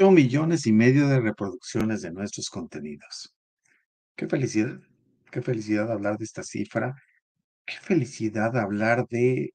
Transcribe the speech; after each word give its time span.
8 0.00 0.12
millones 0.12 0.66
y 0.66 0.72
medio 0.72 1.08
de 1.08 1.20
reproducciones 1.20 2.00
de 2.00 2.10
nuestros 2.10 2.48
contenidos. 2.48 3.34
Qué 4.16 4.26
felicidad, 4.26 4.80
qué 5.30 5.42
felicidad 5.42 5.92
hablar 5.92 6.16
de 6.16 6.24
esta 6.24 6.42
cifra, 6.42 6.94
qué 7.66 7.74
felicidad 7.82 8.56
hablar 8.56 9.06
de 9.08 9.52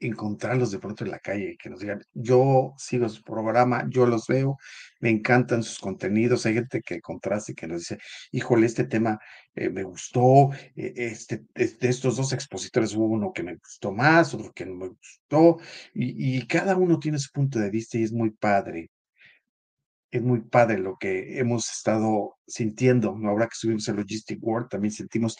encontrarlos 0.00 0.70
de 0.70 0.78
pronto 0.78 1.04
en 1.04 1.10
la 1.10 1.18
calle, 1.18 1.58
que 1.62 1.68
nos 1.68 1.80
digan, 1.80 2.02
yo 2.14 2.72
sigo 2.78 3.06
su 3.10 3.22
programa, 3.22 3.84
yo 3.90 4.06
los 4.06 4.26
veo, 4.28 4.56
me 5.00 5.10
encantan 5.10 5.62
sus 5.62 5.78
contenidos, 5.78 6.46
hay 6.46 6.54
gente 6.54 6.80
que 6.80 7.02
contraste 7.02 7.54
que 7.54 7.66
nos 7.66 7.80
dice, 7.80 7.98
híjole, 8.32 8.64
este 8.64 8.84
tema 8.84 9.18
eh, 9.54 9.68
me 9.68 9.82
gustó, 9.82 10.54
eh, 10.74 10.94
este, 10.96 11.44
de 11.54 11.76
estos 11.82 12.16
dos 12.16 12.32
expositores 12.32 12.94
hubo 12.94 13.04
uno 13.08 13.30
que 13.34 13.42
me 13.42 13.56
gustó 13.56 13.92
más, 13.92 14.32
otro 14.32 14.52
que 14.54 14.64
no 14.64 14.74
me 14.74 14.88
gustó, 14.88 15.58
y, 15.92 16.38
y 16.38 16.46
cada 16.46 16.76
uno 16.76 16.98
tiene 16.98 17.18
su 17.18 17.30
punto 17.30 17.58
de 17.58 17.68
vista 17.68 17.98
y 17.98 18.04
es 18.04 18.12
muy 18.12 18.30
padre. 18.30 18.88
Es 20.10 20.22
muy 20.22 20.40
padre 20.40 20.78
lo 20.78 20.96
que 20.98 21.38
hemos 21.38 21.70
estado 21.70 22.36
sintiendo. 22.46 23.16
Ahora 23.24 23.46
que 23.46 23.54
estuvimos 23.54 23.88
en 23.88 23.96
Logistic 23.96 24.38
World, 24.42 24.68
también 24.68 24.92
sentimos 24.92 25.36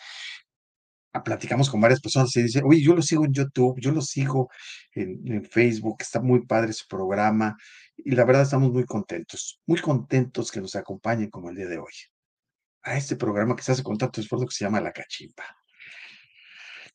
platicamos 1.24 1.70
con 1.70 1.80
varias 1.80 2.00
personas 2.00 2.34
y 2.36 2.42
dicen, 2.42 2.64
oye, 2.66 2.82
yo 2.82 2.94
lo 2.94 3.02
sigo 3.02 3.24
en 3.24 3.32
YouTube, 3.32 3.78
yo 3.80 3.92
lo 3.92 4.02
sigo 4.02 4.50
en, 4.92 5.44
Facebook, 5.44 5.96
está 6.00 6.20
muy 6.20 6.46
padre 6.46 6.72
su 6.72 6.86
programa 6.86 7.56
y 7.96 8.12
la 8.12 8.24
verdad 8.24 8.42
estamos 8.42 8.72
muy 8.72 8.84
contentos, 8.84 9.60
muy 9.66 9.80
contentos 9.80 10.50
que 10.50 10.60
nos 10.60 10.77
acompañen 10.77 11.30
como 11.30 11.50
el 11.50 11.56
día 11.56 11.66
de 11.66 11.78
hoy 11.78 11.92
a 12.82 12.96
este 12.96 13.16
programa 13.16 13.56
que 13.56 13.62
se 13.62 13.72
hace 13.72 13.82
con 13.82 13.96
tanto 13.98 14.20
esfuerzo 14.20 14.46
que 14.46 14.55
se 14.55 14.64
llama 14.64 14.80
La 14.80 14.92
Cachimba. 14.92 15.44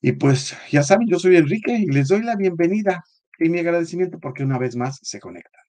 Y 0.01 0.13
pues 0.13 0.55
ya 0.71 0.83
saben, 0.83 1.07
yo 1.07 1.19
soy 1.19 1.37
Enrique 1.37 1.73
y 1.73 1.85
les 1.85 2.07
doy 2.09 2.23
la 2.23 2.35
bienvenida 2.35 3.03
y 3.39 3.49
mi 3.49 3.59
agradecimiento 3.59 4.19
porque 4.19 4.43
una 4.43 4.57
vez 4.57 4.75
más 4.75 4.99
se 5.01 5.19
conectan. 5.19 5.62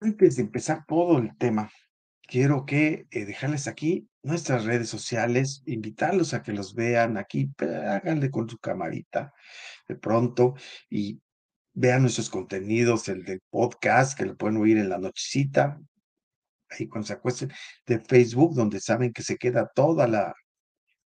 Antes 0.00 0.36
de 0.36 0.42
empezar 0.42 0.84
todo 0.86 1.18
el 1.18 1.36
tema, 1.36 1.72
quiero 2.22 2.64
que 2.64 3.08
eh, 3.10 3.24
dejarles 3.24 3.66
aquí 3.66 4.08
nuestras 4.22 4.64
redes 4.64 4.88
sociales, 4.88 5.62
invitarlos 5.66 6.34
a 6.34 6.42
que 6.42 6.52
los 6.52 6.74
vean 6.74 7.16
aquí, 7.16 7.50
háganle 7.58 8.30
con 8.30 8.48
su 8.48 8.58
camarita 8.58 9.32
de 9.88 9.96
pronto 9.96 10.54
y 10.88 11.20
vean 11.72 12.02
nuestros 12.02 12.30
contenidos, 12.30 13.08
el 13.08 13.24
del 13.24 13.40
podcast, 13.50 14.16
que 14.16 14.26
lo 14.26 14.36
pueden 14.36 14.58
oír 14.58 14.78
en 14.78 14.88
la 14.88 14.98
nochecita, 14.98 15.80
ahí 16.70 16.86
cuando 16.86 17.08
se 17.08 17.14
acuesten, 17.14 17.52
de 17.84 17.98
Facebook, 17.98 18.54
donde 18.54 18.80
saben 18.80 19.12
que 19.12 19.24
se 19.24 19.36
queda 19.36 19.68
toda 19.74 20.06
la 20.06 20.32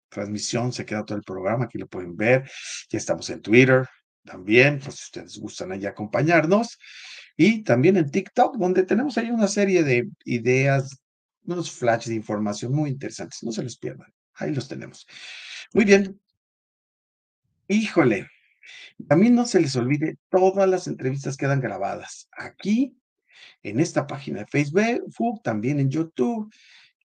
transmisión, 0.09 0.73
se 0.73 0.87
queda 0.87 1.05
todo 1.05 1.19
el 1.19 1.25
programa, 1.25 1.67
aquí 1.67 1.77
lo 1.77 1.87
pueden 1.87 2.17
ver, 2.17 2.51
ya 2.89 2.97
estamos 2.97 3.29
en 3.29 3.43
Twitter 3.43 3.87
también, 4.25 4.79
pues 4.79 4.97
si 4.97 5.05
ustedes 5.05 5.39
gustan 5.39 5.73
ahí 5.73 5.85
acompañarnos, 5.85 6.79
y 7.43 7.63
también 7.63 7.97
en 7.97 8.11
TikTok, 8.11 8.59
donde 8.59 8.83
tenemos 8.83 9.17
ahí 9.17 9.31
una 9.31 9.49
serie 9.49 9.83
de 9.83 10.11
ideas, 10.27 11.01
unos 11.45 11.71
flashes 11.73 12.09
de 12.09 12.17
información 12.17 12.71
muy 12.71 12.91
interesantes. 12.91 13.43
No 13.43 13.51
se 13.51 13.63
los 13.63 13.79
pierdan. 13.79 14.13
Ahí 14.35 14.55
los 14.55 14.69
tenemos. 14.69 15.07
Muy 15.73 15.87
bien. 15.87 16.21
Híjole. 17.67 18.29
También 19.09 19.35
no 19.35 19.47
se 19.47 19.59
les 19.59 19.75
olvide, 19.75 20.19
todas 20.29 20.69
las 20.69 20.87
entrevistas 20.87 21.39
quedan 21.39 21.63
grabadas 21.63 22.29
aquí, 22.33 22.95
en 23.63 23.81
esta 23.81 24.07
página 24.07 24.41
de 24.41 24.47
Facebook, 24.47 25.43
también 25.43 25.81
en 25.81 25.89
YouTube 25.89 26.53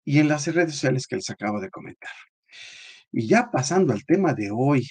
y 0.04 0.18
en 0.18 0.28
las 0.28 0.48
redes 0.48 0.74
sociales 0.74 1.06
que 1.06 1.18
les 1.18 1.30
acabo 1.30 1.62
de 1.62 1.70
comentar. 1.70 2.10
Y 3.12 3.28
ya 3.28 3.52
pasando 3.52 3.94
al 3.94 4.04
tema 4.06 4.34
de 4.34 4.50
hoy, 4.52 4.88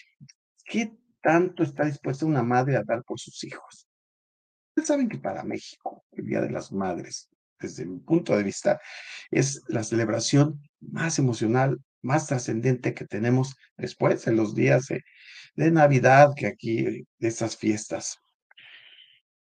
¿qué 0.65 0.93
tanto 1.21 1.65
está 1.65 1.87
dispuesta 1.87 2.25
una 2.25 2.45
madre 2.45 2.77
a 2.77 2.85
dar 2.85 3.03
por 3.03 3.19
sus 3.19 3.43
hijos? 3.43 3.89
Ustedes 4.75 4.89
saben 4.89 5.09
que 5.09 5.19
para 5.19 5.45
México, 5.45 6.05
el 6.11 6.27
Día 6.27 6.41
de 6.41 6.51
las 6.51 6.73
Madres, 6.73 7.29
desde 7.61 7.87
mi 7.87 8.01
punto 8.01 8.37
de 8.37 8.43
vista, 8.43 8.81
es 9.31 9.63
la 9.69 9.85
celebración 9.85 10.61
más 10.81 11.21
emocional, 11.21 11.79
más 12.03 12.27
trascendente 12.27 12.93
que 12.93 13.07
tenemos 13.07 13.55
después 13.77 14.25
de 14.25 14.33
los 14.33 14.57
días 14.57 14.87
de, 14.89 15.71
Navidad, 15.71 16.31
que 16.37 16.49
aquí, 16.49 16.83
de 16.83 17.29
estas 17.29 17.57
fiestas. 17.57 18.19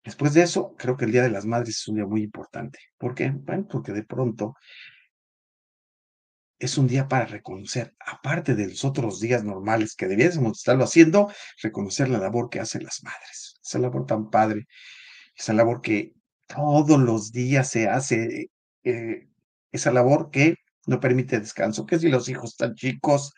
Después 0.02 0.32
de 0.32 0.44
eso, 0.44 0.74
creo 0.78 0.96
que 0.96 1.04
el 1.04 1.12
Día 1.12 1.24
de 1.24 1.30
las 1.30 1.44
Madres 1.44 1.76
es 1.76 1.88
un 1.88 1.96
día 1.96 2.06
muy 2.06 2.22
importante. 2.22 2.78
¿Por 2.96 3.14
qué? 3.14 3.28
Bueno, 3.30 3.68
porque 3.70 3.92
de 3.92 4.04
pronto 4.04 4.54
es 6.58 6.78
un 6.78 6.86
día 6.86 7.06
para 7.06 7.26
reconocer, 7.26 7.94
aparte 8.00 8.54
de 8.54 8.68
los 8.68 8.82
otros 8.82 9.20
días 9.20 9.44
normales 9.44 9.94
que 9.94 10.08
debiésemos 10.08 10.56
estarlo 10.56 10.84
haciendo, 10.84 11.30
reconocer 11.62 12.08
la 12.08 12.18
labor 12.18 12.48
que 12.48 12.60
hacen 12.60 12.82
las 12.82 13.02
madres. 13.02 13.60
Esa 13.62 13.78
labor 13.78 14.06
tan 14.06 14.30
padre 14.30 14.66
esa 15.38 15.52
labor 15.52 15.80
que 15.80 16.14
todos 16.46 16.98
los 16.98 17.30
días 17.30 17.70
se 17.70 17.88
hace, 17.88 18.50
eh, 18.82 19.28
esa 19.70 19.92
labor 19.92 20.30
que 20.30 20.56
no 20.86 20.98
permite 20.98 21.38
descanso, 21.38 21.86
que 21.86 21.98
si 21.98 22.08
los 22.08 22.28
hijos 22.28 22.50
están 22.50 22.74
chicos, 22.74 23.32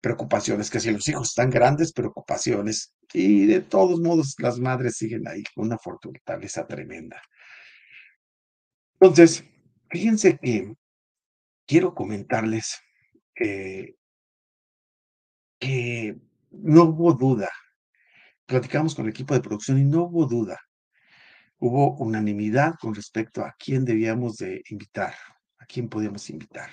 preocupaciones, 0.00 0.70
que 0.70 0.80
si 0.80 0.90
los 0.90 1.06
hijos 1.08 1.28
están 1.30 1.50
grandes, 1.50 1.92
preocupaciones. 1.92 2.94
Y 3.12 3.46
de 3.46 3.60
todos 3.60 4.00
modos, 4.00 4.36
las 4.38 4.58
madres 4.58 4.96
siguen 4.96 5.28
ahí 5.28 5.42
con 5.54 5.66
una 5.66 5.78
fortaleza 5.78 6.66
tremenda. 6.66 7.20
Entonces, 9.00 9.44
fíjense 9.90 10.38
que 10.38 10.72
quiero 11.66 11.94
comentarles 11.94 12.76
que 13.34 13.96
no 16.50 16.84
hubo 16.84 17.12
duda. 17.12 17.50
Platicamos 18.46 18.94
con 18.94 19.06
el 19.06 19.10
equipo 19.10 19.34
de 19.34 19.40
producción 19.40 19.78
y 19.78 19.84
no 19.84 20.04
hubo 20.04 20.26
duda 20.26 20.65
hubo 21.58 21.96
unanimidad 21.96 22.74
con 22.80 22.94
respecto 22.94 23.42
a 23.44 23.54
quién 23.58 23.84
debíamos 23.84 24.36
de 24.36 24.62
invitar, 24.70 25.14
a 25.58 25.66
quién 25.66 25.88
podíamos 25.88 26.28
invitar 26.30 26.70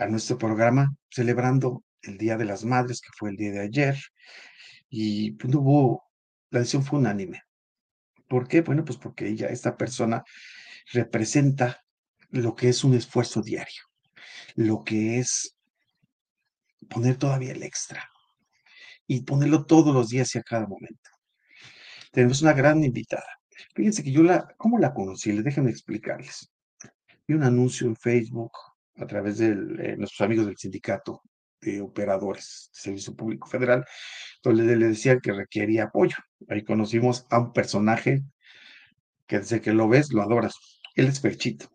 a 0.00 0.06
nuestro 0.06 0.38
programa 0.38 0.94
celebrando 1.10 1.84
el 2.02 2.16
Día 2.16 2.36
de 2.36 2.46
las 2.46 2.64
Madres, 2.64 3.00
que 3.00 3.10
fue 3.16 3.30
el 3.30 3.36
día 3.36 3.52
de 3.52 3.60
ayer, 3.60 3.98
y 4.88 5.32
pues, 5.32 5.54
hubo, 5.54 6.04
la 6.50 6.60
decisión 6.60 6.84
fue 6.84 6.98
unánime. 6.98 7.42
¿Por 8.26 8.48
qué? 8.48 8.62
Bueno, 8.62 8.84
pues 8.84 8.96
porque 8.96 9.28
ella, 9.28 9.48
esta 9.48 9.76
persona, 9.76 10.24
representa 10.92 11.84
lo 12.30 12.54
que 12.54 12.70
es 12.70 12.82
un 12.82 12.94
esfuerzo 12.94 13.42
diario, 13.42 13.82
lo 14.54 14.82
que 14.82 15.18
es 15.18 15.54
poner 16.88 17.16
todavía 17.16 17.52
el 17.52 17.62
extra 17.62 18.08
y 19.06 19.22
ponerlo 19.22 19.66
todos 19.66 19.94
los 19.94 20.08
días 20.08 20.34
y 20.34 20.38
a 20.38 20.42
cada 20.42 20.66
momento 20.66 21.10
tenemos 22.10 22.42
una 22.42 22.52
gran 22.52 22.82
invitada. 22.82 23.26
Fíjense 23.74 24.02
que 24.02 24.12
yo 24.12 24.22
la, 24.22 24.54
¿cómo 24.56 24.78
la 24.78 24.92
conocí? 24.92 25.32
Les 25.32 25.44
déjenme 25.44 25.70
explicarles. 25.70 26.50
Vi 27.26 27.34
un 27.34 27.42
anuncio 27.42 27.86
en 27.86 27.96
Facebook 27.96 28.52
a 28.96 29.06
través 29.06 29.38
de 29.38 29.48
eh, 29.48 29.96
nuestros 29.96 30.20
amigos 30.22 30.46
del 30.46 30.56
sindicato 30.56 31.22
de 31.60 31.80
operadores 31.80 32.70
de 32.72 32.80
Servicio 32.80 33.14
Público 33.14 33.48
Federal, 33.48 33.84
donde 34.42 34.76
le 34.76 34.88
decían 34.88 35.20
que 35.20 35.32
requería 35.32 35.84
apoyo. 35.84 36.16
Ahí 36.48 36.64
conocimos 36.64 37.26
a 37.30 37.38
un 37.38 37.52
personaje 37.52 38.22
que 39.26 39.38
desde 39.38 39.60
que 39.60 39.72
lo 39.72 39.88
ves 39.88 40.12
lo 40.12 40.22
adoras. 40.22 40.56
Él 40.94 41.06
es 41.06 41.20
Perchito. 41.20 41.70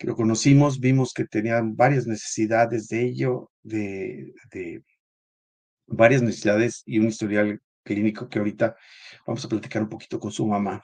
Lo 0.00 0.16
conocimos, 0.16 0.80
vimos 0.80 1.12
que 1.14 1.24
tenía 1.26 1.60
varias 1.62 2.06
necesidades 2.06 2.88
de 2.88 3.02
ello, 3.02 3.50
de 3.62 4.34
varias 5.86 6.22
necesidades 6.22 6.82
y 6.84 6.98
un 6.98 7.06
historial 7.06 7.60
clínico 7.82 8.28
que 8.28 8.38
ahorita 8.38 8.76
vamos 9.26 9.44
a 9.44 9.48
platicar 9.48 9.82
un 9.82 9.88
poquito 9.88 10.18
con 10.18 10.32
su 10.32 10.46
mamá. 10.46 10.82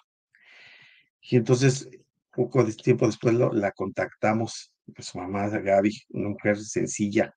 Y 1.21 1.37
entonces, 1.37 1.89
poco 2.33 2.65
de 2.65 2.73
tiempo 2.75 3.07
después 3.07 3.35
la 3.35 3.73
contactamos, 3.73 4.73
su 4.99 5.19
mamá, 5.19 5.49
Gaby, 5.49 6.03
una 6.11 6.31
mujer 6.31 6.57
sencilla, 6.59 7.35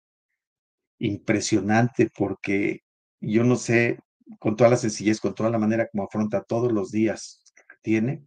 impresionante, 0.99 2.09
porque 2.15 2.81
yo 3.19 3.43
no 3.43 3.55
sé, 3.55 3.99
con 4.39 4.55
toda 4.55 4.69
la 4.69 4.77
sencillez, 4.77 5.19
con 5.19 5.35
toda 5.35 5.49
la 5.49 5.57
manera 5.57 5.87
como 5.87 6.03
afronta 6.03 6.43
todos 6.43 6.71
los 6.71 6.91
días 6.91 7.43
que 7.55 7.75
tiene, 7.81 8.23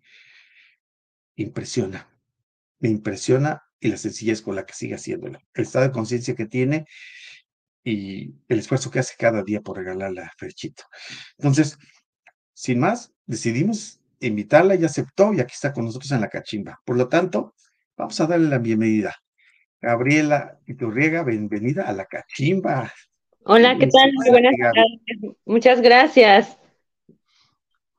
impresiona. 1.37 2.08
Me 2.81 2.88
impresiona 2.88 3.62
y 3.81 3.88
la 3.88 3.97
sencillez 3.97 4.43
con 4.43 4.56
la 4.56 4.67
que 4.67 4.75
sigue 4.75 4.94
haciéndolo. 4.94 5.38
El 5.55 5.64
estado 5.64 5.87
de 5.87 5.93
conciencia 5.93 6.35
que 6.35 6.47
tiene 6.47 6.87
y 7.84 8.34
el 8.48 8.58
esfuerzo 8.58 8.90
que 8.90 8.98
hace 8.98 9.14
cada 9.19 9.42
día 9.42 9.60
por 9.60 9.76
regalarle 9.76 10.22
a 10.22 10.32
Ferchito. 10.38 10.84
Entonces, 11.36 11.78
sin 12.54 12.81
más, 12.81 13.12
decidimos 13.26 14.00
invitarla 14.20 14.75
y 14.75 14.84
aceptó 14.84 15.34
y 15.34 15.40
aquí 15.40 15.52
está 15.52 15.72
con 15.72 15.84
nosotros 15.84 16.10
en 16.12 16.22
la 16.22 16.28
cachimba. 16.28 16.81
Por 16.84 16.96
lo 16.96 17.08
tanto, 17.08 17.54
vamos 17.96 18.19
a 18.20 18.26
darle 18.26 18.48
la 18.48 18.58
bienvenida. 18.58 19.14
Gabriela 19.81 20.58
Iturriega, 20.66 21.22
bienvenida 21.25 21.82
a 21.82 21.92
la 21.92 22.06
cachimba. 22.06 22.90
Hola, 23.44 23.76
¿qué 23.78 23.86
tal? 23.88 24.10
buenas 24.31 24.54
tardes. 24.58 25.36
Muchas 25.44 25.82
gracias. 25.82 26.58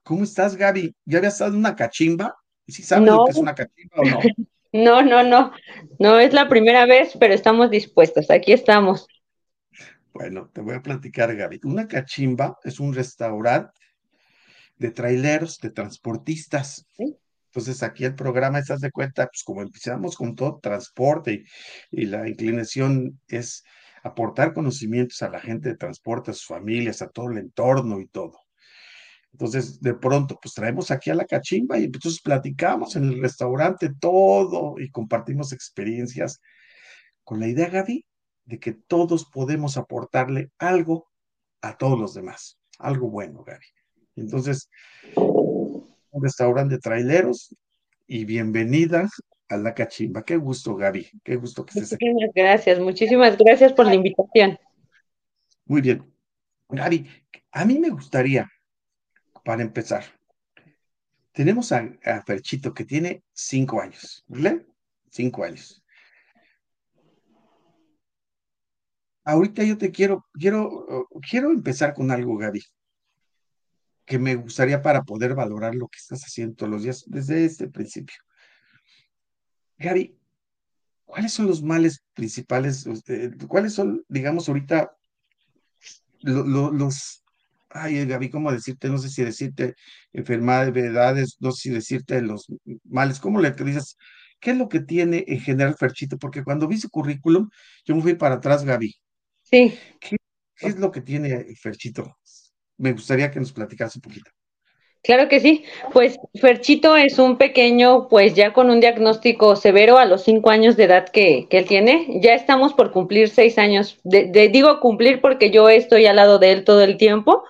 ¿Cómo 0.02 0.24
estás, 0.24 0.56
Gaby? 0.56 0.96
¿Ya 1.06 1.20
habías 1.20 1.34
estado 1.34 1.52
en 1.52 1.58
una 1.58 1.76
cachimba? 1.76 2.36
¿Sí 2.68 2.82
sabes 2.82 3.08
lo 3.08 3.26
que 3.26 3.32
es 3.32 3.38
una 3.38 3.54
cachimba 3.54 3.98
o 3.98 4.04
no? 4.04 4.20
no, 4.74 5.02
no, 5.04 5.24
no. 5.24 5.52
No 6.00 6.20
es 6.20 6.34
la 6.34 6.50
primera 6.50 6.88
vez, 6.88 7.16
pero 7.20 7.36
estamos 7.36 7.70
dispuestos. 7.70 8.32
Aquí 8.32 8.52
estamos. 8.52 9.08
Bueno, 10.16 10.50
te 10.54 10.62
voy 10.62 10.76
a 10.76 10.82
platicar, 10.82 11.36
Gaby. 11.36 11.60
Una 11.66 11.90
cachimba 11.90 12.58
es 12.64 12.80
un 12.80 12.94
restaurante 12.94 13.78
de 14.78 14.92
traileros, 14.92 15.60
de 15.60 15.72
transportistas. 15.72 16.88
Entonces 16.98 17.84
aquí 17.84 18.06
el 18.06 18.16
programa, 18.16 18.60
estás 18.60 18.80
de 18.80 18.92
cuenta, 18.92 19.28
pues 19.28 19.44
como 19.44 19.62
empezamos 19.62 20.16
con 20.16 20.34
todo 20.34 20.60
transporte 20.62 21.34
y, 21.34 22.02
y, 22.04 22.06
la 22.06 22.30
inclinación 22.30 23.20
es 23.28 23.66
aportar 24.04 24.54
conocimientos 24.54 25.22
a 25.22 25.30
la 25.30 25.42
gente 25.42 25.68
de 25.68 25.76
transporte, 25.76 26.32
a 26.32 26.34
sus 26.34 26.48
familias, 26.48 27.02
a 27.02 27.10
todo 27.10 27.32
el 27.32 27.38
entorno 27.38 28.00
y 28.00 28.08
todo. 28.08 28.40
Entonces, 29.34 29.82
de 29.82 29.96
pronto, 29.96 30.40
pues 30.42 30.54
traemos 30.54 30.92
aquí 30.92 31.10
a 31.10 31.16
la 31.16 31.26
cachimba 31.26 31.78
y 31.78 31.86
entonces 31.86 32.22
platicamos 32.22 32.96
en 32.96 33.04
el 33.04 33.22
restaurante 33.22 33.90
todo 34.00 34.76
y 34.80 34.90
compartimos 34.92 35.52
experiencias 35.52 36.40
con 37.26 37.42
la 37.42 37.48
idea, 37.48 37.68
Gaby, 37.68 38.06
de 38.46 38.60
que 38.60 38.74
todos 38.74 39.26
podemos 39.26 39.78
aportarle 39.78 40.52
algo 40.58 41.10
a 41.62 41.78
todos 41.78 42.00
los 42.00 42.14
demás, 42.14 42.60
algo 42.78 43.10
bueno, 43.10 43.44
Gaby. 43.44 43.66
Entonces, 44.16 44.70
un 45.16 46.24
restaurante 46.24 46.76
de 46.76 46.80
traileros 46.80 47.56
y 48.08 48.24
bienvenida 48.26 49.10
a 49.50 49.58
la 49.58 49.74
cachimba. 49.74 50.24
Qué 50.24 50.38
gusto, 50.38 50.76
Gaby. 50.76 51.10
Qué 51.24 51.36
gusto 51.36 51.66
que 51.66 51.72
estés 51.80 51.94
aquí. 51.94 52.06
Muchísimas 52.06 52.34
gracias, 52.36 52.80
muchísimas 52.80 53.38
gracias 53.38 53.74
por 53.74 53.88
la 53.88 53.96
invitación. 53.96 54.58
Muy 55.66 55.82
bien. 55.82 56.12
Gaby, 56.70 57.10
a 57.52 57.66
mí 57.66 57.80
me 57.80 57.90
gustaría, 57.90 58.50
para 59.44 59.62
empezar, 59.62 60.04
tenemos 61.32 61.72
a, 61.72 61.90
a 62.04 62.22
Ferchito 62.22 62.74
que 62.74 62.86
tiene 62.86 63.24
cinco 63.34 63.82
años, 63.82 64.24
¿verdad? 64.28 64.62
Cinco 65.10 65.44
años. 65.44 65.85
Ahorita 69.26 69.64
yo 69.64 69.78
te 69.78 69.92
quiero, 69.92 70.26
quiero, 70.34 71.08
quiero 71.30 71.52
empezar 71.52 71.94
con 71.94 72.12
algo, 72.12 72.38
Gaby 72.38 72.62
que 74.06 74.20
me 74.20 74.36
gustaría 74.36 74.82
para 74.82 75.04
poder 75.04 75.34
valorar 75.36 75.76
lo 75.76 75.88
que 75.88 75.98
estás 75.98 76.24
haciendo 76.24 76.56
todos 76.56 76.72
los 76.72 76.84
días 76.84 77.04
desde 77.08 77.44
este 77.44 77.68
principio. 77.68 78.16
Gaby, 79.78 80.18
¿cuáles 81.06 81.34
son 81.34 81.48
los 81.48 81.64
males 81.64 82.04
principales? 82.14 82.88
¿Cuáles 83.48 83.74
son, 83.74 84.06
digamos, 84.08 84.48
ahorita 84.48 84.96
los... 86.22 87.24
Ay, 87.70 88.06
Gaby, 88.06 88.30
¿cómo 88.30 88.52
decirte? 88.52 88.90
No 88.90 88.98
sé 88.98 89.10
si 89.10 89.24
decirte 89.24 89.76
enfermedades, 90.14 91.36
no 91.40 91.52
sé 91.52 91.62
si 91.64 91.70
decirte 91.72 92.22
los 92.22 92.48
males. 92.86 93.20
¿Cómo 93.20 93.42
le 93.42 93.52
dices? 93.52 93.98
¿Qué 94.40 94.52
es 94.52 94.58
lo 94.58 94.70
que 94.70 94.80
tiene 94.80 95.26
en 95.28 95.42
general 95.42 95.76
Ferchito? 95.76 96.18
Porque 96.18 96.44
cuando 96.44 96.68
vi 96.68 96.78
su 96.78 96.90
currículum, 96.90 97.50
yo 97.84 97.96
me 97.96 98.02
fui 98.02 98.14
para 98.14 98.36
atrás, 98.36 98.64
Gaby. 98.64 98.96
Sí. 99.56 99.80
¿Qué, 100.02 100.18
qué 100.58 100.68
es 100.68 100.78
lo 100.78 100.92
que 100.92 101.00
tiene 101.00 101.46
Ferchito? 101.56 102.18
me 102.78 102.92
gustaría 102.92 103.32
que 103.32 103.40
nos 103.40 103.54
platicase 103.54 104.00
un 104.00 104.02
poquito. 104.02 104.30
Claro 105.02 105.30
que 105.30 105.40
sí. 105.40 105.64
Pues 105.94 106.18
Ferchito 106.42 106.98
es 106.98 107.20
un 107.20 107.38
pequeño, 107.38 108.10
pues 108.10 108.34
ya 108.34 108.52
con 108.52 108.70
un 108.70 108.82
diagnóstico 108.82 109.56
severo 109.56 109.98
a 109.98 110.06
los 110.06 110.24
cinco 110.24 110.50
años 110.50 110.76
de 110.76 110.84
edad 110.86 111.08
que, 111.08 111.48
que 111.50 111.60
él 111.60 111.66
tiene. 111.66 112.20
Ya 112.22 112.34
estamos 112.34 112.74
por 112.74 112.92
cumplir 112.92 113.30
seis 113.30 113.58
años. 113.58 113.98
De, 114.04 114.50
digo 114.50 114.80
cumplir 114.82 115.22
porque 115.22 115.52
yo 115.52 115.70
estoy 115.70 116.06
al 116.06 116.18
lado 116.18 116.38
de 116.38 116.52
él 116.52 116.64
todo 116.66 116.82
el 116.82 116.98
tiempo. 116.98 117.44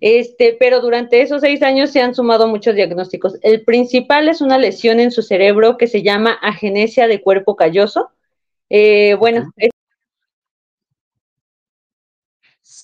Este, 0.00 0.56
pero 0.58 0.80
durante 0.80 1.20
esos 1.20 1.42
seis 1.42 1.62
años 1.62 1.90
se 1.90 2.00
han 2.00 2.16
sumado 2.16 2.48
muchos 2.48 2.74
diagnósticos. 2.74 3.38
El 3.42 3.62
principal 3.64 4.28
es 4.28 4.40
una 4.40 4.58
lesión 4.58 4.98
en 4.98 5.12
su 5.12 5.22
cerebro 5.22 5.76
que 5.76 5.86
se 5.86 6.02
llama 6.02 6.32
agenesia 6.42 7.06
de 7.06 7.20
cuerpo 7.20 7.54
calloso. 7.54 8.10
Eh, 8.70 9.14
bueno, 9.14 9.52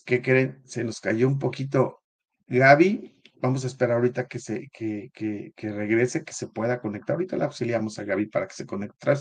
¿qué 0.05 0.23
creen? 0.23 0.61
Se 0.65 0.85
nos 0.85 1.01
cayó 1.01 1.29
un 1.29 1.39
poquito 1.39 2.03
Gaby. 2.47 3.17
Vamos 3.43 3.65
a 3.65 3.69
esperar 3.69 3.97
ahorita 3.97 4.29
que 4.29 4.39
se 4.39 4.69
que, 4.73 5.11
que, 5.15 5.53
que 5.57 5.73
regrese, 5.73 6.25
que 6.25 6.33
se 6.33 6.49
pueda 6.49 6.81
conectar. 6.81 7.15
Ahorita 7.15 7.37
le 7.37 7.45
auxiliamos 7.45 7.99
a 7.99 8.05
Gaby 8.05 8.27
para 8.27 8.47
que 8.47 8.55
se 8.55 8.67
conecte. 8.67 9.15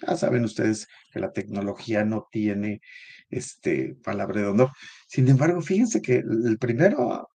Ya 0.00 0.16
saben 0.16 0.44
ustedes 0.44 0.88
que 1.12 1.20
la 1.20 1.32
tecnología 1.32 2.04
no 2.04 2.26
tiene 2.30 2.80
este 3.28 3.96
palabra 4.02 4.52
¿no? 4.52 4.72
Sin 5.08 5.28
embargo, 5.28 5.60
fíjense 5.60 6.00
que 6.00 6.16
el 6.16 6.58
primero, 6.58 7.28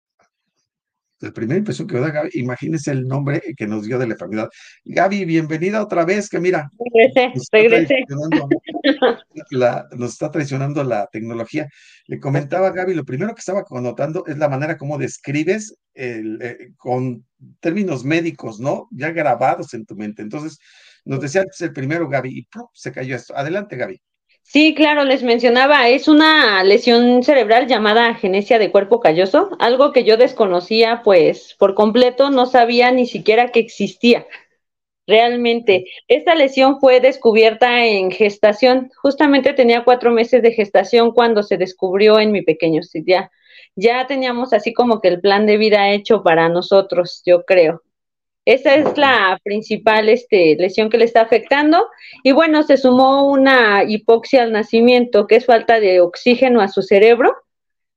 la 1.19 1.31
primera 1.31 1.57
impresión 1.57 1.88
que 1.88 2.00
da 2.00 2.12
Gaby, 2.12 2.30
imagínense 2.33 2.92
el 2.92 3.06
nombre 3.06 3.42
que 3.57 3.68
nos 3.68 3.86
dio 3.86 4.00
de 4.00 4.07
la 4.07 4.13
enfermedad. 4.13 4.50
Gaby, 4.86 5.25
bienvenida 5.25 5.83
otra 5.83 6.06
vez, 6.06 6.30
que 6.30 6.39
mira, 6.39 6.69
regrese, 7.51 8.06
La, 9.51 9.88
nos 9.95 10.13
está 10.13 10.31
traicionando 10.31 10.83
la 10.83 11.07
tecnología. 11.12 11.68
Le 12.07 12.19
comentaba 12.19 12.71
Gaby, 12.71 12.94
lo 12.94 13.04
primero 13.04 13.33
que 13.36 13.39
estaba 13.39 13.63
conotando 13.63 14.25
es 14.27 14.38
la 14.38 14.50
manera 14.50 14.77
como 14.77 14.98
describes 14.98 15.75
el, 15.94 16.42
eh, 16.42 16.71
con 16.77 17.25
términos 17.60 18.06
médicos, 18.06 18.60
¿no? 18.60 18.88
Ya 18.92 19.12
grabados 19.12 19.74
en 19.74 19.86
tu 19.86 19.95
mente. 19.95 20.21
Entonces, 20.21 20.60
nos 21.06 21.19
decía 21.19 21.44
que 21.44 21.50
es 21.51 21.62
el 21.62 21.74
primero, 21.74 22.07
Gaby, 22.07 22.30
y 22.30 22.48
se 22.74 22.92
cayó 22.92 23.16
esto. 23.16 23.36
Adelante, 23.36 23.75
Gaby. 23.75 24.01
Sí, 24.51 24.73
claro, 24.73 25.03
les 25.03 25.21
mencionaba, 25.21 25.89
es 25.89 26.07
una 26.07 26.63
lesión 26.63 27.21
cerebral 27.21 27.67
llamada 27.67 28.07
agenesia 28.09 28.57
de 28.57 28.71
cuerpo 28.71 28.99
calloso, 28.99 29.51
algo 29.59 29.91
que 29.91 30.03
yo 30.03 30.17
desconocía 30.17 31.01
pues 31.03 31.55
por 31.59 31.75
completo, 31.75 32.31
no 32.31 32.47
sabía 32.47 32.89
ni 32.91 33.05
siquiera 33.05 33.51
que 33.51 33.59
existía. 33.59 34.25
Realmente, 35.07 35.85
esta 36.07 36.35
lesión 36.35 36.79
fue 36.79 37.01
descubierta 37.01 37.85
en 37.85 38.11
gestación, 38.11 38.91
justamente 39.01 39.53
tenía 39.53 39.83
cuatro 39.85 40.11
meses 40.11 40.41
de 40.43 40.53
gestación 40.53 41.11
cuando 41.11 41.43
se 41.43 41.57
descubrió 41.57 42.19
en 42.19 42.31
mi 42.31 42.41
pequeño, 42.43 42.81
ya, 43.05 43.31
ya 43.75 44.07
teníamos 44.07 44.53
así 44.53 44.73
como 44.73 45.01
que 45.01 45.09
el 45.09 45.21
plan 45.21 45.45
de 45.47 45.57
vida 45.57 45.91
hecho 45.91 46.23
para 46.23 46.49
nosotros, 46.49 47.21
yo 47.25 47.45
creo. 47.45 47.83
Esa 48.49 48.73
es 48.73 48.97
la 48.97 49.39
principal 49.43 50.09
este, 50.09 50.55
lesión 50.57 50.89
que 50.89 50.97
le 50.97 51.05
está 51.05 51.21
afectando. 51.21 51.85
Y 52.23 52.31
bueno, 52.31 52.63
se 52.63 52.77
sumó 52.77 53.29
una 53.29 53.83
hipoxia 53.83 54.41
al 54.41 54.51
nacimiento, 54.51 55.27
que 55.27 55.35
es 55.35 55.45
falta 55.45 55.79
de 55.79 56.01
oxígeno 56.01 56.59
a 56.59 56.67
su 56.67 56.81
cerebro, 56.81 57.35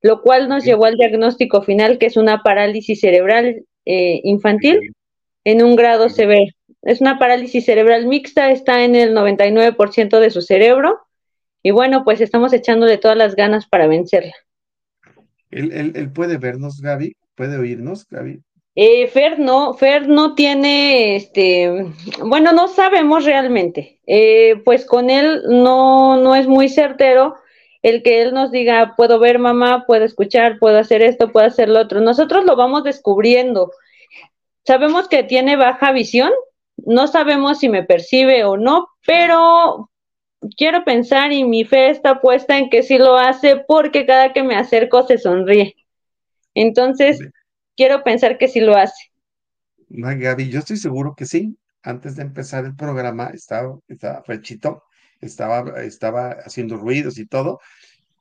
lo 0.02 0.20
cual 0.20 0.50
nos 0.50 0.62
llevó 0.62 0.84
al 0.84 0.98
diagnóstico 0.98 1.62
final, 1.62 1.96
que 1.96 2.04
es 2.04 2.18
una 2.18 2.42
parálisis 2.42 3.00
cerebral 3.00 3.64
eh, 3.86 4.20
infantil 4.24 4.94
en 5.44 5.64
un 5.64 5.74
grado 5.74 6.10
severo. 6.10 6.52
Es 6.82 7.00
una 7.00 7.18
parálisis 7.18 7.64
cerebral 7.64 8.06
mixta, 8.06 8.50
está 8.50 8.84
en 8.84 8.94
el 8.94 9.16
99% 9.16 10.20
de 10.20 10.30
su 10.30 10.42
cerebro. 10.42 11.00
Y 11.62 11.70
bueno, 11.70 12.04
pues 12.04 12.20
estamos 12.20 12.52
echándole 12.52 12.98
todas 12.98 13.16
las 13.16 13.36
ganas 13.36 13.66
para 13.66 13.86
vencerla. 13.86 14.34
¿Él, 15.50 15.92
él 15.94 16.12
puede 16.12 16.36
vernos, 16.36 16.82
Gaby? 16.82 17.16
¿Puede 17.36 17.56
oírnos, 17.56 18.06
Gaby? 18.06 18.42
Eh, 18.74 19.06
Fer 19.08 19.38
no, 19.38 19.74
Fer 19.74 20.08
no 20.08 20.34
tiene, 20.34 21.16
este, 21.16 21.92
bueno, 22.20 22.52
no 22.52 22.68
sabemos 22.68 23.24
realmente. 23.24 24.00
Eh, 24.06 24.62
pues 24.64 24.86
con 24.86 25.10
él 25.10 25.42
no, 25.48 26.16
no 26.16 26.34
es 26.34 26.46
muy 26.46 26.68
certero 26.68 27.36
el 27.82 28.02
que 28.02 28.22
él 28.22 28.32
nos 28.32 28.50
diga, 28.50 28.94
puedo 28.96 29.18
ver 29.18 29.38
mamá, 29.38 29.84
puedo 29.86 30.04
escuchar, 30.04 30.58
puedo 30.58 30.78
hacer 30.78 31.02
esto, 31.02 31.32
puedo 31.32 31.46
hacer 31.46 31.68
lo 31.68 31.80
otro. 31.80 32.00
Nosotros 32.00 32.44
lo 32.44 32.56
vamos 32.56 32.84
descubriendo. 32.84 33.72
Sabemos 34.64 35.08
que 35.08 35.24
tiene 35.24 35.56
baja 35.56 35.92
visión, 35.92 36.30
no 36.76 37.08
sabemos 37.08 37.58
si 37.58 37.68
me 37.68 37.82
percibe 37.82 38.44
o 38.44 38.56
no, 38.56 38.88
pero 39.04 39.90
quiero 40.56 40.84
pensar 40.84 41.32
y 41.32 41.44
mi 41.44 41.64
fe 41.64 41.90
está 41.90 42.20
puesta 42.20 42.56
en 42.56 42.70
que 42.70 42.82
sí 42.82 42.98
lo 42.98 43.16
hace 43.16 43.56
porque 43.56 44.06
cada 44.06 44.32
que 44.32 44.42
me 44.44 44.56
acerco 44.56 45.06
se 45.06 45.18
sonríe. 45.18 45.76
Entonces, 46.54 47.20
quiero 47.76 48.02
pensar 48.02 48.38
que 48.38 48.48
sí 48.48 48.60
lo 48.60 48.76
hace. 48.76 49.12
Gaby, 49.88 50.48
yo 50.48 50.60
estoy 50.60 50.76
seguro 50.76 51.14
que 51.16 51.26
sí. 51.26 51.56
Antes 51.82 52.16
de 52.16 52.22
empezar 52.22 52.64
el 52.64 52.76
programa, 52.76 53.30
estaba, 53.34 53.78
estaba 53.88 54.22
Frechito, 54.22 54.84
estaba, 55.20 55.82
estaba 55.82 56.30
haciendo 56.44 56.76
ruidos 56.76 57.18
y 57.18 57.26
todo, 57.26 57.58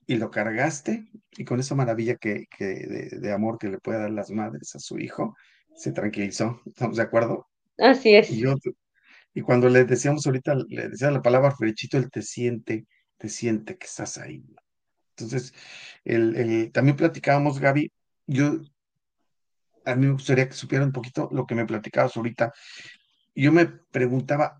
y 0.08 0.15
lo 0.15 0.31
cargaste, 0.31 1.05
y 1.38 1.46
con 1.46 1.60
esa 1.60 1.75
maravilla 1.75 2.15
que, 2.15 2.46
que 2.58 2.65
de, 2.65 3.31
amor 3.31 3.60
que 3.60 3.70
le 3.70 3.77
puede 3.77 4.00
dar 4.00 4.12
las 4.12 4.31
madres 4.31 4.75
a 4.75 4.79
su 4.79 4.98
hijo, 4.98 5.36
se 5.75 5.91
tranquilizó. 5.91 6.62
¿Estamos 6.65 6.98
de 6.98 7.03
acuerdo? 7.03 7.48
Así 7.77 8.15
es. 8.15 8.31
Y, 8.31 8.43
y 9.34 9.41
cuando 9.41 9.70
le 9.70 9.86
decíamos 9.86 10.25
ahorita, 10.25 10.55
le 10.67 10.89
decía 10.89 11.12
la 11.12 11.22
palabra 11.22 11.51
Frechito, 11.51 11.98
él 11.98 12.10
te 12.10 12.24
siente, 12.24 12.88
te 13.17 13.29
siente 13.29 13.77
que 13.77 13.86
estás 13.86 14.17
ahí. 14.17 14.43
Entonces, 15.15 15.53
el, 16.03 16.36
el, 16.36 16.72
también 16.72 16.98
platicábamos, 16.98 17.60
Gaby, 17.60 17.91
yo 18.25 18.60
a 19.85 19.95
mí 19.95 20.05
me 20.05 20.13
gustaría 20.13 20.47
que 20.47 20.53
supiera 20.53 20.85
un 20.85 20.91
poquito 20.91 21.29
lo 21.31 21.45
que 21.45 21.55
me 21.55 21.65
platicabas 21.65 22.15
ahorita. 22.15 22.53
Yo 23.35 23.51
me 23.51 23.65
preguntaba, 23.65 24.59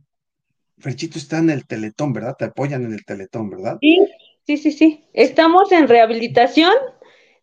Ferchito 0.78 1.18
está 1.18 1.40
en 1.40 1.50
el 1.50 1.66
Teletón, 1.68 2.14
¿verdad? 2.14 2.36
Te 2.38 2.46
apoyan 2.46 2.86
en 2.86 2.94
el 2.94 3.06
Teletón, 3.06 3.50
¿verdad? 3.50 3.78
Sí, 3.82 4.00
sí, 4.46 4.58
sí, 4.58 4.72
sí. 4.72 5.06
Estamos 5.14 5.72
en 5.72 5.88
rehabilitación. 5.88 6.74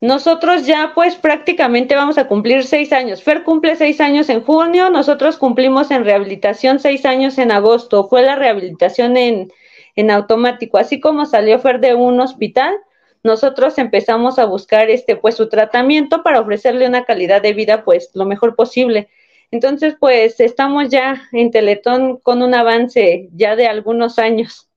Nosotros 0.00 0.64
ya 0.64 0.92
pues 0.94 1.16
prácticamente 1.16 1.97
vamos 1.97 2.18
a 2.18 2.28
cumplir 2.28 2.64
seis 2.64 2.92
años. 2.92 3.23
Fer 3.23 3.42
cumple 3.42 3.75
seis 3.75 4.00
años 4.00 4.28
en 4.28 4.42
junio, 4.42 4.90
nosotros 4.90 5.37
cumplimos 5.37 5.90
en 5.90 6.04
rehabilitación 6.04 6.78
seis 6.78 7.04
años 7.04 7.37
en 7.38 7.50
agosto. 7.50 8.08
Fue 8.08 8.23
la 8.23 8.37
rehabilitación 8.37 9.16
en, 9.16 9.52
en 9.97 10.11
automático. 10.11 10.78
Así 10.78 11.00
como 11.00 11.26
salió 11.26 11.58
Fer 11.58 11.80
de 11.80 11.94
un 11.94 12.20
hospital, 12.20 12.76
nosotros 13.22 13.78
empezamos 13.78 14.38
a 14.38 14.44
buscar 14.46 14.90
este 14.90 15.16
pues 15.16 15.37
su 15.37 15.48
tratamiento 15.48 16.22
para 16.22 16.40
ofrecerle 16.40 16.87
una 16.87 17.04
calidad 17.04 17.42
de 17.42 17.52
vida 17.52 17.84
pues 17.84 18.10
lo 18.14 18.25
mejor 18.25 18.56
posible. 18.56 19.08
Entonces, 19.50 19.96
pues 19.98 20.40
estamos 20.40 20.90
ya 20.90 21.22
en 21.32 21.50
Teletón 21.50 22.18
con 22.18 22.42
un 22.42 22.54
avance 22.54 23.28
ya 23.32 23.56
de 23.56 23.66
algunos 23.66 24.18
años. 24.18 24.68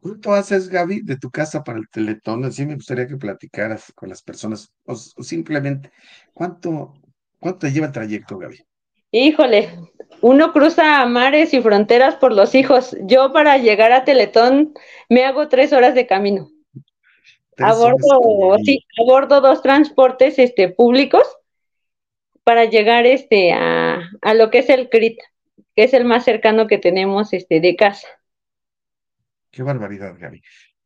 ¿Cuánto 0.00 0.32
haces, 0.32 0.68
Gaby, 0.68 1.00
de 1.02 1.16
tu 1.16 1.30
casa 1.30 1.62
para 1.62 1.78
el 1.78 1.88
Teletón? 1.88 2.44
Así 2.44 2.66
me 2.66 2.74
gustaría 2.74 3.06
que 3.06 3.16
platicaras 3.16 3.92
con 3.94 4.08
las 4.08 4.22
personas, 4.22 4.70
o, 4.84 4.92
o 4.92 5.22
simplemente, 5.22 5.90
¿cuánto, 6.32 6.94
¿cuánto 7.38 7.68
lleva 7.68 7.86
el 7.86 7.92
trayecto, 7.92 8.38
Gaby? 8.38 8.58
Híjole, 9.10 9.70
uno 10.20 10.52
cruza 10.52 11.06
mares 11.06 11.54
y 11.54 11.62
fronteras 11.62 12.16
por 12.16 12.32
los 12.32 12.54
hijos. 12.54 12.96
Yo 13.02 13.32
para 13.32 13.58
llegar 13.58 13.92
a 13.92 14.04
Teletón 14.04 14.74
me 15.08 15.24
hago 15.24 15.48
tres 15.48 15.72
horas 15.72 15.94
de 15.94 16.06
camino. 16.06 16.50
Abordo, 17.58 18.56
sí, 18.64 18.84
abordo 19.00 19.40
dos 19.40 19.62
transportes 19.62 20.38
este, 20.38 20.68
públicos 20.68 21.22
para 22.42 22.66
llegar 22.66 23.06
este, 23.06 23.52
a, 23.52 24.02
a, 24.20 24.34
lo 24.34 24.50
que 24.50 24.58
es 24.58 24.68
el 24.68 24.88
CRIT, 24.88 25.18
que 25.74 25.84
es 25.84 25.94
el 25.94 26.04
más 26.04 26.24
cercano 26.24 26.66
que 26.66 26.78
tenemos 26.78 27.32
este, 27.32 27.60
de 27.60 27.76
casa. 27.76 28.06
Qué 29.50 29.62
barbaridad, 29.62 30.14
Gaby. 30.18 30.42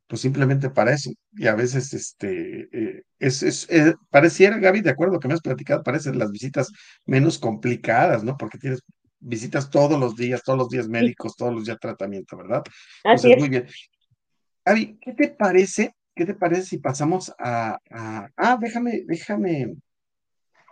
Pues 0.07 0.21
simplemente 0.21 0.69
para 0.69 0.93
eso. 0.93 1.11
Y 1.33 1.47
a 1.47 1.55
veces, 1.55 1.93
este, 1.93 2.67
eh, 2.71 3.03
es, 3.19 3.43
es 3.43 3.69
eh, 3.69 3.93
pareciera, 4.09 4.57
Gaby, 4.57 4.81
de 4.81 4.89
acuerdo 4.91 5.13
a 5.13 5.15
lo 5.15 5.19
que 5.19 5.27
me 5.27 5.33
has 5.33 5.41
platicado, 5.41 5.83
parecen 5.83 6.17
las 6.17 6.31
visitas 6.31 6.71
menos 7.05 7.37
complicadas, 7.37 8.23
¿no? 8.23 8.37
Porque 8.37 8.57
tienes 8.57 8.81
visitas 9.19 9.69
todos 9.69 9.99
los 9.99 10.15
días, 10.15 10.41
todos 10.43 10.57
los 10.57 10.69
días 10.69 10.87
médicos, 10.87 11.35
todos 11.35 11.53
los 11.53 11.65
días 11.65 11.77
tratamiento, 11.79 12.37
¿verdad? 12.37 12.63
Así 13.03 13.27
Entonces, 13.27 13.31
es. 13.31 13.39
muy 13.39 13.49
bien. 13.49 13.67
Gaby, 14.65 14.99
¿qué 15.01 15.13
te 15.13 15.27
parece? 15.29 15.93
¿Qué 16.19 16.25
te 16.25 16.33
parece 16.33 16.63
si 16.63 16.77
pasamos 16.79 17.33
a, 17.39 17.79
ah, 17.89 18.57
déjame, 18.59 19.03
déjame 19.07 19.77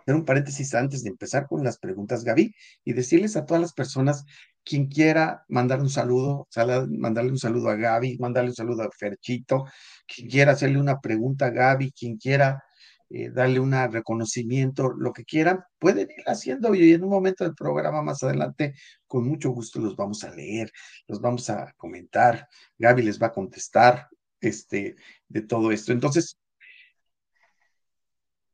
hacer 0.02 0.14
un 0.14 0.26
paréntesis 0.26 0.74
antes 0.74 1.02
de 1.02 1.08
empezar 1.08 1.46
con 1.46 1.64
las 1.64 1.78
preguntas, 1.78 2.22
Gaby, 2.22 2.54
y 2.84 2.92
decirles 2.92 3.34
a 3.34 3.46
todas 3.46 3.62
las 3.62 3.72
personas, 3.72 4.26
quien 4.62 4.88
quiera 4.88 5.46
mandar 5.48 5.80
un 5.80 5.88
saludo, 5.88 6.48
mandarle 6.90 7.30
un 7.30 7.38
saludo 7.38 7.70
a 7.70 7.76
Gaby, 7.76 8.18
mandarle 8.18 8.50
un 8.50 8.56
saludo 8.56 8.82
a 8.82 8.90
Ferchito, 8.90 9.64
quien 10.06 10.28
quiera 10.28 10.52
hacerle 10.52 10.78
una 10.78 11.00
pregunta 11.00 11.46
a 11.46 11.50
Gaby, 11.50 11.92
quien 11.92 12.18
quiera 12.18 12.62
eh, 13.08 13.30
darle 13.30 13.58
un 13.58 13.72
reconocimiento, 13.72 14.90
lo 14.90 15.14
que 15.14 15.24
quieran, 15.24 15.64
pueden 15.78 16.10
ir 16.10 16.24
haciendo 16.26 16.74
y 16.74 16.92
en 16.92 17.04
un 17.04 17.08
momento 17.08 17.44
del 17.44 17.54
programa 17.54 18.02
más 18.02 18.22
adelante, 18.22 18.74
con 19.06 19.26
mucho 19.26 19.48
gusto 19.52 19.80
los 19.80 19.96
vamos 19.96 20.24
a 20.24 20.30
leer, 20.30 20.70
los 21.06 21.22
vamos 21.22 21.48
a 21.48 21.72
comentar, 21.78 22.46
Gaby 22.76 23.00
les 23.00 23.18
va 23.18 23.28
a 23.28 23.32
contestar 23.32 24.08
este, 24.40 24.96
de 25.28 25.42
todo 25.42 25.72
esto. 25.72 25.92
Entonces, 25.92 26.38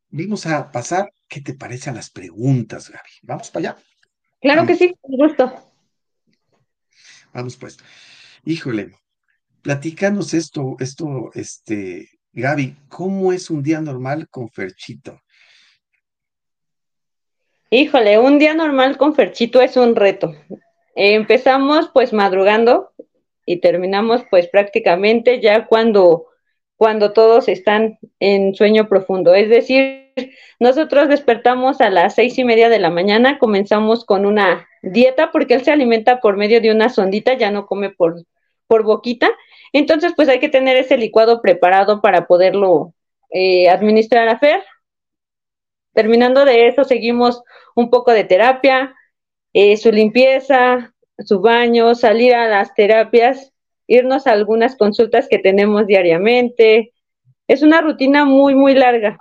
vamos 0.09 0.47
a 0.47 0.71
pasar, 0.71 1.12
¿qué 1.29 1.41
te 1.41 1.55
parece 1.55 1.91
a 1.91 1.95
las 1.95 2.11
preguntas, 2.11 2.91
Gaby? 2.91 3.11
Vamos 3.23 3.50
para 3.50 3.71
allá. 3.71 3.83
Claro 4.41 4.62
vamos. 4.62 4.79
que 4.79 4.87
sí, 4.87 4.95
con 5.00 5.17
gusto. 5.17 5.73
Vamos 7.33 7.57
pues. 7.57 7.79
Híjole, 8.45 8.95
platícanos 9.62 10.35
esto, 10.35 10.76
esto, 10.79 11.31
este, 11.35 12.11
Gaby, 12.33 12.76
¿cómo 12.88 13.33
es 13.33 13.50
un 13.50 13.62
día 13.62 13.81
normal 13.81 14.29
con 14.29 14.50
Ferchito? 14.50 15.21
Híjole, 17.71 18.19
un 18.19 18.38
día 18.38 18.55
normal 18.55 18.97
con 18.97 19.14
Ferchito 19.14 19.61
es 19.61 19.76
un 19.76 19.97
reto. 19.97 20.33
Empezamos 20.95 21.91
pues 21.93 22.12
madrugando 22.12 22.94
y 23.47 23.61
terminamos 23.61 24.25
pues 24.31 24.49
prácticamente 24.49 25.41
ya 25.41 25.67
cuando 25.67 26.27
cuando 26.77 27.13
todos 27.13 27.49
están 27.49 27.99
en 28.21 28.55
sueño 28.55 28.89
profundo. 28.89 29.35
Es 29.35 29.49
decir, 29.49 30.11
nosotros 30.59 31.09
despertamos 31.09 31.81
a 31.81 31.91
las 31.91 32.15
seis 32.15 32.39
y 32.39 32.45
media 32.45 32.69
de 32.69 32.79
la 32.79 32.91
mañana, 32.91 33.39
comenzamos 33.39 34.05
con 34.05 34.27
una 34.27 34.69
dieta 34.83 35.31
porque 35.33 35.55
él 35.55 35.65
se 35.65 35.71
alimenta 35.71 36.21
por 36.21 36.37
medio 36.37 36.61
de 36.61 36.71
una 36.71 36.89
sondita, 36.89 37.35
ya 37.35 37.51
no 37.51 37.67
come 37.67 37.91
por, 37.91 38.25
por 38.67 38.83
boquita. 38.83 39.31
Entonces, 39.73 40.13
pues 40.17 40.29
hay 40.29 40.41
que 40.41 40.49
tener 40.49 40.77
ese 40.77 40.97
licuado 40.97 41.41
preparado 41.43 42.01
para 42.01 42.27
poderlo 42.27 42.95
eh, 43.31 43.69
administrar 43.69 44.29
a 44.29 44.39
Fer. 44.39 44.63
Terminando 45.93 46.45
de 46.45 46.69
eso, 46.69 46.85
seguimos 46.85 47.43
un 47.75 47.91
poco 47.91 48.13
de 48.13 48.25
terapia, 48.25 48.95
eh, 49.53 49.77
su 49.77 49.93
limpieza, 49.93 50.94
su 51.18 51.40
baño, 51.40 51.94
salir 51.94 52.35
a 52.35 52.49
las 52.49 52.75
terapias 52.75 53.54
irnos 53.87 54.26
a 54.26 54.33
algunas 54.33 54.76
consultas 54.76 55.26
que 55.28 55.38
tenemos 55.38 55.87
diariamente. 55.87 56.92
Es 57.47 57.62
una 57.62 57.80
rutina 57.80 58.25
muy, 58.25 58.54
muy 58.54 58.75
larga. 58.75 59.18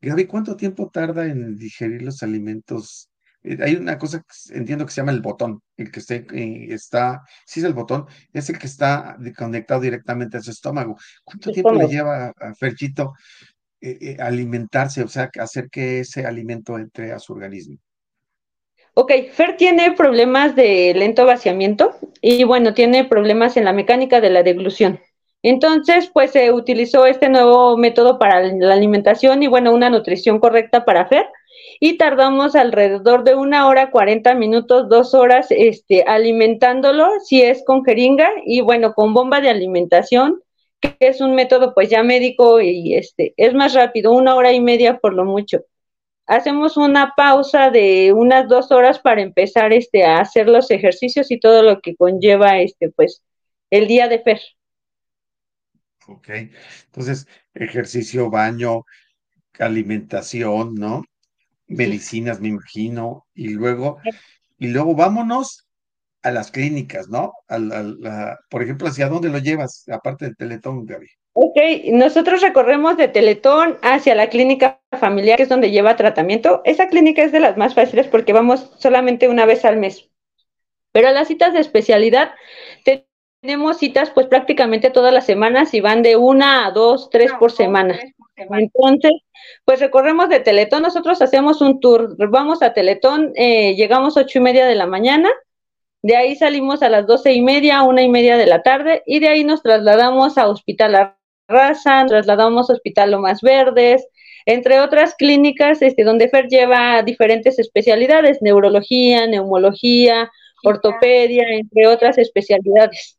Gaby, 0.00 0.26
¿cuánto 0.26 0.56
tiempo 0.56 0.90
tarda 0.92 1.26
en 1.26 1.56
digerir 1.56 2.02
los 2.02 2.22
alimentos? 2.22 3.08
Eh, 3.44 3.56
hay 3.60 3.76
una 3.76 3.98
cosa 3.98 4.20
que 4.20 4.56
entiendo 4.56 4.84
que 4.84 4.92
se 4.92 5.00
llama 5.00 5.12
el 5.12 5.22
botón, 5.22 5.62
el 5.76 5.90
que 5.90 6.00
está, 6.00 6.14
eh, 6.14 6.66
está, 6.70 7.22
sí 7.46 7.60
es 7.60 7.66
el 7.66 7.72
botón, 7.72 8.06
es 8.32 8.50
el 8.50 8.58
que 8.58 8.66
está 8.66 9.16
conectado 9.36 9.80
directamente 9.80 10.36
a 10.36 10.42
su 10.42 10.50
estómago. 10.50 10.96
¿Cuánto 11.24 11.52
tiempo 11.52 11.72
le 11.72 11.86
lleva 11.86 12.32
a 12.36 12.54
Ferchito 12.54 13.14
eh, 13.80 14.16
alimentarse, 14.18 15.02
o 15.02 15.08
sea, 15.08 15.30
hacer 15.38 15.70
que 15.70 16.00
ese 16.00 16.26
alimento 16.26 16.78
entre 16.78 17.12
a 17.12 17.18
su 17.18 17.32
organismo? 17.32 17.78
Ok, 18.94 19.10
Fer 19.32 19.56
tiene 19.56 19.92
problemas 19.92 20.54
de 20.54 20.92
lento 20.94 21.24
vaciamiento 21.24 21.94
y 22.20 22.44
bueno, 22.44 22.74
tiene 22.74 23.04
problemas 23.06 23.56
en 23.56 23.64
la 23.64 23.72
mecánica 23.72 24.20
de 24.20 24.28
la 24.28 24.42
deglución. 24.42 25.00
Entonces, 25.42 26.10
pues 26.12 26.32
se 26.32 26.52
utilizó 26.52 27.06
este 27.06 27.30
nuevo 27.30 27.78
método 27.78 28.18
para 28.18 28.42
la 28.42 28.74
alimentación 28.74 29.42
y 29.42 29.46
bueno, 29.46 29.72
una 29.72 29.88
nutrición 29.88 30.38
correcta 30.40 30.84
para 30.84 31.06
Fer 31.06 31.26
y 31.80 31.96
tardamos 31.96 32.54
alrededor 32.54 33.24
de 33.24 33.34
una 33.34 33.66
hora, 33.66 33.90
40 33.90 34.34
minutos, 34.34 34.90
dos 34.90 35.14
horas, 35.14 35.46
este, 35.48 36.04
alimentándolo, 36.06 37.08
si 37.24 37.40
es 37.40 37.64
con 37.64 37.84
jeringa 37.84 38.28
y 38.44 38.60
bueno, 38.60 38.92
con 38.92 39.14
bomba 39.14 39.40
de 39.40 39.48
alimentación, 39.48 40.42
que 40.80 40.94
es 41.00 41.22
un 41.22 41.34
método 41.34 41.72
pues 41.72 41.88
ya 41.88 42.02
médico 42.02 42.60
y 42.60 42.94
este, 42.94 43.32
es 43.38 43.54
más 43.54 43.72
rápido, 43.72 44.12
una 44.12 44.34
hora 44.34 44.52
y 44.52 44.60
media 44.60 44.98
por 44.98 45.14
lo 45.14 45.24
mucho 45.24 45.64
hacemos 46.36 46.76
una 46.76 47.12
pausa 47.16 47.70
de 47.70 48.12
unas 48.12 48.48
dos 48.48 48.70
horas 48.70 48.98
para 48.98 49.20
empezar 49.20 49.72
este, 49.72 50.04
a 50.04 50.20
hacer 50.20 50.48
los 50.48 50.70
ejercicios 50.70 51.30
y 51.30 51.38
todo 51.38 51.62
lo 51.62 51.80
que 51.80 51.94
conlleva 51.94 52.58
este, 52.58 52.90
pues, 52.90 53.22
el 53.70 53.86
día 53.86 54.08
de 54.08 54.20
Fer. 54.20 54.40
Ok, 56.08 56.28
entonces, 56.86 57.26
ejercicio, 57.54 58.30
baño, 58.30 58.84
alimentación, 59.58 60.74
¿no? 60.74 61.04
Medicinas, 61.66 62.38
sí. 62.38 62.42
me 62.42 62.48
imagino, 62.48 63.26
y 63.34 63.50
luego, 63.50 63.98
y 64.58 64.68
luego 64.68 64.94
vámonos 64.94 65.68
a 66.22 66.30
las 66.30 66.50
clínicas, 66.50 67.08
¿no? 67.08 67.32
A 67.48 67.58
la, 67.58 67.78
a 67.80 67.82
la, 67.82 68.38
por 68.48 68.62
ejemplo, 68.62 68.88
¿hacia 68.88 69.08
dónde 69.08 69.28
lo 69.28 69.38
llevas, 69.38 69.84
aparte 69.88 70.24
del 70.26 70.36
Teletón, 70.36 70.86
Gaby? 70.86 71.08
Ok, 71.34 71.56
nosotros 71.92 72.42
recorremos 72.42 72.96
de 72.96 73.08
Teletón 73.08 73.78
hacia 73.82 74.14
la 74.14 74.28
clínica 74.28 74.80
familiar, 74.98 75.38
que 75.38 75.44
es 75.44 75.48
donde 75.48 75.70
lleva 75.70 75.96
tratamiento. 75.96 76.60
Esa 76.64 76.88
clínica 76.88 77.22
es 77.22 77.32
de 77.32 77.40
las 77.40 77.56
más 77.56 77.74
fáciles 77.74 78.06
porque 78.06 78.34
vamos 78.34 78.70
solamente 78.78 79.28
una 79.28 79.46
vez 79.46 79.64
al 79.64 79.78
mes. 79.78 80.10
Pero 80.92 81.10
las 81.10 81.28
citas 81.28 81.54
de 81.54 81.60
especialidad, 81.60 82.32
tenemos 83.42 83.78
citas 83.78 84.10
pues 84.10 84.26
prácticamente 84.26 84.90
todas 84.90 85.12
las 85.12 85.24
semanas 85.24 85.72
y 85.72 85.80
van 85.80 86.02
de 86.02 86.16
una 86.16 86.66
a 86.66 86.70
dos, 86.70 87.08
tres 87.08 87.32
por 87.32 87.50
semana. 87.50 87.98
Entonces, 88.36 89.12
pues 89.64 89.80
recorremos 89.80 90.28
de 90.28 90.40
Teletón, 90.40 90.82
nosotros 90.82 91.22
hacemos 91.22 91.62
un 91.62 91.80
tour, 91.80 92.14
vamos 92.30 92.62
a 92.62 92.74
Teletón, 92.74 93.32
eh, 93.36 93.74
llegamos 93.74 94.16
ocho 94.18 94.38
y 94.38 94.42
media 94.42 94.66
de 94.66 94.74
la 94.74 94.86
mañana, 94.86 95.30
de 96.02 96.16
ahí 96.16 96.36
salimos 96.36 96.82
a 96.82 96.88
las 96.88 97.06
doce 97.06 97.32
y 97.32 97.42
media, 97.42 97.82
una 97.82 98.02
y 98.02 98.08
media 98.08 98.36
de 98.36 98.46
la 98.46 98.62
tarde, 98.62 99.02
y 99.06 99.20
de 99.20 99.28
ahí 99.28 99.44
nos 99.44 99.62
trasladamos 99.62 100.36
a 100.38 100.48
Hospital 100.48 101.16
Raza, 101.52 102.04
trasladamos 102.06 102.68
a 102.68 102.72
Hospital 102.72 103.12
Lomas 103.12 103.40
Verdes, 103.42 104.06
entre 104.46 104.80
otras 104.80 105.14
clínicas 105.14 105.82
este, 105.82 106.02
donde 106.04 106.28
Fer 106.28 106.48
lleva 106.48 107.02
diferentes 107.02 107.58
especialidades, 107.58 108.38
neurología, 108.40 109.26
neumología, 109.26 110.30
ortopedia, 110.64 111.44
entre 111.50 111.86
otras 111.86 112.18
especialidades. 112.18 113.18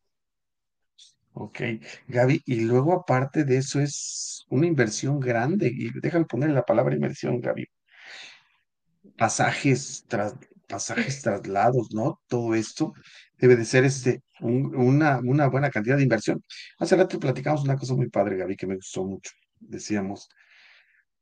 Ok, 1.36 1.62
Gaby, 2.08 2.44
y 2.46 2.62
luego 2.62 2.94
aparte 2.94 3.44
de 3.44 3.58
eso 3.58 3.80
es 3.80 4.46
una 4.50 4.68
inversión 4.68 5.20
grande, 5.20 5.68
y 5.68 5.90
déjame 6.00 6.26
poner 6.26 6.52
la 6.52 6.64
palabra 6.64 6.94
inversión, 6.94 7.40
Gaby. 7.40 7.68
Pasajes, 9.18 10.06
tras, 10.08 10.36
pasajes, 10.68 11.22
traslados, 11.22 11.94
¿no? 11.94 12.20
Todo 12.28 12.54
esto 12.56 12.94
debe 13.38 13.56
de 13.56 13.66
ser 13.66 13.84
este, 13.86 14.24
un, 14.40 14.76
una, 14.76 15.20
una 15.20 15.48
buena 15.48 15.70
cantidad 15.70 15.98
de 15.98 16.04
inversión. 16.04 16.42
Hace 16.80 16.96
rato 16.96 17.20
platicamos 17.20 17.64
una 17.64 17.78
cosa 17.78 17.96
muy 17.96 18.10
padre, 18.10 18.38
Gaby, 18.38 18.56
que 18.56 18.68
me 18.68 18.76
gustó 18.76 19.06
mucho. 19.06 19.32
Decíamos, 19.60 20.30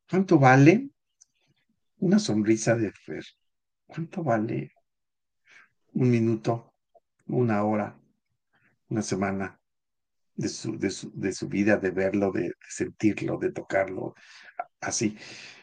¿cuánto 0.10 0.40
vale 0.40 0.90
una 2.00 2.20
sonrisa 2.20 2.76
de 2.76 2.92
Fer? 2.92 3.24
¿Cuánto 3.88 4.24
vale 4.24 4.72
un 5.94 6.10
minuto, 6.10 6.74
una 7.28 7.64
hora, 7.64 8.00
una 8.90 9.02
semana, 9.02 9.62
de 10.36 10.50
su, 10.50 10.78
de 10.78 10.90
su, 10.90 11.12
de 11.14 11.34
su 11.34 11.48
vida, 11.48 11.78
de 11.78 11.92
verlo, 11.92 12.32
de 12.32 12.54
sentirlo, 12.68 13.38
de 13.38 13.52
tocarlo, 13.52 14.16
así. 14.80 15.18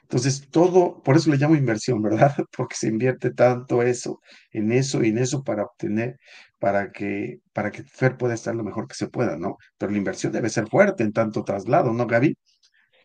Entonces, 0.08 0.48
todo, 0.50 1.02
por 1.02 1.16
eso 1.16 1.30
le 1.30 1.36
llamo 1.36 1.54
inversión, 1.54 2.00
¿verdad? 2.02 2.34
Porque 2.56 2.76
se 2.76 2.88
invierte 2.88 3.30
tanto 3.32 3.82
eso, 3.82 4.20
en 4.52 4.72
eso 4.72 5.02
y 5.04 5.08
en 5.10 5.18
eso 5.18 5.42
para 5.44 5.64
obtener, 5.64 6.16
para 6.58 6.90
que, 6.92 7.38
para 7.52 7.70
que 7.70 7.82
Fer 7.84 8.16
pueda 8.16 8.34
estar 8.34 8.54
lo 8.54 8.64
mejor 8.64 8.88
que 8.88 8.94
se 8.94 9.08
pueda, 9.08 9.36
¿no? 9.36 9.56
Pero 9.78 9.92
la 9.92 9.98
inversión 9.98 10.32
debe 10.32 10.48
ser 10.50 10.66
fuerte 10.68 11.02
en 11.04 11.12
tanto 11.12 11.44
traslado, 11.44 11.92
¿no, 11.92 12.06
Gaby? 12.06 12.34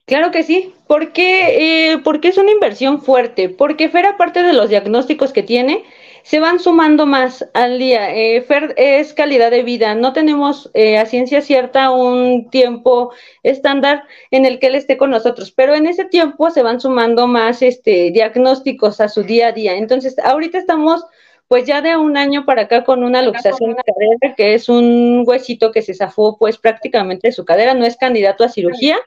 Claro 0.06 0.32
que 0.32 0.44
sí. 0.44 0.74
¿Por 0.88 1.14
qué, 1.14 1.92
eh, 1.94 1.98
porque 2.04 2.28
es 2.28 2.38
una 2.38 2.52
inversión 2.52 3.02
fuerte? 3.02 3.50
Porque 3.50 3.90
Fer, 3.90 4.06
aparte 4.06 4.44
de 4.44 4.54
los 4.54 4.70
diagnósticos 4.70 5.32
que 5.32 5.44
tiene, 5.44 5.84
se 6.24 6.40
van 6.40 6.60
sumando 6.60 7.06
más 7.06 7.46
al 7.54 7.80
día. 7.80 8.14
Eh, 8.14 8.42
Fer 8.42 8.74
es 8.78 9.14
calidad 9.14 9.52
de 9.52 9.64
vida. 9.64 9.96
No 9.96 10.12
tenemos 10.12 10.70
eh, 10.74 10.98
a 10.98 11.06
ciencia 11.06 11.42
cierta 11.42 11.92
un 11.92 12.50
tiempo 12.50 13.14
estándar 13.44 14.04
en 14.32 14.46
el 14.46 14.60
que 14.60 14.68
él 14.68 14.76
esté 14.76 14.98
con 14.98 15.10
nosotros, 15.10 15.52
pero 15.52 15.74
en 15.76 15.86
ese 15.86 16.06
tiempo 16.06 16.50
se 16.50 16.64
van 16.64 16.82
sumando 16.82 17.28
más 17.28 17.62
este, 17.62 18.12
diagnósticos 18.12 19.00
a 19.00 19.08
su 19.08 19.24
día 19.24 19.48
a 19.48 19.52
día. 19.54 19.76
Entonces, 19.76 20.18
ahorita 20.20 20.58
estamos 20.58 21.06
pues 21.48 21.66
ya 21.66 21.82
de 21.82 21.96
un 21.98 22.18
año 22.18 22.46
para 22.46 22.64
acá 22.64 22.84
con 22.84 23.04
una 23.04 23.22
luxación 23.22 23.76
de 23.76 23.84
cadera, 23.84 24.36
que 24.36 24.54
es 24.56 24.70
un 24.70 25.24
huesito 25.26 25.72
que 25.72 25.82
se 25.82 25.94
zafó 25.94 26.38
pues 26.38 26.58
prácticamente 26.58 27.28
de 27.28 27.32
su 27.34 27.46
cadera, 27.46 27.74
no 27.74 27.86
es 27.86 27.96
candidato 27.98 28.44
a 28.44 28.50
cirugía. 28.50 28.98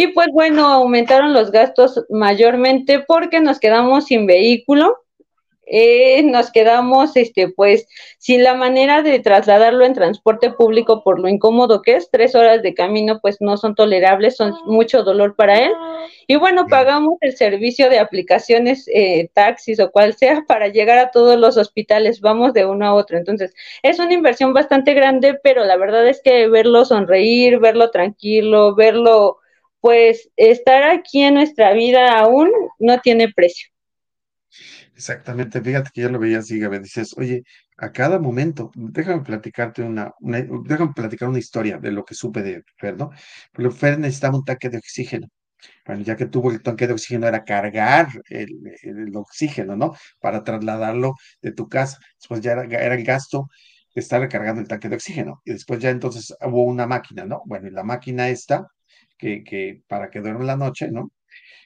Y 0.00 0.06
pues 0.12 0.28
bueno, 0.32 0.64
aumentaron 0.68 1.32
los 1.32 1.50
gastos 1.50 2.04
mayormente 2.08 3.00
porque 3.00 3.40
nos 3.40 3.58
quedamos 3.58 4.04
sin 4.04 4.28
vehículo. 4.28 4.96
Eh, 5.66 6.22
nos 6.22 6.52
quedamos 6.52 7.16
este 7.16 7.48
pues 7.48 7.88
sin 8.16 8.44
la 8.44 8.54
manera 8.54 9.02
de 9.02 9.18
trasladarlo 9.18 9.84
en 9.84 9.94
transporte 9.94 10.52
público 10.52 11.02
por 11.02 11.18
lo 11.18 11.28
incómodo 11.28 11.82
que 11.82 11.96
es, 11.96 12.10
tres 12.12 12.36
horas 12.36 12.62
de 12.62 12.74
camino 12.74 13.18
pues 13.20 13.38
no 13.40 13.56
son 13.56 13.74
tolerables, 13.74 14.36
son 14.36 14.54
mucho 14.66 15.02
dolor 15.02 15.34
para 15.34 15.64
él. 15.64 15.72
Y 16.28 16.36
bueno, 16.36 16.68
pagamos 16.68 17.14
el 17.20 17.36
servicio 17.36 17.90
de 17.90 17.98
aplicaciones, 17.98 18.88
eh, 18.94 19.28
taxis 19.34 19.80
o 19.80 19.90
cual 19.90 20.14
sea, 20.14 20.44
para 20.46 20.68
llegar 20.68 20.98
a 20.98 21.10
todos 21.10 21.36
los 21.36 21.56
hospitales, 21.56 22.20
vamos 22.20 22.52
de 22.52 22.66
uno 22.66 22.86
a 22.86 22.94
otro. 22.94 23.18
Entonces, 23.18 23.52
es 23.82 23.98
una 23.98 24.14
inversión 24.14 24.52
bastante 24.52 24.94
grande, 24.94 25.40
pero 25.42 25.64
la 25.64 25.76
verdad 25.76 26.06
es 26.06 26.22
que 26.22 26.46
verlo 26.46 26.84
sonreír, 26.84 27.58
verlo 27.58 27.90
tranquilo, 27.90 28.76
verlo 28.76 29.38
pues 29.80 30.30
estar 30.36 30.84
aquí 30.84 31.22
en 31.22 31.34
nuestra 31.34 31.72
vida 31.72 32.18
aún 32.18 32.50
no 32.78 33.00
tiene 33.00 33.32
precio. 33.32 33.68
Exactamente, 34.94 35.60
fíjate 35.60 35.90
que 35.94 36.00
yo 36.02 36.08
lo 36.08 36.18
veía 36.18 36.38
así, 36.38 36.58
Gaby, 36.58 36.80
dices, 36.80 37.14
oye, 37.16 37.44
a 37.76 37.92
cada 37.92 38.18
momento, 38.18 38.72
déjame 38.74 39.22
platicarte 39.22 39.82
una, 39.82 40.12
déjame 40.20 40.92
platicar 40.92 41.28
una 41.28 41.38
historia 41.38 41.78
de 41.78 41.92
lo 41.92 42.04
que 42.04 42.14
supe 42.14 42.42
de 42.42 42.64
Fer, 42.76 42.96
¿no? 42.96 43.10
Pero 43.52 43.70
Fer 43.70 43.98
necesitaba 43.98 44.36
un 44.38 44.44
tanque 44.44 44.68
de 44.70 44.78
oxígeno. 44.78 45.28
Bueno, 45.86 46.02
ya 46.02 46.16
que 46.16 46.26
tuvo 46.26 46.50
el 46.50 46.62
tanque 46.62 46.86
de 46.86 46.94
oxígeno, 46.94 47.28
era 47.28 47.44
cargar 47.44 48.08
el, 48.28 48.48
el, 48.82 49.16
oxígeno, 49.16 49.76
¿no? 49.76 49.94
Para 50.20 50.44
trasladarlo 50.44 51.14
de 51.42 51.52
tu 51.52 51.68
casa. 51.68 51.98
Después 52.18 52.40
ya 52.40 52.52
era, 52.52 52.64
era 52.64 52.94
el 52.94 53.04
gasto 53.04 53.48
de 53.94 54.00
estar 54.00 54.20
recargando 54.20 54.60
el 54.60 54.68
tanque 54.68 54.88
de 54.88 54.96
oxígeno. 54.96 55.40
Y 55.44 55.52
después 55.52 55.80
ya 55.80 55.90
entonces 55.90 56.34
hubo 56.42 56.64
una 56.64 56.86
máquina, 56.86 57.24
¿no? 57.24 57.42
Bueno, 57.46 57.68
y 57.68 57.70
la 57.70 57.84
máquina 57.84 58.28
esta, 58.28 58.66
que, 59.18 59.82
para 59.88 60.10
que 60.10 60.20
duerme 60.20 60.44
la 60.44 60.56
noche, 60.56 60.90
¿no? 60.90 61.10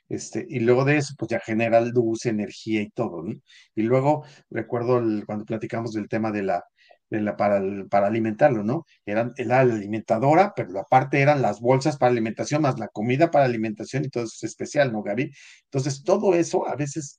Este, 0.08 0.46
y 0.48 0.60
luego 0.60 0.84
de 0.84 0.98
eso, 0.98 1.14
pues 1.18 1.30
ya 1.30 1.40
genera 1.40 1.80
luz, 1.80 2.26
energía 2.26 2.82
y 2.82 2.90
todo, 2.90 3.22
¿no? 3.22 3.34
Y 3.74 3.82
luego 3.82 4.24
recuerdo 4.50 5.02
cuando 5.26 5.44
platicamos 5.46 5.92
del 5.92 6.08
tema 6.08 6.32
de 6.32 6.42
la, 6.42 6.64
de 7.10 7.20
la 7.20 7.36
para, 7.36 7.62
para 7.90 8.08
alimentarlo, 8.08 8.64
¿no? 8.64 8.86
Eran, 9.06 9.32
era 9.36 9.64
la 9.64 9.74
alimentadora, 9.74 10.52
pero 10.56 10.78
aparte 10.80 11.20
eran 11.20 11.42
las 11.42 11.60
bolsas 11.60 11.96
para 11.98 12.12
alimentación, 12.12 12.62
más 12.62 12.78
la 12.78 12.88
comida 12.88 13.30
para 13.30 13.44
alimentación 13.44 14.04
y 14.04 14.08
todo 14.10 14.24
eso 14.24 14.34
es 14.36 14.44
especial, 14.44 14.92
¿no, 14.92 15.02
Gaby? 15.02 15.30
Entonces, 15.64 16.02
todo 16.04 16.34
eso 16.34 16.68
a 16.68 16.76
veces 16.76 17.18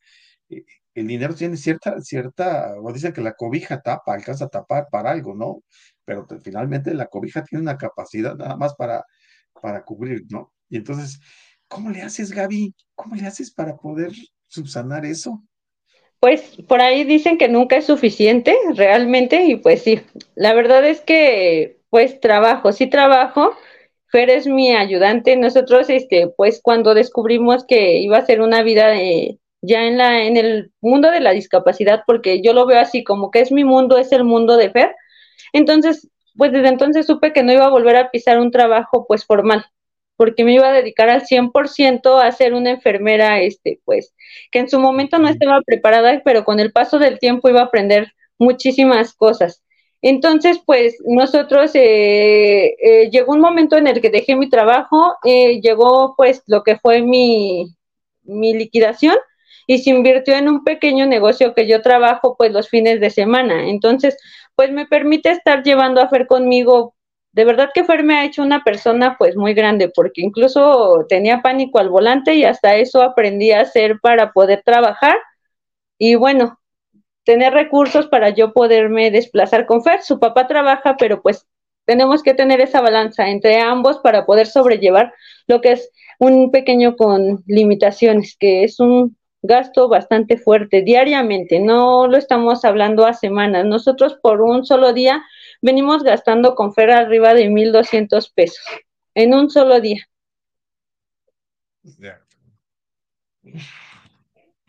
eh, 0.50 0.64
el 0.96 1.08
dinero 1.08 1.36
tiene 1.36 1.58
cierta, 1.58 2.00
cierta, 2.02 2.74
o 2.82 2.92
dicen 2.94 3.14
que 3.14 3.22
la 3.22 3.34
cobija 3.34 3.82
tapa, 3.82 4.14
alcanza 4.14 4.46
a 4.46 4.50
tapar 4.50 4.88
para 4.92 5.12
algo, 5.12 5.36
¿no? 5.36 5.64
Pero 6.06 6.28
finalmente 6.44 6.94
la 6.94 7.08
cobija 7.08 7.44
tiene 7.44 7.64
una 7.64 7.78
capacidad 7.78 8.36
nada 8.36 8.56
más 8.58 8.76
para, 8.76 9.04
para 9.64 9.84
cubrir, 9.84 10.26
¿no? 10.30 10.54
Y 10.70 10.78
entonces, 10.78 11.20
¿Cómo 11.74 11.90
le 11.90 12.04
haces, 12.04 12.32
Gaby? 12.32 12.72
¿Cómo 12.94 13.16
le 13.16 13.26
haces 13.26 13.50
para 13.50 13.76
poder 13.76 14.12
subsanar 14.48 15.08
eso? 15.08 15.42
Pues 16.20 16.56
por 16.68 16.82
ahí 16.82 17.04
dicen 17.04 17.40
que 17.40 17.48
nunca 17.48 17.78
es 17.78 17.88
suficiente, 17.88 18.56
realmente, 18.76 19.44
y 19.46 19.56
pues 19.56 19.82
sí, 19.82 20.00
la 20.36 20.54
verdad 20.54 20.88
es 20.88 21.02
que 21.02 21.80
pues 21.90 22.20
trabajo, 22.20 22.72
sí 22.72 22.86
trabajo. 22.86 23.54
Fer 24.12 24.30
es 24.30 24.46
mi 24.46 24.76
ayudante. 24.76 25.36
Nosotros, 25.36 25.90
este, 25.90 26.28
pues 26.38 26.62
cuando 26.62 26.94
descubrimos 26.94 27.66
que 27.66 27.98
iba 27.98 28.18
a 28.20 28.26
ser 28.26 28.42
una 28.42 28.62
vida 28.62 28.94
ya 29.64 29.88
en 29.88 29.98
la, 29.98 30.26
en 30.26 30.38
el 30.38 30.72
mundo 30.80 31.10
de 31.10 31.22
la 31.22 31.32
discapacidad, 31.32 32.04
porque 32.06 32.44
yo 32.44 32.54
lo 32.54 32.68
veo 32.68 32.80
así, 32.80 33.04
como 33.04 33.32
que 33.32 33.40
es 33.42 33.52
mi 33.52 33.64
mundo, 33.64 33.98
es 33.98 34.12
el 34.12 34.24
mundo 34.24 34.58
de 34.58 34.70
Fer. 34.70 34.96
Entonces, 35.54 36.08
pues 36.38 36.52
desde 36.52 36.70
entonces 36.70 37.06
supe 37.06 37.34
que 37.34 37.44
no 37.44 37.52
iba 37.54 37.66
a 37.66 37.70
volver 37.70 37.96
a 37.96 38.12
pisar 38.12 38.40
un 38.40 38.52
trabajo 38.52 39.06
pues 39.08 39.26
formal, 39.26 39.66
porque 40.16 40.44
me 40.44 40.54
iba 40.54 40.70
a 40.70 40.74
dedicar 40.74 41.10
al 41.10 41.26
100% 41.26 42.20
a 42.20 42.32
ser 42.32 42.54
una 42.54 42.72
enfermera, 42.72 43.42
este, 43.42 43.80
pues, 43.86 44.14
que 44.52 44.60
en 44.60 44.70
su 44.70 44.80
momento 44.80 45.20
no 45.20 45.28
estaba 45.28 45.62
preparada, 45.62 46.22
pero 46.24 46.44
con 46.46 46.60
el 46.60 46.72
paso 46.72 47.00
del 47.00 47.20
tiempo 47.20 47.50
iba 47.50 47.62
a 47.62 47.66
aprender 47.66 48.14
muchísimas 48.38 49.14
cosas. 49.14 49.64
Entonces, 50.02 50.60
pues, 50.66 50.98
nosotros, 51.06 51.72
eh, 51.76 52.76
eh, 52.82 53.10
llegó 53.10 53.34
un 53.34 53.40
momento 53.40 53.78
en 53.78 53.88
el 53.88 54.02
que 54.02 54.10
dejé 54.10 54.36
mi 54.36 54.50
trabajo, 54.50 55.16
eh, 55.24 55.62
llegó, 55.62 56.16
pues, 56.18 56.44
lo 56.48 56.64
que 56.64 56.78
fue 56.78 57.02
mi, 57.02 57.68
mi 58.24 58.54
liquidación, 58.54 59.16
y 59.66 59.80
se 59.80 59.92
invirtió 59.92 60.36
en 60.36 60.50
un 60.50 60.64
pequeño 60.66 61.06
negocio 61.06 61.54
que 61.54 61.68
yo 61.68 61.82
trabajo, 61.82 62.36
pues, 62.38 62.52
los 62.52 62.70
fines 62.70 63.00
de 63.00 63.10
semana. 63.10 63.70
Entonces, 63.70 64.18
pues, 64.56 64.72
me 64.72 64.86
permite 64.88 65.32
estar 65.32 65.64
llevando 65.64 66.02
a 66.02 66.10
Fer 66.10 66.28
conmigo 66.28 66.96
de 67.34 67.46
verdad 67.46 67.72
que 67.74 67.84
Fer 67.84 68.04
me 68.04 68.16
ha 68.16 68.26
hecho 68.26 68.44
una 68.44 68.64
persona 68.64 69.16
pues 69.18 69.36
muy 69.36 69.54
grande, 69.56 69.90
porque 69.90 70.22
incluso 70.22 71.06
tenía 71.10 71.42
pánico 71.42 71.80
al 71.80 71.90
volante 71.90 72.36
y 72.36 72.46
hasta 72.46 72.76
eso 72.76 73.02
aprendí 73.02 73.52
a 73.52 73.62
hacer 73.62 74.00
para 74.00 74.32
poder 74.32 74.62
trabajar 74.64 75.18
y 75.98 76.16
bueno, 76.16 76.60
tener 77.26 77.54
recursos 77.54 78.08
para 78.08 78.30
yo 78.30 78.54
poderme 78.54 79.10
desplazar 79.10 79.66
con 79.66 79.84
Fer. 79.84 80.04
Su 80.04 80.20
papá 80.20 80.48
trabaja, 80.48 80.96
pero 80.98 81.22
pues 81.24 81.48
tenemos 81.86 82.22
que 82.22 82.36
tener 82.36 82.62
esa 82.62 82.82
balanza 82.82 83.28
entre 83.30 83.60
ambos 83.60 83.98
para 84.00 84.26
poder 84.26 84.46
sobrellevar 84.48 85.14
lo 85.48 85.60
que 85.60 85.74
es 85.74 85.90
un 86.20 86.52
pequeño 86.52 86.96
con 86.96 87.44
limitaciones, 87.48 88.38
que 88.40 88.64
es 88.64 88.80
un 88.80 89.18
gasto 89.44 89.90
bastante 89.90 90.38
fuerte 90.38 90.82
diariamente, 90.82 91.60
no 91.60 92.08
lo 92.08 92.18
estamos 92.18 92.64
hablando 92.66 93.06
a 93.06 93.14
semanas. 93.14 93.66
Nosotros 93.66 94.18
por 94.24 94.42
un 94.42 94.66
solo 94.66 94.94
día 94.94 95.24
venimos 95.62 96.04
gastando 96.04 96.56
con 96.56 96.74
Fer 96.74 96.92
arriba 96.92 97.34
de 97.34 97.50
1.200 97.50 98.34
pesos 98.34 98.66
en 99.14 99.34
un 99.34 99.50
solo 99.50 99.82
día. 99.82 100.08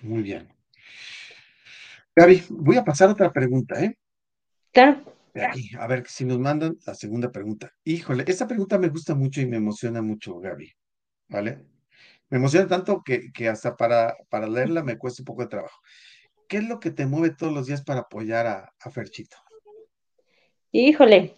Muy 0.02 0.22
bien. 0.22 0.52
Gaby, 2.16 2.42
voy 2.50 2.76
a 2.76 2.84
pasar 2.84 3.08
a 3.08 3.12
otra 3.12 3.32
pregunta, 3.32 3.82
¿eh? 3.82 3.96
Claro. 4.72 5.02
a 5.78 5.86
ver 5.86 6.06
si 6.08 6.24
nos 6.24 6.38
mandan 6.38 6.76
la 6.84 6.94
segunda 6.94 7.30
pregunta. 7.30 7.72
Híjole, 7.84 8.24
esta 8.26 8.46
pregunta 8.46 8.78
me 8.78 8.88
gusta 8.88 9.14
mucho 9.14 9.40
y 9.40 9.46
me 9.46 9.56
emociona 9.56 10.02
mucho, 10.02 10.38
Gaby. 10.40 10.72
¿Vale? 11.28 11.73
Me 12.34 12.38
emociona 12.38 12.66
tanto 12.66 13.04
que, 13.04 13.30
que 13.32 13.48
hasta 13.48 13.76
para, 13.76 14.16
para 14.28 14.48
leerla 14.48 14.82
me 14.82 14.98
cuesta 14.98 15.22
un 15.22 15.26
poco 15.26 15.42
de 15.42 15.48
trabajo. 15.50 15.80
¿Qué 16.48 16.56
es 16.56 16.64
lo 16.64 16.80
que 16.80 16.90
te 16.90 17.06
mueve 17.06 17.30
todos 17.30 17.52
los 17.52 17.68
días 17.68 17.82
para 17.82 18.00
apoyar 18.00 18.48
a, 18.48 18.72
a 18.80 18.90
Ferchito? 18.90 19.36
Híjole, 20.72 21.36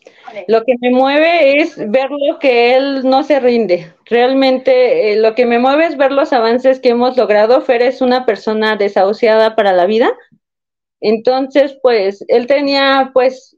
lo 0.49 0.65
que 0.65 0.73
me 0.81 0.89
mueve 0.89 1.61
es 1.61 1.77
verlo 1.77 2.39
que 2.41 2.77
él 2.77 3.03
no 3.05 3.25
se 3.25 3.41
rinde. 3.41 3.93
Realmente 4.07 5.13
eh, 5.13 5.17
lo 5.17 5.35
que 5.35 5.45
me 5.45 5.59
mueve 5.59 5.85
es 5.85 5.99
ver 5.99 6.13
los 6.13 6.33
avances 6.33 6.81
que 6.81 6.89
hemos 6.89 7.15
logrado. 7.19 7.61
Fer 7.61 7.83
es 7.83 8.01
una 8.01 8.25
persona 8.25 8.77
desahuciada 8.77 9.55
para 9.55 9.75
la 9.75 9.85
vida. 9.85 10.11
Entonces, 11.03 11.79
pues, 11.83 12.25
él 12.29 12.47
tenía 12.47 13.11
pues 13.13 13.55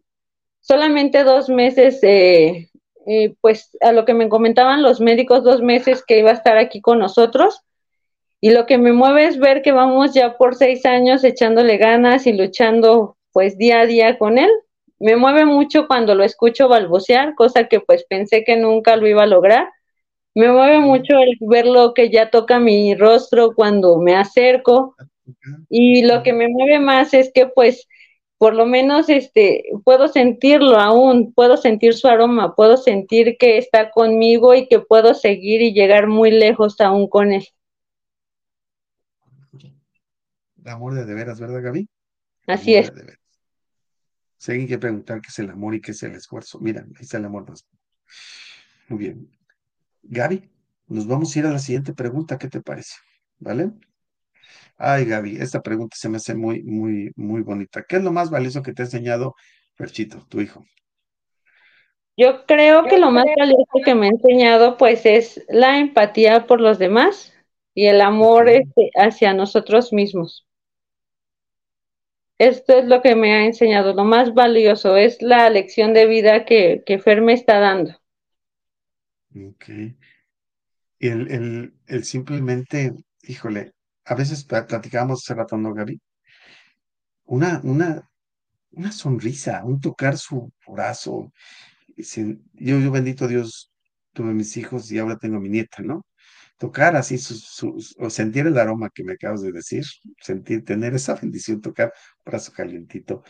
solamente 0.59 1.22
dos 1.22 1.48
meses, 1.48 2.01
eh, 2.03 2.68
eh, 3.08 3.34
pues 3.40 3.76
a 3.80 3.92
lo 3.92 4.04
que 4.04 4.14
me 4.14 4.28
comentaban 4.28 4.82
los 4.82 5.00
médicos, 5.00 5.44
dos 5.44 5.62
meses 5.62 6.04
que 6.06 6.18
iba 6.18 6.30
a 6.30 6.34
estar 6.34 6.58
aquí 6.58 6.80
con 6.80 6.98
nosotros. 6.98 7.62
Y 8.40 8.50
lo 8.50 8.66
que 8.66 8.78
me 8.78 8.92
mueve 8.92 9.26
es 9.26 9.38
ver 9.38 9.62
que 9.62 9.72
vamos 9.72 10.14
ya 10.14 10.36
por 10.36 10.54
seis 10.54 10.86
años 10.86 11.24
echándole 11.24 11.76
ganas 11.76 12.26
y 12.26 12.32
luchando 12.32 13.16
pues 13.32 13.58
día 13.58 13.80
a 13.80 13.86
día 13.86 14.18
con 14.18 14.38
él 14.38 14.50
me 15.00 15.16
mueve 15.16 15.44
mucho 15.44 15.86
cuando 15.86 16.14
lo 16.14 16.24
escucho 16.24 16.68
balbucear, 16.68 17.34
cosa 17.34 17.68
que 17.68 17.80
pues 17.80 18.04
pensé 18.08 18.44
que 18.44 18.56
nunca 18.56 18.96
lo 18.96 19.06
iba 19.06 19.22
a 19.22 19.26
lograr. 19.26 19.68
Me 20.34 20.50
mueve 20.50 20.80
mucho 20.80 21.18
el 21.18 21.36
verlo 21.40 21.94
que 21.94 22.10
ya 22.10 22.30
toca 22.30 22.58
mi 22.58 22.94
rostro 22.94 23.54
cuando 23.54 23.98
me 23.98 24.16
acerco. 24.16 24.96
Y 25.68 26.02
lo 26.02 26.22
que 26.22 26.32
me 26.32 26.48
mueve 26.48 26.80
más 26.80 27.14
es 27.14 27.30
que 27.32 27.46
pues 27.46 27.86
por 28.38 28.55
lo 28.55 28.66
menos 28.66 29.09
este 29.09 29.64
puedo 29.85 30.09
sentirlo 30.09 30.79
aún, 30.79 31.33
puedo 31.35 31.57
sentir 31.57 31.94
su 31.94 32.09
aroma, 32.09 32.55
puedo 32.55 32.77
sentir 32.77 33.37
que 33.37 33.59
está 33.59 33.90
conmigo 33.90 34.55
y 34.55 34.68
que 34.68 34.79
puedo 34.79 35.14
seguir 35.14 35.61
y 35.61 35.74
llegar 35.74 36.07
muy 36.07 36.31
lejos 36.31 36.81
aún 36.81 37.09
con 37.09 37.33
él. 37.33 37.46
amor 40.64 40.94
de 40.94 41.07
de 41.07 41.14
veras, 41.14 41.40
¿verdad, 41.40 41.62
Gaby? 41.62 41.88
Así 42.46 42.74
es. 42.74 42.92
Alguien 44.46 44.66
quiere 44.66 44.81
preguntar 44.81 45.20
qué 45.20 45.29
es 45.29 45.38
el 45.38 45.51
amor 45.51 45.74
y 45.74 45.81
qué 45.81 45.92
es 45.92 46.03
el 46.03 46.12
esfuerzo, 46.12 46.61
mira, 46.61 46.83
ahí 46.83 47.03
está 47.03 47.18
el 47.18 47.24
amor 47.24 47.48
más. 47.48 47.66
Muy 48.88 48.98
bien. 48.98 49.31
Gaby, 50.03 50.48
nos 50.87 51.07
vamos 51.07 51.35
a 51.35 51.38
ir 51.38 51.46
a 51.46 51.51
la 51.51 51.59
siguiente 51.59 51.92
pregunta, 51.92 52.38
¿qué 52.38 52.48
te 52.48 52.61
parece? 52.61 52.94
¿Vale? 53.38 53.72
Ay, 54.78 55.04
Gaby, 55.06 55.36
esta 55.40 55.60
pregunta 55.60 55.96
se 55.98 56.08
me 56.08 56.18
hace 56.18 56.36
muy, 56.36 56.62
muy, 56.62 57.10
muy 57.16 57.42
bonita. 57.42 57.82
¿Qué 57.82 57.96
es 57.96 58.02
lo 58.02 58.12
más 58.12 58.30
valioso 58.30 58.62
que 58.62 58.72
te 58.72 58.82
ha 58.82 58.84
enseñado 58.84 59.34
Ferchito, 59.74 60.24
tu 60.28 60.40
hijo? 60.40 60.64
Yo 62.16 62.46
creo 62.46 62.84
que 62.84 62.98
lo 62.98 63.10
más 63.10 63.26
valioso 63.36 63.64
que 63.84 63.94
me 63.94 64.06
ha 64.06 64.10
enseñado, 64.10 64.76
pues, 64.76 65.04
es 65.04 65.44
la 65.48 65.78
empatía 65.78 66.46
por 66.46 66.60
los 66.60 66.78
demás 66.78 67.32
y 67.74 67.86
el 67.86 68.00
amor 68.00 68.48
este, 68.48 68.90
hacia 68.96 69.34
nosotros 69.34 69.92
mismos. 69.92 70.46
Esto 72.38 72.78
es 72.78 72.84
lo 72.86 73.02
que 73.02 73.16
me 73.16 73.34
ha 73.34 73.44
enseñado, 73.44 73.94
lo 73.94 74.04
más 74.04 74.32
valioso, 74.32 74.96
es 74.96 75.20
la 75.22 75.50
lección 75.50 75.92
de 75.92 76.06
vida 76.06 76.44
que, 76.44 76.82
que 76.86 77.00
Fer 77.00 77.20
me 77.20 77.32
está 77.32 77.58
dando. 77.58 77.96
Ok. 79.34 79.68
Y 81.00 81.08
el, 81.08 81.72
el, 81.86 82.04
simplemente, 82.04 82.92
híjole, 83.22 83.72
a 84.08 84.14
veces 84.14 84.44
platicábamos 84.44 85.22
hace 85.22 85.34
rato, 85.34 85.56
¿no, 85.56 85.74
Gaby? 85.74 86.00
Una, 87.26 87.60
una, 87.62 88.10
una 88.72 88.92
sonrisa, 88.92 89.64
un 89.64 89.80
tocar 89.80 90.16
su 90.18 90.52
brazo. 90.66 91.32
Yo, 91.96 92.78
yo 92.78 92.90
bendito 92.90 93.28
Dios, 93.28 93.70
tuve 94.12 94.32
mis 94.34 94.56
hijos 94.56 94.90
y 94.90 94.98
ahora 94.98 95.18
tengo 95.18 95.40
mi 95.40 95.48
nieta, 95.50 95.82
¿no? 95.82 96.04
tocar 96.58 96.96
así, 96.96 97.16
o 97.98 98.10
sentir 98.10 98.46
el 98.46 98.58
aroma 98.58 98.90
que 98.92 99.04
me 99.04 99.12
acabas 99.12 99.42
de 99.42 99.52
decir, 99.52 99.84
sentir, 100.20 100.64
tener 100.64 100.94
esa 100.94 101.14
bendición, 101.14 101.60
tocar 101.60 101.92
brazo 102.24 102.52
calientito, 102.52 103.22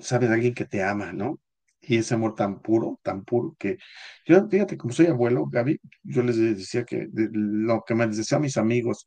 sabes, 0.00 0.30
alguien 0.30 0.54
que 0.54 0.64
te 0.64 0.82
ama, 0.82 1.12
¿no? 1.12 1.40
Y 1.82 1.98
ese 1.98 2.14
amor 2.14 2.34
tan 2.34 2.60
puro, 2.62 2.98
tan 3.02 3.24
puro 3.24 3.54
que 3.58 3.76
yo, 4.24 4.48
fíjate, 4.48 4.76
como 4.76 4.92
soy 4.94 5.06
abuelo, 5.06 5.46
Gaby, 5.46 5.78
yo 6.02 6.22
les 6.22 6.36
decía 6.38 6.84
que 6.84 7.08
lo 7.12 7.84
que 7.86 7.94
me 7.94 8.06
decía 8.06 8.38
a 8.38 8.40
mis 8.40 8.56
amigos 8.56 9.04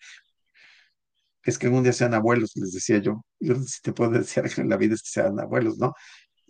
es 1.44 1.58
que 1.58 1.68
un 1.68 1.84
día 1.84 1.94
sean 1.94 2.14
abuelos, 2.14 2.52
les 2.56 2.74
decía 2.74 3.00
yo. 3.00 3.24
Yo 3.40 3.56
si 3.56 3.82
te 3.82 3.94
puedo 3.94 4.12
decir 4.12 4.44
que 4.44 4.62
en 4.62 4.70
la 4.70 4.78
vida 4.78 4.96
es 4.96 5.02
que 5.04 5.10
sean 5.10 5.40
abuelos, 5.40 5.78
¿no? 5.78 5.94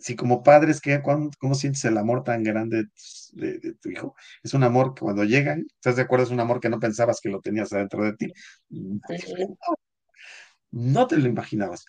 si 0.00 0.16
como 0.16 0.42
padres, 0.42 0.80
¿qué, 0.80 1.02
¿cómo, 1.02 1.54
sientes 1.54 1.84
el 1.84 1.98
amor 1.98 2.24
tan 2.24 2.42
grande 2.42 2.86
de, 3.32 3.74
tu 3.80 3.90
hijo? 3.90 4.14
Es 4.42 4.54
un 4.54 4.64
amor 4.64 4.94
que 4.94 5.02
cuando 5.02 5.24
llega, 5.24 5.56
¿estás 5.74 5.96
de 5.96 6.02
acuerdo? 6.02 6.24
Es 6.24 6.30
un 6.30 6.40
amor 6.40 6.60
que 6.60 6.70
no 6.70 6.80
pensabas 6.80 7.20
que 7.20 7.28
lo 7.28 7.40
tenías 7.40 7.72
adentro 7.72 8.04
de 8.04 8.14
ti. 8.16 8.32
No, 10.70 11.06
te 11.06 11.16
lo 11.16 11.28
imaginabas. 11.28 11.84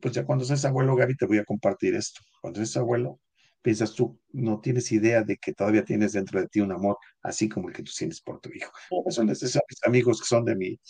pues 0.00 0.14
ya 0.14 0.24
cuando 0.24 0.44
seas 0.44 0.64
abuelo, 0.64 0.96
Gaby, 0.96 1.16
te 1.16 1.26
voy 1.26 1.38
a 1.38 1.44
compartir 1.44 1.94
esto. 1.94 2.20
Cuando 2.40 2.58
seas 2.58 2.76
abuelo, 2.78 3.20
piensas 3.62 3.94
tú, 3.94 4.18
no 4.32 4.60
tienes 4.60 4.90
idea 4.90 5.22
de 5.22 5.36
que 5.36 5.52
todavía 5.52 5.84
tienes 5.84 6.12
dentro 6.12 6.40
de 6.40 6.48
ti 6.48 6.60
un 6.60 6.72
amor 6.72 6.96
así 7.22 7.48
como 7.48 7.68
el 7.68 7.74
que 7.74 7.82
tú 7.82 7.92
sientes 7.92 8.20
por 8.20 8.40
tu 8.40 8.50
hijo. 8.50 8.72
Son 9.10 9.28
esos 9.30 9.58
amigos 9.86 10.20
que 10.20 10.26
son 10.26 10.44
de 10.44 10.56
mi, 10.56 10.80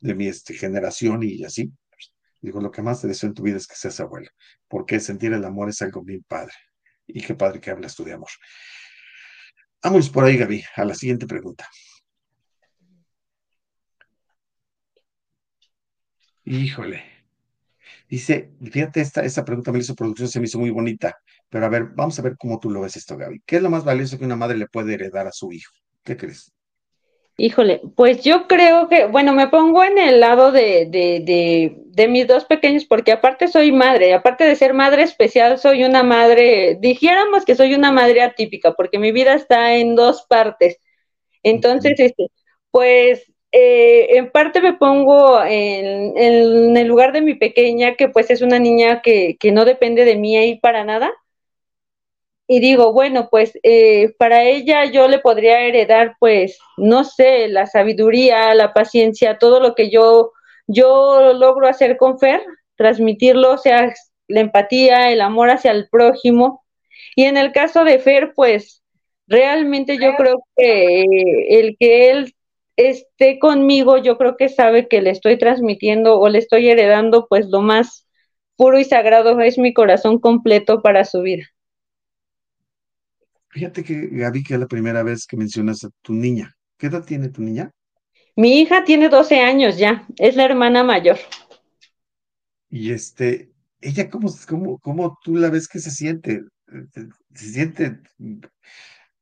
de 0.00 0.14
mi 0.14 0.28
este, 0.28 0.54
generación 0.54 1.22
y 1.22 1.44
así, 1.44 1.72
Digo, 2.46 2.60
lo 2.60 2.70
que 2.70 2.80
más 2.82 3.00
te 3.00 3.08
deseo 3.08 3.28
en 3.28 3.34
tu 3.34 3.42
vida 3.42 3.56
es 3.56 3.66
que 3.66 3.74
seas 3.74 3.98
abuelo, 3.98 4.28
porque 4.68 5.00
sentir 5.00 5.32
el 5.32 5.44
amor 5.44 5.68
es 5.68 5.82
algo 5.82 6.02
bien 6.02 6.24
padre. 6.28 6.52
Y 7.06 7.20
qué 7.20 7.34
padre 7.34 7.60
que 7.60 7.70
hablas 7.70 7.96
tú 7.96 8.04
de 8.04 8.12
amor. 8.12 8.28
Vamos 9.82 10.10
por 10.10 10.24
ahí, 10.24 10.36
Gaby, 10.36 10.62
a 10.76 10.84
la 10.84 10.94
siguiente 10.94 11.26
pregunta. 11.26 11.68
Híjole. 16.44 17.02
Dice, 18.08 18.52
fíjate, 18.62 19.00
esta, 19.00 19.24
esta 19.24 19.44
pregunta 19.44 19.72
me 19.72 19.80
hizo 19.80 19.94
producción, 19.96 20.28
se 20.28 20.38
me 20.38 20.46
hizo 20.46 20.60
muy 20.60 20.70
bonita. 20.70 21.18
Pero 21.48 21.66
a 21.66 21.68
ver, 21.68 21.86
vamos 21.96 22.18
a 22.18 22.22
ver 22.22 22.36
cómo 22.38 22.60
tú 22.60 22.70
lo 22.70 22.80
ves 22.82 22.96
esto, 22.96 23.16
Gaby. 23.16 23.42
¿Qué 23.44 23.56
es 23.56 23.62
lo 23.62 23.70
más 23.70 23.84
valioso 23.84 24.18
que 24.18 24.24
una 24.24 24.36
madre 24.36 24.56
le 24.56 24.68
puede 24.68 24.94
heredar 24.94 25.26
a 25.26 25.32
su 25.32 25.52
hijo? 25.52 25.72
¿Qué 26.04 26.16
crees? 26.16 26.55
Híjole, 27.38 27.82
pues 27.94 28.24
yo 28.24 28.46
creo 28.48 28.88
que, 28.88 29.04
bueno, 29.06 29.34
me 29.34 29.48
pongo 29.48 29.84
en 29.84 29.98
el 29.98 30.20
lado 30.20 30.52
de, 30.52 30.86
de, 30.86 31.76
de, 31.84 32.08
mis 32.08 32.26
dos 32.26 32.46
pequeños, 32.46 32.86
porque 32.86 33.12
aparte 33.12 33.48
soy 33.48 33.72
madre, 33.72 34.14
aparte 34.14 34.44
de 34.44 34.56
ser 34.56 34.72
madre 34.72 35.02
especial, 35.02 35.58
soy 35.58 35.84
una 35.84 36.02
madre, 36.02 36.78
dijéramos 36.80 37.44
que 37.44 37.54
soy 37.54 37.74
una 37.74 37.92
madre 37.92 38.22
atípica, 38.22 38.72
porque 38.72 38.98
mi 38.98 39.12
vida 39.12 39.34
está 39.34 39.74
en 39.74 39.96
dos 39.96 40.24
partes. 40.26 40.78
Entonces, 41.42 42.00
este, 42.00 42.28
pues 42.70 43.30
eh, 43.52 44.16
en 44.16 44.30
parte 44.30 44.62
me 44.62 44.74
pongo 44.74 45.42
en, 45.42 46.16
en, 46.16 46.76
el 46.76 46.88
lugar 46.88 47.12
de 47.12 47.20
mi 47.22 47.34
pequeña, 47.34 47.96
que 47.96 48.08
pues 48.08 48.30
es 48.30 48.40
una 48.42 48.58
niña 48.58 49.02
que, 49.02 49.36
que 49.38 49.52
no 49.52 49.66
depende 49.66 50.06
de 50.06 50.16
mí 50.16 50.36
ahí 50.38 50.58
para 50.58 50.84
nada 50.84 51.12
y 52.48 52.60
digo, 52.60 52.92
bueno, 52.92 53.28
pues 53.30 53.58
eh, 53.62 54.14
para 54.18 54.44
ella 54.44 54.84
yo 54.84 55.08
le 55.08 55.18
podría 55.18 55.62
heredar, 55.62 56.16
pues, 56.20 56.58
no 56.76 57.04
sé, 57.04 57.48
la 57.48 57.66
sabiduría, 57.66 58.54
la 58.54 58.72
paciencia, 58.72 59.38
todo 59.38 59.60
lo 59.60 59.74
que 59.74 59.90
yo, 59.90 60.32
yo 60.68 61.32
logro 61.32 61.68
hacer 61.68 61.96
con 61.96 62.18
Fer, 62.18 62.42
transmitirlo, 62.76 63.52
o 63.54 63.58
sea, 63.58 63.92
la 64.28 64.40
empatía, 64.40 65.10
el 65.10 65.20
amor 65.22 65.50
hacia 65.50 65.72
el 65.72 65.88
prójimo. 65.88 66.64
Y 67.16 67.24
en 67.24 67.36
el 67.36 67.52
caso 67.52 67.84
de 67.84 67.98
Fer, 67.98 68.32
pues, 68.34 68.82
realmente 69.26 69.98
yo 69.98 70.14
creo 70.16 70.44
que 70.56 71.04
el 71.48 71.76
que 71.78 72.10
él 72.10 72.34
esté 72.76 73.38
conmigo, 73.40 73.98
yo 73.98 74.18
creo 74.18 74.36
que 74.36 74.48
sabe 74.48 74.86
que 74.88 75.02
le 75.02 75.10
estoy 75.10 75.36
transmitiendo 75.38 76.20
o 76.20 76.28
le 76.28 76.38
estoy 76.38 76.68
heredando, 76.68 77.26
pues, 77.28 77.46
lo 77.48 77.60
más 77.60 78.06
puro 78.56 78.78
y 78.78 78.84
sagrado 78.84 79.40
es 79.40 79.58
mi 79.58 79.74
corazón 79.74 80.20
completo 80.20 80.80
para 80.82 81.04
su 81.04 81.22
vida. 81.22 81.44
Fíjate 83.56 83.84
que, 83.84 84.08
Gaby, 84.08 84.42
que 84.42 84.52
es 84.52 84.60
la 84.60 84.66
primera 84.66 85.02
vez 85.02 85.26
que 85.26 85.34
mencionas 85.34 85.82
a 85.82 85.88
tu 86.02 86.12
niña. 86.12 86.54
¿Qué 86.76 86.88
edad 86.88 87.02
tiene 87.06 87.30
tu 87.30 87.40
niña? 87.40 87.70
Mi 88.36 88.60
hija 88.60 88.84
tiene 88.84 89.08
12 89.08 89.40
años 89.40 89.78
ya, 89.78 90.06
es 90.18 90.36
la 90.36 90.44
hermana 90.44 90.84
mayor. 90.84 91.16
Y 92.68 92.92
este, 92.92 93.50
ella, 93.80 94.10
¿cómo, 94.10 94.28
cómo, 94.46 94.78
cómo 94.78 95.18
tú 95.24 95.36
la 95.36 95.48
ves 95.48 95.68
que 95.68 95.78
se 95.78 95.90
siente? 95.90 96.42
Se 97.32 97.48
siente 97.48 97.98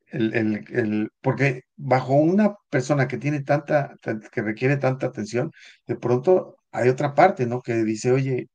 el, 0.09 0.35
el, 0.35 0.65
el, 0.73 1.11
porque 1.21 1.61
bajo 1.77 2.15
una 2.15 2.57
persona 2.71 3.07
que 3.07 3.19
tiene 3.19 3.45
tanta, 3.45 3.95
que 4.33 4.43
requiere 4.43 4.79
tanta 4.79 5.07
atención, 5.07 5.53
de 5.87 5.95
pronto 5.95 6.57
hay 6.73 6.89
otra 6.89 7.15
parte, 7.15 7.47
¿no? 7.47 7.63
Que 7.63 7.85
dice, 7.85 8.11
oye, 8.11 8.49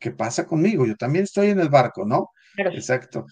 ¿qué 0.00 0.10
pasa 0.10 0.44
conmigo? 0.44 0.84
Yo 0.84 0.96
también 0.96 1.22
estoy 1.22 1.50
en 1.50 1.60
el 1.60 1.68
barco, 1.68 2.04
¿no? 2.04 2.30
Exacto. 2.56 3.26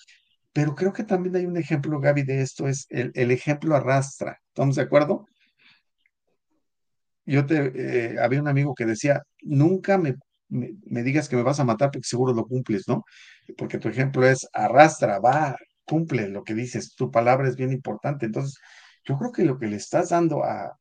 Pero 0.53 0.75
creo 0.75 0.93
que 0.93 1.05
también 1.05 1.37
hay 1.37 1.47
un 1.47 1.57
ejemplo, 1.57 1.99
Gaby, 1.99 2.25
de 2.25 2.43
esto, 2.43 2.69
es 2.69 2.87
el, 2.91 3.31
ejemplo 3.31 3.75
arrastra. 3.75 4.39
¿Estamos 4.49 4.77
de 4.77 4.83
acuerdo? 4.83 5.27
Yo 7.25 7.47
te, 7.47 7.73
eh, 7.75 8.17
había 8.21 8.41
un 8.41 8.49
amigo 8.49 8.75
que 8.75 8.85
decía, 8.85 9.23
nunca 9.43 9.97
me, 9.97 10.17
me, 10.49 11.03
digas 11.03 11.29
que 11.29 11.37
me 11.37 11.43
vas 11.43 11.61
a 11.61 11.65
matar 11.65 11.91
porque 11.91 12.07
seguro 12.07 12.35
lo 12.35 12.47
cumples, 12.47 12.87
¿no? 12.87 13.05
Porque 13.57 13.79
tu 13.79 13.89
ejemplo 13.89 14.27
es 14.27 14.47
arrastra, 14.53 15.21
va, 15.21 15.57
cumple 15.85 16.29
lo 16.29 16.45
que 16.45 16.55
dices, 16.55 16.95
tu 16.95 17.11
palabra 17.11 17.49
es 17.49 17.57
bien 17.57 17.73
importante. 17.73 18.27
Entonces, 18.27 18.59
yo 19.05 19.17
creo 19.19 19.33
que 19.33 19.45
lo 19.45 19.59
que 19.59 19.67
le 19.67 19.77
estás 19.77 20.11
dando 20.11 20.45
a, 20.45 20.77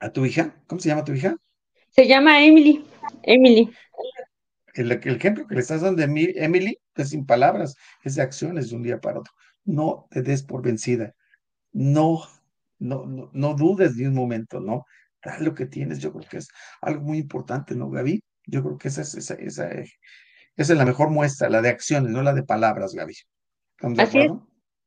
a 0.00 0.12
tu 0.12 0.26
hija, 0.26 0.56
¿cómo 0.66 0.80
se 0.80 0.88
llama 0.88 1.04
tu 1.04 1.12
hija? 1.12 1.36
Se 1.90 2.06
llama 2.06 2.44
Emily. 2.44 2.84
Emily 3.22 3.70
el, 4.74 4.92
ejemplo 4.92 5.46
que 5.46 5.54
le 5.54 5.60
estás 5.60 5.82
dando 5.82 6.04
de 6.04 6.32
Emily 6.36 6.78
es 6.94 7.10
sin 7.10 7.26
palabras, 7.26 7.76
es 8.02 8.16
de 8.16 8.22
acciones 8.22 8.70
de 8.70 8.76
un 8.76 8.82
día 8.82 9.00
para 9.00 9.20
otro. 9.20 9.32
No 9.64 10.06
te 10.10 10.22
des 10.22 10.42
por 10.42 10.62
vencida. 10.62 11.14
No, 11.72 12.22
no, 12.78 13.30
no, 13.32 13.54
dudes 13.54 13.96
ni 13.96 14.06
un 14.06 14.14
momento, 14.14 14.60
¿no? 14.60 14.84
Da 15.22 15.38
lo 15.40 15.54
que 15.54 15.66
tienes, 15.66 16.00
yo 16.00 16.12
creo 16.12 16.28
que 16.28 16.38
es 16.38 16.48
algo 16.82 17.02
muy 17.02 17.18
importante, 17.18 17.74
¿no, 17.74 17.88
Gaby? 17.90 18.22
Yo 18.46 18.62
creo 18.62 18.78
que 18.78 18.88
esa 18.88 19.02
es, 19.02 19.14
esa, 19.14 19.34
esa, 19.34 19.70
es 20.56 20.68
la 20.68 20.84
mejor 20.84 21.10
muestra, 21.10 21.48
la 21.48 21.62
de 21.62 21.70
acciones, 21.70 22.12
no 22.12 22.22
la 22.22 22.34
de 22.34 22.42
palabras, 22.42 22.94
Gaby. 22.94 23.14
¿Estamos 23.76 23.96
de 23.96 24.02
acuerdo? 24.02 24.46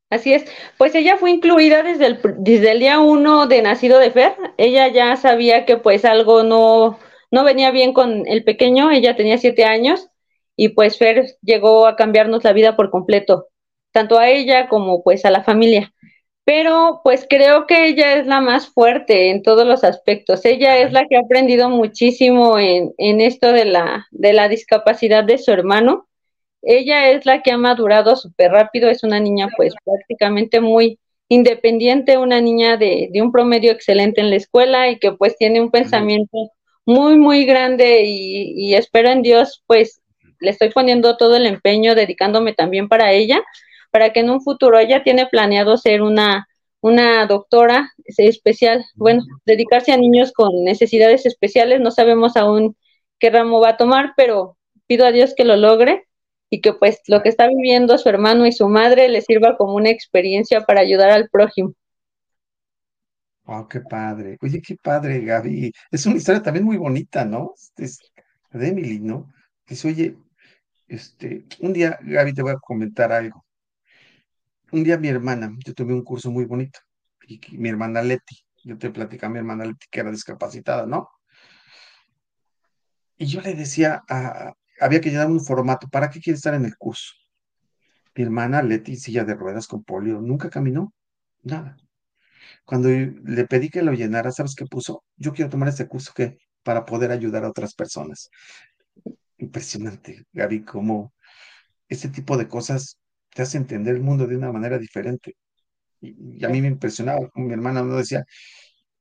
Así 0.09 0.33
es. 0.33 0.45
Pues 0.77 0.95
ella 0.95 1.17
fue 1.17 1.31
incluida 1.31 1.83
desde 1.83 2.05
el, 2.05 2.19
desde 2.37 2.71
el 2.71 2.79
día 2.79 2.99
uno 2.99 3.47
de 3.47 3.61
nacido 3.61 3.99
de 3.99 4.11
Fer. 4.11 4.33
Ella 4.57 4.87
ya 4.87 5.17
sabía 5.17 5.65
que 5.65 5.77
pues 5.77 6.05
algo 6.05 6.43
no, 6.43 6.97
no 7.31 7.43
venía 7.43 7.71
bien 7.71 7.93
con 7.93 8.27
el 8.27 8.43
pequeño, 8.43 8.91
ella 8.91 9.15
tenía 9.15 9.37
siete 9.37 9.65
años 9.65 10.09
y 10.55 10.69
pues 10.69 10.97
Fer 10.97 11.37
llegó 11.41 11.87
a 11.87 11.95
cambiarnos 11.95 12.43
la 12.43 12.53
vida 12.53 12.75
por 12.75 12.89
completo, 12.89 13.47
tanto 13.91 14.17
a 14.19 14.29
ella 14.29 14.67
como 14.69 15.03
pues 15.03 15.25
a 15.25 15.31
la 15.31 15.43
familia. 15.43 15.93
pero 16.45 17.01
pues 17.03 17.27
creo 17.29 17.67
que 17.67 17.87
ella 17.89 18.15
es 18.15 18.27
la 18.27 18.41
más 18.41 18.67
fuerte 18.69 19.31
en 19.31 19.43
todos 19.43 19.67
los 19.67 19.83
aspectos. 19.83 20.45
Ella 20.45 20.77
es 20.77 20.93
la 20.93 21.05
que 21.07 21.17
ha 21.17 21.21
aprendido 21.21 21.69
muchísimo 21.69 22.57
en, 22.59 22.93
en 22.97 23.21
esto 23.21 23.51
de 23.51 23.65
la, 23.65 24.07
de 24.11 24.33
la 24.33 24.47
discapacidad 24.49 25.25
de 25.25 25.37
su 25.39 25.51
hermano. 25.51 26.07
Ella 26.61 27.11
es 27.11 27.25
la 27.25 27.41
que 27.43 27.51
ha 27.51 27.57
madurado 27.57 28.15
súper 28.15 28.51
rápido, 28.51 28.89
es 28.89 29.03
una 29.03 29.19
niña 29.19 29.49
pues 29.57 29.73
prácticamente 29.85 30.61
muy 30.61 30.99
independiente, 31.29 32.17
una 32.17 32.41
niña 32.41 32.77
de, 32.77 33.09
de, 33.11 33.21
un 33.21 33.31
promedio 33.33 33.71
excelente 33.71 34.21
en 34.21 34.29
la 34.29 34.37
escuela 34.37 34.89
y 34.89 34.99
que 34.99 35.11
pues 35.13 35.37
tiene 35.37 35.61
un 35.61 35.71
pensamiento 35.71 36.51
muy, 36.87 37.17
muy 37.17 37.45
grande 37.45 38.03
y, 38.05 38.73
espero 38.73 39.09
en 39.09 39.21
Dios 39.21 39.61
pues 39.67 40.01
le 40.39 40.51
estoy 40.51 40.69
poniendo 40.69 41.17
todo 41.17 41.35
el 41.35 41.45
empeño, 41.45 41.95
dedicándome 41.95 42.53
también 42.53 42.87
para 42.87 43.11
ella, 43.11 43.43
para 43.91 44.13
que 44.13 44.21
en 44.21 44.29
un 44.29 44.41
futuro 44.41 44.79
ella 44.79 45.03
tiene 45.03 45.27
planeado 45.27 45.75
ser 45.77 46.01
una, 46.01 46.47
una 46.79 47.25
doctora 47.25 47.91
especial, 48.05 48.85
bueno, 48.95 49.23
dedicarse 49.45 49.91
a 49.91 49.97
niños 49.97 50.31
con 50.31 50.63
necesidades 50.63 51.25
especiales, 51.25 51.81
no 51.81 51.91
sabemos 51.91 52.37
aún 52.37 52.77
qué 53.19 53.31
ramo 53.31 53.59
va 53.59 53.71
a 53.71 53.77
tomar, 53.77 54.13
pero 54.15 54.57
pido 54.87 55.05
a 55.05 55.11
Dios 55.11 55.33
que 55.35 55.43
lo 55.43 55.57
logre 55.57 56.07
y 56.49 56.61
que 56.61 56.71
pues 56.73 57.01
lo 57.07 57.21
que 57.21 57.29
está 57.29 57.47
viviendo 57.47 57.97
su 57.97 58.07
hermano 58.07 58.45
y 58.47 58.53
su 58.53 58.69
madre 58.69 59.09
le 59.09 59.21
sirva 59.21 59.57
como 59.57 59.73
una 59.73 59.89
experiencia 59.89 60.61
para 60.61 60.81
ayudar 60.81 61.09
al 61.09 61.29
prójimo. 61.29 61.73
Wow, 63.47 63.67
qué 63.69 63.79
padre. 63.79 64.37
Oye, 64.41 64.61
qué 64.61 64.75
padre, 64.75 65.21
Gaby. 65.21 65.71
Es 65.89 66.05
una 66.05 66.17
historia 66.17 66.43
también 66.43 66.65
muy 66.65 66.75
bonita, 66.75 67.23
¿no? 67.23 67.53
De 67.77 68.67
Emily, 68.67 68.99
¿no? 68.99 69.31
Dice, 69.65 69.87
oye, 69.87 70.17
este, 70.87 71.45
un 71.61 71.71
día, 71.71 71.97
Gaby, 72.01 72.33
te 72.33 72.41
voy 72.41 72.51
a 72.51 72.57
comentar 72.57 73.11
algo. 73.13 73.45
Un 74.73 74.83
día 74.83 74.97
mi 74.97 75.07
hermana, 75.07 75.55
yo 75.65 75.73
tuve 75.73 75.93
un 75.93 76.03
curso 76.03 76.29
muy 76.29 76.43
bonito, 76.43 76.79
y 77.25 77.39
mi 77.57 77.69
hermana 77.69 78.01
Leti, 78.01 78.37
yo 78.65 78.77
te 78.77 78.89
platicaba 78.89 79.29
a 79.29 79.33
mi 79.33 79.39
hermana 79.39 79.63
Leti 79.63 79.87
que 79.89 80.01
era 80.01 80.11
discapacitada, 80.11 80.85
¿no? 80.85 81.09
Y 83.17 83.27
yo 83.27 83.39
le 83.39 83.53
decía, 83.53 84.03
había 84.81 84.99
que 84.99 85.09
llenar 85.09 85.27
un 85.27 85.39
formato, 85.39 85.87
¿para 85.87 86.09
qué 86.09 86.19
quiere 86.19 86.35
estar 86.35 86.53
en 86.53 86.65
el 86.65 86.75
curso? 86.75 87.13
Mi 88.13 88.23
hermana 88.23 88.61
Leti, 88.61 88.97
silla 88.97 89.23
de 89.23 89.35
ruedas 89.35 89.67
con 89.67 89.85
polio, 89.85 90.19
nunca 90.19 90.49
caminó, 90.49 90.93
nada. 91.43 91.77
Cuando 92.65 92.89
le 92.89 93.45
pedí 93.45 93.69
que 93.69 93.81
lo 93.81 93.93
llenara, 93.93 94.31
¿sabes 94.31 94.55
qué 94.55 94.65
puso? 94.65 95.03
Yo 95.17 95.33
quiero 95.33 95.49
tomar 95.49 95.69
este 95.69 95.87
curso 95.87 96.13
que 96.15 96.37
para 96.63 96.85
poder 96.85 97.11
ayudar 97.11 97.45
a 97.45 97.49
otras 97.49 97.73
personas. 97.75 98.29
Impresionante, 99.37 100.25
Gaby, 100.33 100.63
cómo 100.65 101.13
este 101.89 102.09
tipo 102.09 102.37
de 102.37 102.47
cosas 102.47 102.99
te 103.33 103.43
hace 103.43 103.57
entender 103.57 103.95
el 103.95 104.03
mundo 104.03 104.27
de 104.27 104.37
una 104.37 104.51
manera 104.51 104.77
diferente. 104.79 105.35
Y, 106.01 106.43
a 106.45 106.49
mí 106.49 106.61
me 106.61 106.67
impresionaba, 106.67 107.29
mi 107.35 107.53
hermana 107.53 107.83
no 107.83 107.97
decía, 107.97 108.25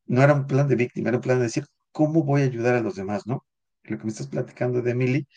no 0.06 0.22
era 0.22 0.34
un 0.34 0.46
plan 0.46 0.68
de 0.68 0.76
víctima, 0.76 1.08
era 1.10 1.18
un 1.18 1.22
plan 1.22 1.38
de 1.38 1.44
decir, 1.44 1.64
¿cómo 1.92 2.24
voy 2.24 2.42
a 2.42 2.44
ayudar 2.46 2.76
a 2.76 2.80
los 2.80 2.96
demás, 2.96 3.26
no? 3.26 3.44
Lo 3.84 3.98
que 3.98 4.04
me 4.04 4.10
estás 4.10 4.28
platicando 4.28 4.82
de 4.82 4.92
Emily 4.92 5.28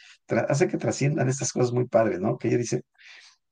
hace 0.50 0.68
que 0.68 0.78
trasciendan 0.78 1.30
estas 1.30 1.52
cosas 1.54 1.72
muy 1.74 1.88
padres, 1.88 2.20
¿no? 2.20 2.38
Que 2.38 2.50
ella 2.50 2.58
dice, 2.58 2.84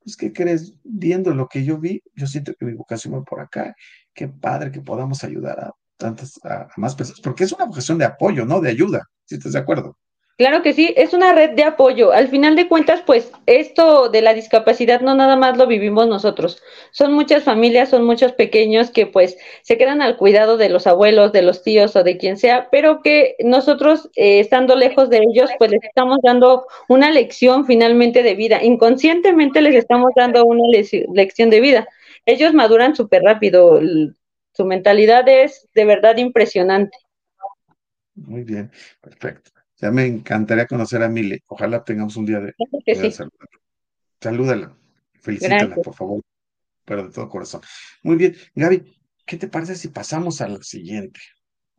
pues, 0.08 0.16
¿qué 0.16 0.32
crees? 0.32 0.74
Viendo 0.86 1.34
lo 1.34 1.50
que 1.50 1.66
yo 1.66 1.78
vi, 1.80 2.02
yo 2.16 2.28
siento 2.28 2.54
que 2.58 2.66
mi 2.66 2.72
vocación 2.74 3.14
va 3.14 3.24
por 3.24 3.42
acá. 3.42 3.76
Qué 4.14 4.30
padre 4.30 4.72
que 4.72 4.80
podamos 4.80 5.22
ayudar 5.26 5.60
a 5.60 5.74
tantas, 5.98 6.40
a, 6.46 6.62
a 6.62 6.74
más 6.78 6.96
personas, 6.96 7.20
porque 7.20 7.44
es 7.44 7.52
una 7.52 7.66
vocación 7.66 7.98
de 7.98 8.06
apoyo, 8.06 8.46
¿no? 8.46 8.62
De 8.62 8.70
ayuda, 8.70 9.04
si 9.26 9.36
estás 9.36 9.52
de 9.52 9.60
acuerdo. 9.60 9.98
Claro 10.38 10.62
que 10.62 10.74
sí, 10.74 10.94
es 10.96 11.14
una 11.16 11.34
red 11.34 11.56
de 11.56 11.64
apoyo. 11.64 12.12
Al 12.12 12.28
final 12.28 12.56
de 12.56 12.68
cuentas, 12.68 13.02
pues 13.04 13.32
esto 13.48 14.10
de 14.10 14.22
la 14.22 14.36
discapacidad 14.36 15.02
no 15.02 15.16
nada 15.16 15.36
más 15.36 15.58
lo 15.58 15.66
vivimos 15.66 16.08
nosotros. 16.08 16.62
Son 16.92 17.12
muchas 17.14 17.44
familias, 17.44 17.90
son 17.90 18.06
muchos 18.06 18.34
pequeños 18.34 18.92
que 18.92 19.08
pues 19.08 19.36
se 19.64 19.80
quedan 19.80 20.00
al 20.00 20.16
cuidado 20.16 20.58
de 20.58 20.70
los 20.70 20.86
abuelos, 20.86 21.32
de 21.32 21.42
los 21.42 21.64
tíos 21.64 21.96
o 21.96 22.04
de 22.04 22.18
quien 22.18 22.38
sea, 22.38 22.70
pero 22.72 23.02
que 23.02 23.36
nosotros, 23.40 24.12
eh, 24.16 24.40
estando 24.40 24.76
lejos 24.76 25.10
de 25.10 25.24
ellos, 25.28 25.50
pues 25.58 25.72
les 25.72 25.84
estamos 25.84 26.20
dando 26.22 26.68
una 26.88 27.10
lección 27.10 27.66
finalmente 27.66 28.22
de 28.22 28.36
vida. 28.36 28.64
Inconscientemente 28.64 29.60
les 29.62 29.74
estamos 29.74 30.12
dando 30.16 30.46
una 30.46 30.66
lección 31.14 31.50
de 31.50 31.62
vida. 31.62 31.88
Ellos 32.28 32.54
maduran 32.54 32.96
súper 32.96 33.24
rápido. 33.24 33.80
Su 34.54 34.66
mentalidad 34.66 35.28
es 35.28 35.68
de 35.74 35.86
verdad 35.86 36.18
impresionante. 36.18 36.96
Muy 38.14 38.44
bien, 38.44 38.72
perfecto. 39.02 39.57
Ya 39.80 39.92
me 39.92 40.06
encantaría 40.06 40.66
conocer 40.66 41.04
a 41.04 41.10
Mile. 41.10 41.44
Ojalá 41.48 41.84
tengamos 41.84 42.16
un 42.18 42.26
día 42.26 42.40
de 42.40 42.54
sí. 42.86 43.12
saludarla. 43.12 43.60
Salúdala, 44.20 44.78
felicítala, 45.22 45.66
Gracias. 45.66 45.84
por 45.86 45.94
favor, 45.94 46.22
pero 46.86 47.04
de 47.06 47.12
todo 47.14 47.30
corazón. 47.30 47.62
Muy 48.02 48.16
bien, 48.16 48.36
Gaby, 48.56 49.00
¿qué 49.26 49.38
te 49.38 49.48
parece 49.48 49.76
si 49.76 49.90
pasamos 49.90 50.42
a 50.42 50.48
la 50.48 50.64
siguiente? 50.64 51.20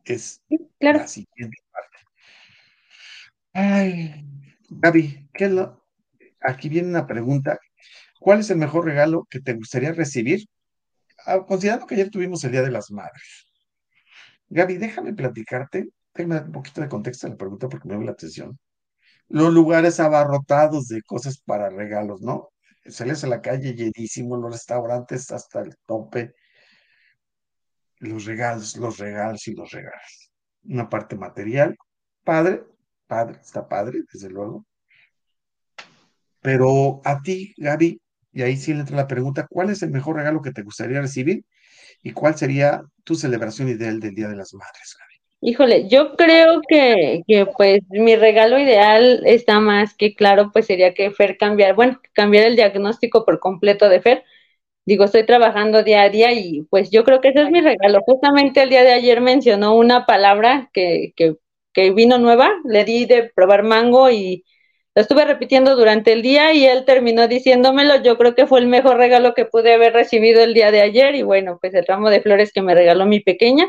Es 0.05 0.41
Claro. 0.79 0.99
la 0.99 1.07
siguiente 1.07 1.57
parte. 1.71 1.97
Ay, 3.51 4.25
Gaby, 4.69 5.29
¿qué 5.33 5.45
es 5.45 5.51
lo? 5.51 5.85
Aquí 6.39 6.69
viene 6.69 6.87
una 6.87 7.05
pregunta. 7.05 7.59
¿Cuál 8.19 8.39
es 8.39 8.49
el 8.49 8.57
mejor 8.57 8.85
regalo 8.85 9.27
que 9.29 9.41
te 9.41 9.53
gustaría 9.53 9.91
recibir? 9.91 10.45
Ah, 11.25 11.45
considerando 11.45 11.85
que 11.85 11.95
ayer 11.95 12.09
tuvimos 12.09 12.43
el 12.45 12.51
Día 12.53 12.61
de 12.61 12.71
las 12.71 12.91
Madres. 12.91 13.45
Gaby, 14.47 14.77
déjame 14.77 15.13
platicarte 15.13 15.89
Déjame 16.13 16.39
un 16.39 16.51
poquito 16.51 16.81
de 16.81 16.89
contexto 16.89 17.27
a 17.27 17.29
la 17.29 17.37
pregunta 17.37 17.69
porque 17.69 17.87
me 17.87 17.93
llama 17.93 18.05
la 18.05 18.11
atención. 18.11 18.59
Los 19.27 19.53
lugares 19.53 19.99
abarrotados 19.99 20.87
de 20.87 21.01
cosas 21.03 21.39
para 21.39 21.69
regalos, 21.69 22.21
¿no? 22.21 22.49
Sales 22.85 23.23
a 23.23 23.27
la 23.27 23.41
calle 23.41 23.75
llenísimo, 23.75 24.37
los 24.37 24.51
restaurantes 24.51 25.31
hasta 25.31 25.61
el 25.61 25.75
tope. 25.85 26.33
Los 27.99 28.25
regalos, 28.25 28.77
los 28.77 28.97
regalos 28.97 29.47
y 29.47 29.53
los 29.53 29.71
regalos. 29.71 30.31
Una 30.63 30.89
parte 30.89 31.15
material, 31.15 31.75
padre, 32.23 32.63
padre, 33.07 33.39
está 33.41 33.67
padre, 33.67 34.03
desde 34.11 34.29
luego. 34.29 34.65
Pero 36.41 37.01
a 37.03 37.21
ti, 37.21 37.53
Gaby, 37.57 38.01
y 38.31 38.41
ahí 38.41 38.57
sí 38.57 38.73
le 38.73 38.81
entra 38.81 38.95
la 38.95 39.07
pregunta, 39.07 39.47
¿cuál 39.49 39.69
es 39.69 39.81
el 39.81 39.91
mejor 39.91 40.15
regalo 40.15 40.41
que 40.41 40.51
te 40.51 40.63
gustaría 40.63 41.01
recibir? 41.01 41.45
¿Y 42.01 42.13
cuál 42.13 42.37
sería 42.37 42.81
tu 43.03 43.15
celebración 43.15 43.69
ideal 43.69 43.99
del 43.99 44.15
Día 44.15 44.29
de 44.29 44.35
las 44.35 44.53
Madres, 44.53 44.95
Gaby? 44.97 45.08
Híjole, 45.41 45.87
yo 45.87 46.15
creo 46.17 46.61
que, 46.67 47.23
que 47.25 47.45
pues 47.45 47.79
mi 47.89 48.15
regalo 48.17 48.59
ideal 48.59 49.21
está 49.25 49.59
más 49.61 49.95
que 49.95 50.13
claro, 50.13 50.51
pues 50.51 50.65
sería 50.65 50.93
que 50.93 51.11
Fer 51.11 51.37
cambiar, 51.37 51.75
bueno, 51.75 52.01
cambiar 52.13 52.45
el 52.45 52.57
diagnóstico 52.57 53.23
por 53.25 53.39
completo 53.39 53.87
de 53.87 54.01
Fer. 54.01 54.23
Digo, 54.85 55.05
estoy 55.05 55.25
trabajando 55.25 55.83
día 55.83 56.03
a 56.03 56.09
día 56.09 56.33
y 56.33 56.63
pues 56.71 56.91
yo 56.91 57.03
creo 57.05 57.21
que 57.21 57.29
ese 57.29 57.43
es 57.43 57.51
mi 57.51 57.61
regalo. 57.61 58.01
Justamente 58.05 58.63
el 58.63 58.69
día 58.71 58.83
de 58.83 58.93
ayer 58.93 59.21
mencionó 59.21 59.75
una 59.75 60.05
palabra 60.05 60.69
que, 60.73 61.13
que, 61.15 61.37
que 61.73 61.91
vino 61.91 62.17
nueva, 62.19 62.51
le 62.65 62.85
di 62.85 63.05
de 63.05 63.31
probar 63.35 63.63
mango 63.63 64.09
y 64.11 64.45
lo 64.95 65.01
estuve 65.03 65.25
repitiendo 65.25 65.75
durante 65.75 66.13
el 66.13 66.21
día 66.23 66.53
y 66.53 66.65
él 66.65 66.85
terminó 66.85 67.27
diciéndomelo. 67.27 68.01
Yo 68.03 68.17
creo 68.17 68.35
que 68.35 68.47
fue 68.47 68.59
el 68.59 68.67
mejor 68.67 68.97
regalo 68.97 69.33
que 69.35 69.45
pude 69.45 69.73
haber 69.73 69.93
recibido 69.93 70.43
el 70.43 70.53
día 70.53 70.71
de 70.71 70.81
ayer 70.81 71.15
y 71.15 71.23
bueno, 71.23 71.57
pues 71.61 71.73
el 71.75 71.85
ramo 71.87 72.09
de 72.09 72.21
flores 72.21 72.51
que 72.53 72.61
me 72.63 72.75
regaló 72.75 73.05
mi 73.05 73.19
pequeña 73.21 73.67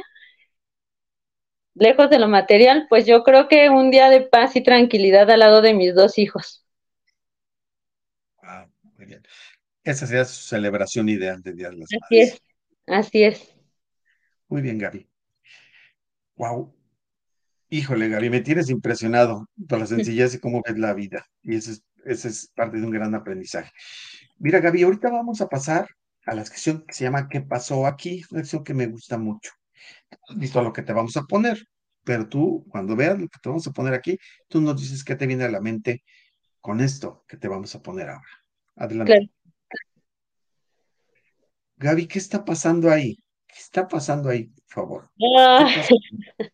lejos 1.75 2.11
de 2.11 2.19
lo 2.19 2.29
material, 2.29 2.87
pues 2.89 3.07
yo 3.07 3.23
creo 3.25 3.49
que 3.49 3.71
un 3.71 3.91
día 3.91 4.09
de 4.11 4.23
paz 4.23 4.57
y 4.57 4.63
tranquilidad 4.63 5.31
al 5.31 5.41
lado 5.41 5.63
de 5.63 5.75
mis 5.75 5.95
dos 5.95 6.19
hijos. 6.19 6.65
Ah, 8.43 8.67
muy 8.97 9.07
bien. 9.07 9.23
Esa 9.85 10.07
sería 10.07 10.25
su 10.25 10.43
celebración 10.43 11.09
ideal 11.09 11.43
de 11.43 11.53
Día 11.53 11.71
de 11.71 11.79
las 11.79 11.89
así 11.93 11.99
Madres. 12.01 12.33
es, 12.35 12.43
así 12.87 13.25
es. 13.25 13.57
Muy 14.49 14.63
bien, 14.63 14.79
Gaby. 14.79 15.09
Wow. 16.37 16.75
Híjole, 17.69 18.09
Gaby, 18.09 18.31
me 18.31 18.41
tienes 18.41 18.69
impresionado 18.69 19.47
por 19.69 19.79
la 19.79 19.87
sencillez 19.87 20.35
y 20.35 20.41
cómo 20.41 20.63
ves 20.67 20.79
la 20.79 20.93
vida. 20.93 21.25
Y 21.43 21.57
ese 21.57 21.73
es, 21.73 21.85
ese 22.05 22.29
es 22.29 22.51
parte 22.55 22.79
de 22.79 22.85
un 22.85 22.91
gran 22.91 23.15
aprendizaje. 23.15 23.71
Mira, 24.39 24.61
Gaby, 24.61 24.83
ahorita 24.83 25.11
vamos 25.11 25.41
a 25.41 25.49
pasar 25.49 25.89
a 26.27 26.35
la 26.35 26.45
sección 26.45 26.85
que 26.87 26.95
se 26.95 27.05
llama 27.05 27.29
¿Qué 27.29 27.41
pasó 27.41 27.87
aquí? 27.87 28.23
Una 28.31 28.41
sección 28.41 28.65
que 28.65 28.75
me 28.75 28.87
gusta 28.87 29.19
mucho. 29.19 29.53
¿Has 30.29 30.39
visto 30.39 30.63
lo 30.63 30.73
que 30.73 30.83
te 30.83 30.93
vamos 30.93 31.17
a 31.17 31.23
poner? 31.23 31.67
Pero 32.05 32.29
tú, 32.29 32.65
cuando 32.71 32.97
veas 32.97 33.19
lo 33.19 33.29
que 33.29 33.39
te 33.43 33.49
vamos 33.49 33.67
a 33.67 33.73
poner 33.73 33.95
aquí, 33.95 34.19
tú 34.49 34.61
nos 34.61 34.81
dices 34.81 35.05
qué 35.05 35.17
te 35.17 35.27
viene 35.27 35.45
a 35.45 35.51
la 35.51 35.61
mente 35.61 36.03
con 36.61 36.81
esto 36.81 37.25
que 37.29 37.37
te 37.37 37.49
vamos 37.49 37.75
a 37.75 37.83
poner 37.83 38.09
ahora. 38.09 38.29
Adelante. 38.77 39.13
Claro. 39.13 39.27
Gaby, 41.77 42.07
¿qué 42.07 42.19
está 42.19 42.45
pasando 42.45 42.91
ahí? 42.91 43.17
¿Qué 43.47 43.59
está 43.59 43.89
pasando 43.89 44.29
ahí, 44.29 44.45
por 44.45 44.69
favor? 44.69 45.11
Ah. 45.37 45.67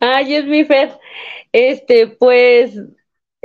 Ay, 0.00 0.34
es 0.34 0.46
mi 0.46 0.64
Fer. 0.64 0.98
Este, 1.52 2.08
pues, 2.08 2.74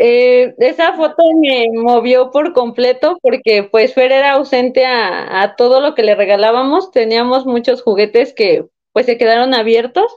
eh, 0.01 0.55
esa 0.59 0.93
foto 0.93 1.23
me 1.35 1.67
movió 1.73 2.31
por 2.31 2.53
completo 2.53 3.17
porque 3.21 3.67
pues 3.69 3.93
Fer 3.93 4.13
era 4.13 4.31
ausente 4.31 4.85
a, 4.85 5.41
a, 5.41 5.57
todo 5.57 5.81
lo 5.81 5.93
que 5.93 6.03
le 6.03 6.15
regalábamos. 6.15 6.91
Teníamos 6.91 7.45
muchos 7.45 7.83
juguetes 7.83 8.33
que 8.33 8.65
pues 8.93 9.07
se 9.07 9.17
quedaron 9.17 9.53
abiertos. 9.53 10.09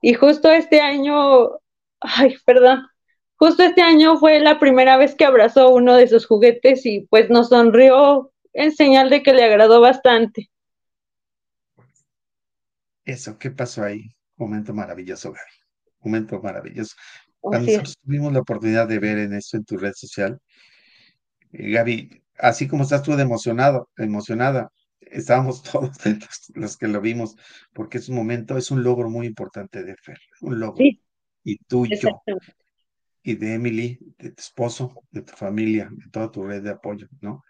Y 0.00 0.14
justo 0.14 0.50
este 0.50 0.80
año, 0.80 1.58
ay, 2.00 2.36
perdón, 2.46 2.86
justo 3.36 3.62
este 3.64 3.82
año 3.82 4.16
fue 4.16 4.40
la 4.40 4.58
primera 4.58 4.96
vez 4.96 5.14
que 5.14 5.26
abrazó 5.26 5.68
uno 5.68 5.94
de 5.96 6.08
sus 6.08 6.26
juguetes 6.26 6.86
y 6.86 7.02
pues 7.10 7.28
nos 7.28 7.50
sonrió 7.50 8.32
en 8.54 8.72
señal 8.72 9.10
de 9.10 9.22
que 9.22 9.34
le 9.34 9.44
agradó 9.44 9.82
bastante. 9.82 10.48
Eso, 13.04 13.38
¿qué 13.38 13.50
pasó 13.50 13.84
ahí? 13.84 14.08
Momento 14.36 14.72
maravilloso, 14.72 15.32
Gaby. 15.32 15.52
Momento 16.00 16.40
maravilloso. 16.40 16.96
Cuando 17.40 17.66
nosotros 17.66 17.96
tuvimos 18.04 18.32
la 18.32 18.40
oportunidad 18.40 18.88
de 18.88 18.98
ver 18.98 19.18
en 19.18 19.34
esto 19.34 19.56
en 19.56 19.64
tu 19.64 19.76
red 19.76 19.92
social, 19.94 20.38
eh, 21.52 21.70
Gaby, 21.72 22.22
así 22.38 22.68
como 22.68 22.82
estás 22.82 23.02
tú 23.02 23.14
de 23.16 23.22
emocionado, 23.22 23.88
emocionada, 23.96 24.70
estábamos 25.00 25.62
todos 25.72 25.90
los, 26.54 26.76
que 26.76 26.88
lo 26.88 27.00
vimos, 27.00 27.36
porque 27.72 27.98
es 27.98 28.08
un 28.08 28.16
momento, 28.16 28.56
es 28.56 28.70
un 28.70 28.82
logro 28.82 29.10
muy 29.10 29.26
importante 29.26 29.84
de 29.84 29.96
Fer, 29.96 30.18
un 30.40 30.58
logro. 30.58 30.84
y 31.44 31.58
tuyo, 31.64 32.22
y 33.22 33.34
de 33.34 33.54
Emily, 33.54 33.98
de 34.18 34.30
tu 34.30 34.40
esposo, 34.40 35.02
de 35.10 35.22
tu 35.22 35.32
familia, 35.34 35.88
de 35.90 36.10
toda 36.10 36.30
tu 36.30 36.44
red 36.44 36.62
de 36.62 36.70
apoyo, 36.70 37.08
¿no? 37.20 37.44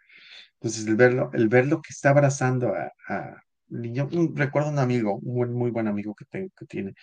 Entonces, 0.54 0.86
el 0.86 0.96
verlo, 0.96 1.30
el 1.34 1.48
verlo 1.48 1.80
que 1.80 1.92
está 1.92 2.10
abrazando 2.10 2.74
a, 2.74 2.92
a 3.08 3.42
yo 3.68 4.08
recuerdo 4.34 4.70
un 4.70 4.78
amigo, 4.78 5.16
un 5.16 5.34
buen, 5.34 5.52
muy 5.52 5.70
buen 5.70 5.88
amigo 5.88 6.14
que, 6.14 6.24
tengo, 6.24 6.50
que 6.56 6.66
tiene 6.66 6.94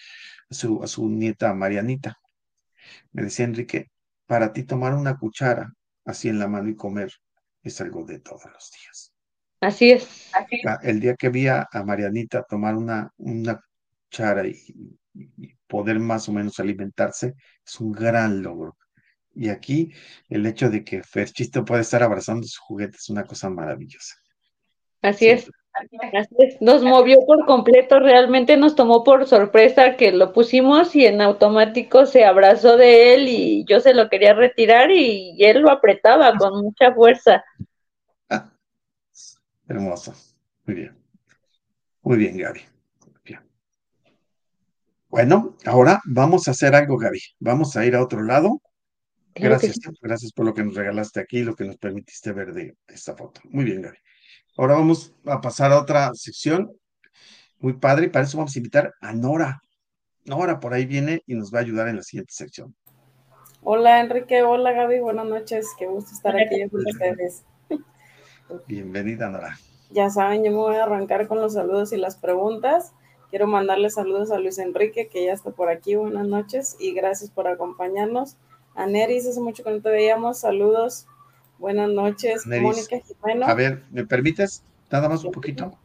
a 0.49 0.53
su, 0.53 0.83
a 0.83 0.87
su 0.87 1.07
nieta 1.09 1.53
Marianita. 1.53 2.17
Me 3.11 3.23
decía 3.23 3.45
Enrique, 3.45 3.89
para 4.25 4.53
ti 4.53 4.63
tomar 4.63 4.93
una 4.93 5.17
cuchara 5.17 5.71
así 6.05 6.29
en 6.29 6.39
la 6.39 6.47
mano 6.47 6.69
y 6.69 6.75
comer 6.75 7.11
es 7.63 7.81
algo 7.81 8.03
de 8.05 8.19
todos 8.19 8.45
los 8.45 8.71
días. 8.71 9.11
Así 9.61 9.91
es. 9.91 10.31
El 10.83 10.99
día 10.99 11.15
que 11.15 11.29
vi 11.29 11.47
a, 11.47 11.67
Marianita 11.85 12.43
tomar 12.43 12.75
una, 12.75 13.09
una 13.17 13.59
cuchara 14.05 14.47
y, 14.47 14.55
poder 15.67 15.99
más 15.99 16.29
o 16.29 16.33
menos 16.33 16.59
alimentarse, 16.59 17.33
es 17.65 17.79
un 17.79 17.91
gran 17.91 18.41
logro. 18.41 18.77
Y 19.33 19.49
aquí 19.49 19.91
el 20.29 20.45
hecho 20.45 20.69
de 20.69 20.83
que 20.83 21.03
Ferchito 21.03 21.65
puede 21.65 21.81
estar 21.81 22.03
abrazando 22.03 22.47
su 22.47 22.61
juguete 22.61 22.97
es 22.97 23.09
una 23.09 23.25
cosa 23.25 23.49
maravillosa. 23.49 24.15
Así 25.01 25.27
es. 25.27 25.49
Nos 26.61 26.83
movió 26.83 27.19
por 27.25 27.45
completo, 27.45 27.99
realmente 27.99 28.57
nos 28.57 28.75
tomó 28.75 29.03
por 29.03 29.27
sorpresa 29.27 29.95
que 29.97 30.11
lo 30.11 30.31
pusimos 30.33 30.95
y 30.95 31.05
en 31.05 31.21
automático 31.21 32.05
se 32.05 32.25
abrazó 32.25 32.77
de 32.77 33.13
él 33.13 33.27
y 33.27 33.65
yo 33.65 33.79
se 33.79 33.93
lo 33.93 34.09
quería 34.09 34.33
retirar 34.33 34.91
y 34.91 35.35
él 35.39 35.61
lo 35.61 35.71
apretaba 35.71 36.33
con 36.38 36.61
mucha 36.61 36.93
fuerza. 36.93 37.43
hermoso. 39.67 40.13
Muy 40.65 40.75
bien. 40.75 40.97
Muy 42.01 42.17
bien, 42.17 42.38
Gaby. 42.38 42.61
Bueno, 45.09 45.55
ahora 45.65 46.01
vamos 46.03 46.47
a 46.47 46.51
hacer 46.51 46.75
algo, 46.75 46.97
Gaby. 46.97 47.21
Vamos 47.39 47.77
a 47.77 47.85
ir 47.85 47.95
a 47.95 48.03
otro 48.03 48.21
lado. 48.21 48.61
Gracias, 49.33 49.79
gracias 50.01 50.33
por 50.33 50.45
lo 50.45 50.53
que 50.53 50.61
nos 50.63 50.75
regalaste 50.75 51.21
aquí, 51.21 51.41
lo 51.41 51.55
que 51.55 51.63
nos 51.63 51.77
permitiste 51.77 52.33
ver 52.33 52.53
de 52.53 52.75
esta 52.88 53.15
foto. 53.15 53.39
Muy 53.45 53.63
bien, 53.63 53.81
Gaby. 53.81 53.97
Ahora 54.57 54.75
vamos 54.75 55.13
a 55.25 55.41
pasar 55.41 55.73
a 55.73 55.79
otra 55.81 56.13
sección 56.13 56.71
muy 57.59 57.73
padre 57.73 58.05
y 58.05 58.09
para 58.09 58.23
eso 58.23 58.37
vamos 58.37 58.55
a 58.55 58.59
invitar 58.59 58.93
a 59.01 59.11
Nora. 59.11 59.61
Nora 60.23 60.61
por 60.61 60.73
ahí 60.73 60.85
viene 60.85 61.21
y 61.27 61.35
nos 61.35 61.53
va 61.53 61.59
a 61.59 61.61
ayudar 61.61 61.89
en 61.89 61.97
la 61.97 62.03
siguiente 62.03 62.33
sección. 62.33 62.73
Hola 63.63 63.99
Enrique, 63.99 64.43
hola 64.43 64.71
Gaby, 64.71 65.01
buenas 65.01 65.25
noches, 65.25 65.67
qué 65.77 65.87
gusto 65.87 66.11
estar 66.13 66.37
aquí 66.37 66.69
con 66.69 66.85
ustedes. 66.85 67.43
Bienvenida 68.67 69.29
Nora. 69.29 69.57
Ya 69.89 70.09
saben, 70.09 70.45
yo 70.45 70.51
me 70.51 70.57
voy 70.57 70.75
a 70.75 70.83
arrancar 70.83 71.27
con 71.27 71.41
los 71.41 71.53
saludos 71.53 71.91
y 71.91 71.97
las 71.97 72.15
preguntas. 72.15 72.93
Quiero 73.29 73.47
mandarle 73.47 73.89
saludos 73.89 74.31
a 74.31 74.39
Luis 74.39 74.57
Enrique, 74.57 75.09
que 75.09 75.25
ya 75.25 75.33
está 75.33 75.51
por 75.51 75.69
aquí. 75.69 75.95
Buenas 75.95 76.27
noches 76.27 76.77
y 76.79 76.93
gracias 76.93 77.29
por 77.29 77.47
acompañarnos. 77.47 78.37
A 78.73 78.85
Neris, 78.87 79.27
hace 79.27 79.41
mucho 79.41 79.63
que 79.63 79.71
no 79.71 79.81
te 79.81 79.89
veíamos. 79.89 80.39
Saludos. 80.39 81.07
Buenas 81.57 81.89
noches, 81.89 82.45
Mónica 82.45 82.97
A 83.45 83.53
ver, 83.53 83.83
¿me 83.91 84.05
permites? 84.05 84.63
Nada 84.91 85.07
más 85.07 85.23
un 85.23 85.31
poquito. 85.31 85.77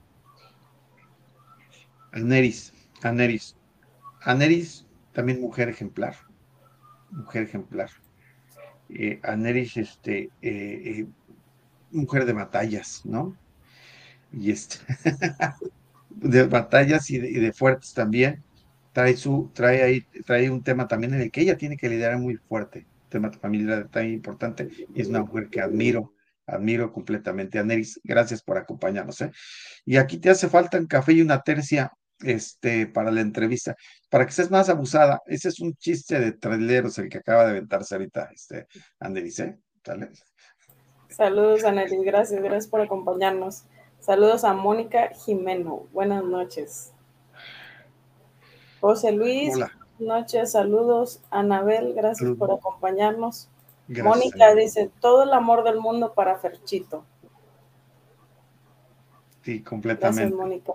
Aneris, 2.12 2.72
Aneris. 3.02 3.56
Aneris, 4.22 4.86
también 5.12 5.40
mujer 5.40 5.68
ejemplar. 5.68 6.16
Mujer 7.10 7.44
ejemplar. 7.44 7.90
Eh, 8.88 9.20
Aneris, 9.22 9.76
este, 9.76 10.24
eh, 10.24 10.30
eh, 10.42 11.06
mujer 11.92 12.24
de 12.24 12.32
batallas, 12.32 13.02
¿no? 13.04 13.36
Y 14.32 14.50
este, 14.50 14.76
de 16.10 16.44
batallas 16.44 17.10
y 17.10 17.18
de, 17.18 17.52
fuertes 17.52 17.94
también. 17.94 18.42
Trae 18.92 19.16
su, 19.16 19.50
trae 19.54 19.82
ahí, 19.84 20.00
trae 20.26 20.50
un 20.50 20.64
tema 20.64 20.88
también 20.88 21.14
en 21.14 21.20
el 21.20 21.30
que 21.30 21.42
ella 21.42 21.56
tiene 21.56 21.76
que 21.76 21.88
liderar 21.88 22.18
muy 22.18 22.36
fuerte 22.36 22.86
tema 23.10 23.30
familiar 23.30 23.88
tan 23.90 24.08
importante 24.08 24.68
y 24.94 25.00
es 25.00 25.08
una 25.08 25.20
mujer 25.20 25.50
que 25.50 25.60
admiro, 25.60 26.14
admiro 26.46 26.92
completamente. 26.92 27.58
Aneris, 27.58 28.00
gracias 28.02 28.42
por 28.42 28.56
acompañarnos. 28.56 29.20
¿eh? 29.20 29.30
Y 29.84 29.96
aquí 29.96 30.18
te 30.18 30.30
hace 30.30 30.48
falta 30.48 30.78
un 30.78 30.86
café 30.86 31.12
y 31.12 31.20
una 31.20 31.42
tercia 31.42 31.92
este, 32.20 32.86
para 32.86 33.10
la 33.10 33.20
entrevista, 33.20 33.76
para 34.08 34.24
que 34.24 34.32
seas 34.32 34.50
más 34.50 34.68
abusada. 34.68 35.20
Ese 35.26 35.48
es 35.48 35.60
un 35.60 35.74
chiste 35.74 36.18
de 36.18 36.32
traileros 36.32 36.98
el 36.98 37.08
que 37.08 37.18
acaba 37.18 37.44
de 37.44 37.50
aventarse 37.50 37.94
ahorita, 37.94 38.30
este, 38.32 38.66
Aneris, 38.98 39.40
¿eh? 39.40 39.58
Saludos, 41.08 41.64
Aneris, 41.64 42.00
gracias, 42.02 42.42
gracias 42.42 42.68
por 42.68 42.80
acompañarnos. 42.80 43.64
Saludos 43.98 44.44
a 44.44 44.54
Mónica 44.54 45.10
Jimeno, 45.24 45.88
buenas 45.92 46.24
noches. 46.24 46.92
José 48.80 49.12
Luis, 49.12 49.54
Hola 49.54 49.79
noches, 50.00 50.52
saludos. 50.52 51.20
Anabel, 51.30 51.94
gracias 51.94 52.30
por 52.38 52.52
acompañarnos. 52.52 53.48
Mónica 53.88 54.54
dice, 54.54 54.90
todo 55.00 55.24
el 55.24 55.32
amor 55.32 55.64
del 55.64 55.80
mundo 55.80 56.12
para 56.14 56.36
Ferchito. 56.38 57.04
Sí, 59.42 59.62
completamente. 59.62 60.22
Gracias, 60.22 60.38
Mónica. 60.38 60.74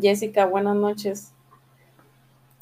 Jessica, 0.00 0.46
buenas 0.46 0.76
noches. 0.76 1.32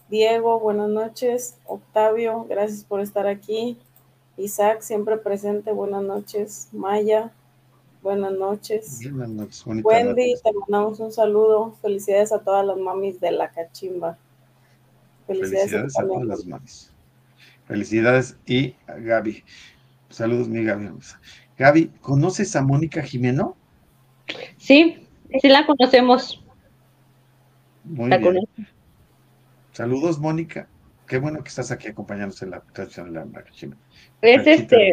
Diego, 0.09 0.61
buenas 0.61 0.89
noches. 0.89 1.59
Octavio, 1.67 2.45
gracias 2.49 2.85
por 2.85 3.01
estar 3.01 3.27
aquí. 3.27 3.79
Isaac, 4.37 4.81
siempre 4.81 5.17
presente, 5.17 5.73
buenas 5.73 6.03
noches. 6.03 6.69
Maya, 6.73 7.33
buenas 8.03 8.33
noches. 8.33 9.01
Buenas 9.11 9.29
noches, 9.29 9.65
Wendy, 9.67 10.35
te 10.43 10.53
mandamos 10.53 11.01
un 11.01 11.13
saludo. 11.13 11.75
Felicidades 11.83 12.33
a 12.33 12.39
todas 12.39 12.65
las 12.67 12.77
mamis 12.77 13.21
de 13.21 13.33
la 13.33 13.51
cachimba. 13.51 14.19
Felicidades, 15.27 15.99
a 15.99 16.03
todas 16.03 16.27
las 16.27 16.47
mamis. 16.47 16.93
Felicidades 17.67 18.37
y 18.47 18.75
a 18.87 18.95
Gaby. 18.95 19.43
Saludos, 20.11 20.49
mi 20.49 20.65
Gaby. 20.65 20.91
Gaby, 21.59 21.87
¿conoces 22.01 22.55
a 22.57 22.63
Mónica 22.63 23.03
Jimeno? 23.03 23.57
Sí, 24.59 25.07
sí 25.41 25.49
la 25.49 25.67
conocemos. 25.67 26.45
Muy 27.85 28.11
bien. 28.11 28.49
Saludos, 29.73 30.19
Mónica. 30.19 30.69
Qué 31.07 31.19
bueno 31.19 31.43
que 31.43 31.49
estás 31.49 31.71
aquí 31.71 31.89
acompañándonos 31.89 32.43
en 32.43 32.51
la 32.51 32.61
presentación 32.61 33.13
de 33.13 33.21
la 33.21 33.45
Jimeno. 33.53 33.81
Es 34.23 34.47
este, 34.47 34.93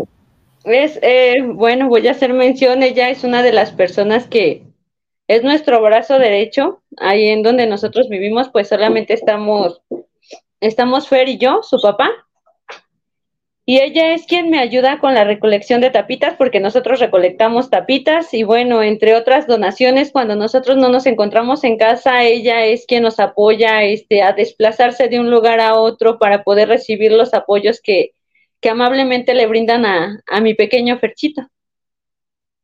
es, 0.64 1.00
eh, 1.02 1.42
bueno, 1.42 1.88
voy 1.88 2.08
a 2.08 2.12
hacer 2.12 2.34
mención, 2.34 2.84
ella 2.84 3.10
es 3.10 3.24
una 3.24 3.44
de 3.44 3.54
las 3.54 3.72
personas 3.72 4.28
que 4.28 4.64
es 5.28 5.44
nuestro 5.44 5.82
brazo 5.82 6.20
derecho, 6.20 6.82
ahí 6.98 7.30
en 7.30 7.42
donde 7.42 7.66
nosotros 7.66 8.10
vivimos, 8.10 8.50
pues 8.50 8.68
solamente 8.68 9.14
estamos 9.14 9.82
Estamos 10.62 11.10
Fer 11.10 11.28
y 11.28 11.40
yo, 11.40 11.64
su 11.64 11.82
papá. 11.82 12.12
Y 13.66 13.80
ella 13.80 14.14
es 14.14 14.28
quien 14.28 14.52
me 14.52 14.60
ayuda 14.60 15.00
con 15.00 15.16
la 15.16 15.24
recolección 15.24 15.82
de 15.82 15.90
tapitas 15.90 16.36
porque 16.36 16.60
nosotros 16.60 17.00
recolectamos 17.00 17.72
tapitas 17.72 18.32
y 18.36 18.44
bueno, 18.44 18.84
entre 18.84 19.16
otras 19.16 19.48
donaciones, 19.48 20.12
cuando 20.12 20.36
nosotros 20.36 20.78
no 20.78 20.90
nos 20.90 21.08
encontramos 21.08 21.64
en 21.64 21.78
casa, 21.80 22.24
ella 22.24 22.64
es 22.66 22.86
quien 22.86 23.02
nos 23.02 23.20
apoya 23.20 23.84
este, 23.84 24.22
a 24.22 24.34
desplazarse 24.34 25.08
de 25.08 25.20
un 25.20 25.32
lugar 25.32 25.60
a 25.60 25.76
otro 25.80 26.20
para 26.20 26.44
poder 26.44 26.68
recibir 26.70 27.12
los 27.12 27.34
apoyos 27.34 27.82
que, 27.82 28.12
que 28.60 28.70
amablemente 28.70 29.34
le 29.34 29.48
brindan 29.48 29.86
a, 29.86 30.22
a 30.28 30.42
mi 30.42 30.54
pequeño 30.54 31.00
Ferchito. 31.00 31.42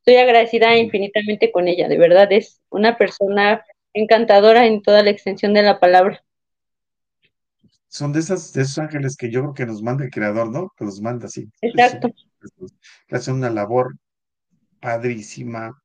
Estoy 0.01 0.17
agradecida 0.17 0.77
infinitamente 0.77 1.51
con 1.51 1.67
ella, 1.67 1.87
de 1.87 1.97
verdad 1.97 2.31
es 2.31 2.61
una 2.69 2.95
persona 2.95 3.65
encantadora 3.93 4.67
en 4.67 4.83
toda 4.83 5.01
la 5.01 5.09
extensión 5.09 5.55
de 5.55 5.63
la 5.63 5.79
palabra 5.79 6.23
son 7.89 8.11
de, 8.13 8.19
esas, 8.19 8.53
de 8.53 8.63
esos 8.63 8.79
ángeles 8.79 9.15
que 9.15 9.31
yo 9.31 9.41
creo 9.41 9.53
que 9.53 9.65
nos 9.65 9.81
manda 9.81 10.03
el 10.03 10.11
creador, 10.11 10.51
¿no? 10.51 10.73
Que 10.77 10.85
los 10.85 11.01
manda 11.01 11.27
así. 11.27 11.49
Exacto. 11.61 12.09
Que 13.07 13.15
hacen 13.15 13.35
una 13.35 13.49
labor 13.49 13.97
padrísima, 14.79 15.81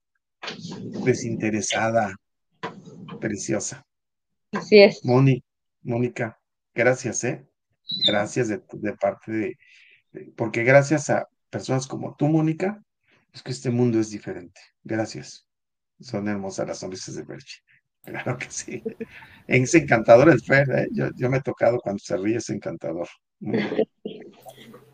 desinteresada, 1.05 2.15
preciosa. 3.21 3.87
Así 4.53 4.81
es. 4.81 5.05
Moni, 5.05 5.43
Mónica, 5.83 6.39
gracias, 6.75 7.25
¿eh? 7.25 7.47
Gracias 8.07 8.49
de, 8.49 8.59
parte 9.01 9.33
de, 9.33 9.57
porque 10.37 10.63
gracias 10.65 11.11
a 11.11 11.29
personas 11.51 11.87
como 11.87 12.15
tú, 12.17 12.29
Mónica, 12.29 12.83
es 13.33 13.43
que 13.43 13.53
este 13.53 13.71
mundo 13.71 13.99
es 13.99 14.11
diferente. 14.11 14.61
Gracias. 14.83 15.47
Son 16.01 16.29
hermosas 16.29 16.67
las 16.69 16.79
sonrisas 16.79 17.15
de 17.15 17.23
Berchi. 17.23 17.61
Claro 18.03 18.37
que 18.37 18.51
sí. 18.51 18.83
Es 19.47 19.75
encantador 19.75 20.31
el 20.31 20.41
Fer, 20.41 20.71
¿eh? 20.71 20.89
yo, 20.93 21.31
me 21.31 21.39
he 21.39 21.43
tocado 21.43 21.79
cuando 21.81 21.99
se 21.99 22.17
ríe, 22.17 22.37
es 22.37 22.49
encantador. 22.51 23.09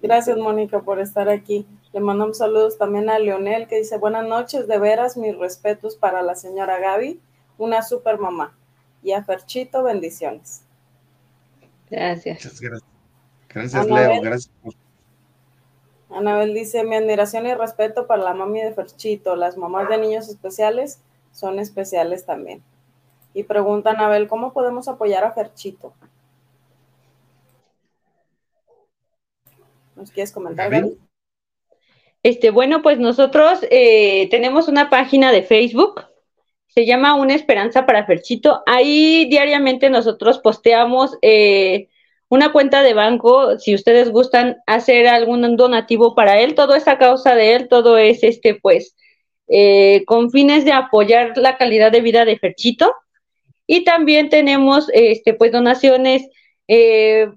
Gracias, 0.03 0.37
Mónica, 0.39 0.81
por 0.81 1.01
estar 1.01 1.29
aquí. 1.29 1.67
Le 1.93 2.01
mandamos 2.01 2.39
saludos 2.39 2.79
también 2.79 3.11
a 3.11 3.19
Leonel 3.19 3.67
que 3.67 3.77
dice, 3.77 3.99
buenas 3.99 4.27
noches, 4.27 4.69
de 4.69 4.79
veras, 4.79 5.17
mis 5.17 5.37
respetos 5.37 5.97
para 5.97 6.23
la 6.23 6.35
señora 6.35 6.79
Gaby, 6.79 7.21
una 7.59 7.83
super 7.83 8.19
mamá. 8.19 8.57
Y 9.03 9.13
a 9.13 9.25
Ferchito, 9.25 9.83
bendiciones. 9.83 10.63
Gracias. 11.91 12.45
Muchas 12.45 12.61
gracias. 12.61 12.91
Gracias, 13.49 13.87
Leo. 13.87 14.21
Gracias 14.23 14.51
Anabel 16.11 16.55
dice, 16.55 16.85
mi 16.85 16.97
admiración 16.97 17.47
y 17.47 17.55
respeto 17.55 18.07
para 18.07 18.23
la 18.23 18.35
mami 18.35 18.63
de 18.63 18.73
Ferchito. 18.73 19.37
Las 19.37 19.57
mamás 19.57 19.89
de 19.89 19.99
niños 19.99 20.29
especiales 20.29 21.01
son 21.33 21.59
especiales 21.59 22.25
también. 22.25 22.63
Y 23.35 23.45
pregunta 23.45 23.91
Anabel, 23.91 24.29
¿cómo 24.29 24.53
podemos 24.53 24.89
apoyar 24.89 25.24
a 25.24 25.33
Ferchito? 25.33 25.93
¿Nos 29.97 30.11
quieres 30.11 30.33
comentar, 30.33 30.70
Gaby? 30.70 30.97
Este, 32.22 32.51
bueno, 32.51 32.83
pues 32.83 32.99
nosotros 32.99 33.61
eh, 33.70 34.29
tenemos 34.31 34.68
una 34.68 34.91
página 34.91 35.33
de 35.33 35.43
Facebook, 35.43 36.05
se 36.68 36.85
llama 36.85 37.14
Una 37.14 37.35
Esperanza 37.35 37.87
para 37.87 38.07
Ferchito. 38.07 38.62
Ahí 38.66 39.26
diariamente 39.31 39.91
nosotros 39.91 40.39
posteamos 40.39 41.16
eh, 41.22 41.89
una 42.29 42.53
cuenta 42.53 42.83
de 42.83 42.95
banco, 42.95 43.59
si 43.59 43.74
ustedes 43.74 44.11
gustan 44.11 44.59
hacer 44.66 45.09
algún 45.09 45.57
donativo 45.57 46.14
para 46.14 46.39
él, 46.41 46.55
todo 46.55 46.74
es 46.74 46.87
a 46.87 46.99
causa 46.99 47.35
de 47.35 47.55
él, 47.55 47.68
todo 47.68 47.97
es 47.97 48.22
este, 48.22 48.55
pues, 48.55 48.95
eh, 49.49 50.05
con 50.07 50.31
fines 50.31 50.64
de 50.64 50.72
apoyar 50.72 51.37
la 51.39 51.57
calidad 51.57 51.91
de 51.91 52.03
vida 52.03 52.24
de 52.24 52.39
Ferchito. 52.39 52.95
Y 53.69 53.85
también 53.85 54.31
tenemos, 54.31 54.89
este, 54.95 55.35
pues, 55.35 55.53
donaciones, 55.53 56.29
eh, 56.66 57.29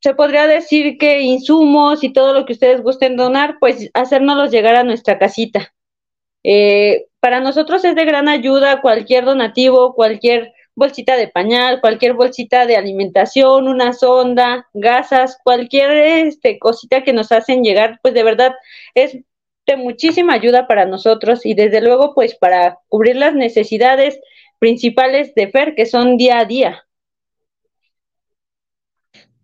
se 0.00 0.14
podría 0.14 0.46
decir 0.46 0.96
que 0.96 1.20
insumos 1.20 2.02
y 2.04 2.12
todo 2.12 2.32
lo 2.32 2.46
que 2.46 2.54
ustedes 2.54 2.80
gusten 2.82 3.16
donar, 3.16 3.56
pues, 3.60 3.90
hacérnoslos 3.92 4.50
llegar 4.50 4.76
a 4.76 4.84
nuestra 4.84 5.18
casita. 5.18 5.74
Eh, 6.44 7.06
para 7.20 7.40
nosotros 7.40 7.84
es 7.84 7.94
de 7.94 8.04
gran 8.06 8.28
ayuda 8.28 8.80
cualquier 8.80 9.24
donativo, 9.24 9.94
cualquier 9.94 10.54
bolsita 10.74 11.16
de 11.16 11.28
pañal, 11.28 11.80
cualquier 11.80 12.14
bolsita 12.14 12.66
de 12.66 12.76
alimentación, 12.76 13.68
una 13.68 13.92
sonda, 13.92 14.68
gasas, 14.72 15.38
cualquier 15.44 15.90
este, 15.90 16.58
cosita 16.58 17.02
que 17.02 17.12
nos 17.12 17.32
hacen 17.32 17.62
llegar, 17.62 17.98
pues 18.02 18.14
de 18.14 18.22
verdad 18.22 18.54
es 18.94 19.18
de 19.66 19.76
muchísima 19.76 20.34
ayuda 20.34 20.66
para 20.66 20.86
nosotros 20.86 21.44
y 21.44 21.54
desde 21.54 21.80
luego 21.82 22.14
pues 22.14 22.34
para 22.34 22.78
cubrir 22.88 23.16
las 23.16 23.34
necesidades 23.34 24.18
principales 24.60 25.34
de 25.34 25.48
FER 25.48 25.74
que 25.74 25.86
son 25.86 26.16
día 26.16 26.38
a 26.38 26.44
día. 26.44 26.84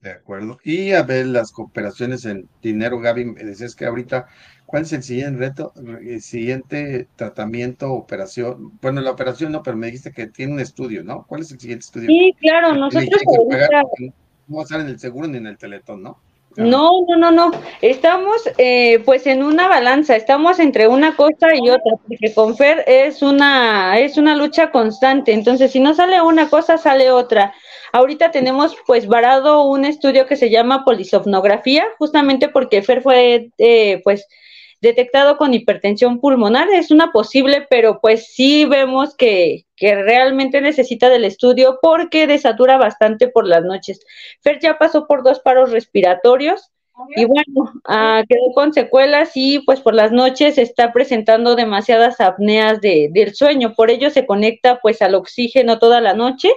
De 0.01 0.13
acuerdo. 0.13 0.61
Y 0.63 0.93
a 0.93 1.03
ver 1.03 1.27
las 1.27 1.51
cooperaciones 1.51 2.25
en 2.25 2.49
dinero, 2.63 3.01
Gaby, 3.01 3.25
me 3.25 3.43
decías 3.43 3.75
que 3.75 3.87
ahorita 3.87 4.29
¿Cuál 4.67 4.83
es 4.83 4.93
el 4.93 5.05
siguiente 5.05 5.39
reto, 5.39 5.73
el 5.77 6.21
siguiente 6.21 7.07
tratamiento, 7.15 7.93
operación? 7.93 8.77
Bueno, 8.83 9.01
la 9.01 9.13
operación 9.13 9.53
no, 9.53 9.63
pero 9.63 9.77
me 9.77 9.87
dijiste 9.87 10.11
que 10.11 10.27
tiene 10.27 10.55
un 10.55 10.61
estudio, 10.61 11.05
¿no? 11.05 11.25
¿Cuál 11.29 11.43
es 11.43 11.53
el 11.53 11.61
siguiente 11.61 11.85
estudio? 11.85 12.09
Sí, 12.09 12.35
claro, 12.41 12.75
nosotros... 12.75 13.23
no 14.49 14.57
va 14.57 14.63
a 14.63 14.65
estar 14.65 14.81
en 14.81 14.89
el 14.89 14.99
seguro 14.99 15.29
ni 15.29 15.39
en 15.39 15.47
el 15.47 15.57
teletón, 15.57 16.03
¿no? 16.03 16.21
No, 16.57 17.05
no, 17.07 17.17
no, 17.19 17.31
no. 17.31 17.51
Estamos 17.83 18.43
eh, 18.57 19.01
pues 19.05 19.27
en 19.27 19.43
una 19.43 19.69
balanza, 19.69 20.17
estamos 20.17 20.59
entre 20.59 20.89
una 20.89 21.15
cosa 21.15 21.49
y 21.55 21.69
otra, 21.69 21.93
porque 22.09 22.33
con 22.35 22.57
Fer 22.57 22.83
es 22.87 23.21
una, 23.23 23.99
es 23.99 24.17
una 24.17 24.35
lucha 24.35 24.71
constante. 24.71 25.33
Entonces, 25.33 25.71
si 25.73 25.81
no 25.81 25.95
sale 25.95 26.23
una 26.23 26.49
cosa, 26.49 26.79
sale 26.79 27.11
otra. 27.11 27.53
Ahorita 27.93 28.31
tenemos 28.31 28.75
pues 28.87 29.07
varado 29.07 29.65
un 29.65 29.85
estudio 29.85 30.27
que 30.27 30.37
se 30.37 30.49
llama 30.49 30.85
polisomnografía, 30.85 31.87
justamente 31.99 32.49
porque 32.49 32.83
Fer 32.83 33.03
fue 33.03 33.51
eh, 33.59 34.01
pues 34.03 34.27
detectado 34.87 35.37
con 35.37 35.53
hipertensión 35.53 36.21
pulmonar. 36.21 36.69
Es 36.71 36.91
una 36.91 37.13
posible, 37.13 37.67
pero 37.69 38.01
pues 38.01 38.33
sí 38.33 38.65
vemos 38.65 39.15
que, 39.17 39.67
que 39.77 39.95
realmente 39.95 40.61
necesita 40.61 41.09
del 41.09 41.25
estudio 41.25 41.79
porque 41.83 42.27
desatura 42.27 42.79
bastante 42.79 43.29
por 43.29 43.47
las 43.47 43.65
noches. 43.65 44.01
Fer 44.41 44.61
ya 44.61 44.79
pasó 44.79 45.07
por 45.07 45.23
dos 45.23 45.41
paros 45.41 45.73
respiratorios 45.73 46.71
y 47.15 47.27
bueno, 47.27 47.73
ah, 47.85 48.23
quedó 48.27 48.53
con 48.55 48.73
secuelas 48.73 49.33
y 49.35 49.59
pues 49.61 49.81
por 49.81 49.95
las 49.95 50.13
noches 50.13 50.57
está 50.57 50.93
presentando 50.93 51.55
demasiadas 51.55 52.21
apneas 52.21 52.81
de, 52.81 53.11
del 53.13 53.35
sueño. 53.35 53.75
Por 53.75 53.91
ello 53.91 54.09
se 54.11 54.25
conecta 54.27 54.81
pues 54.81 55.03
al 55.03 55.15
oxígeno 55.15 55.79
toda 55.79 56.01
la 56.01 56.15
noche 56.15 56.51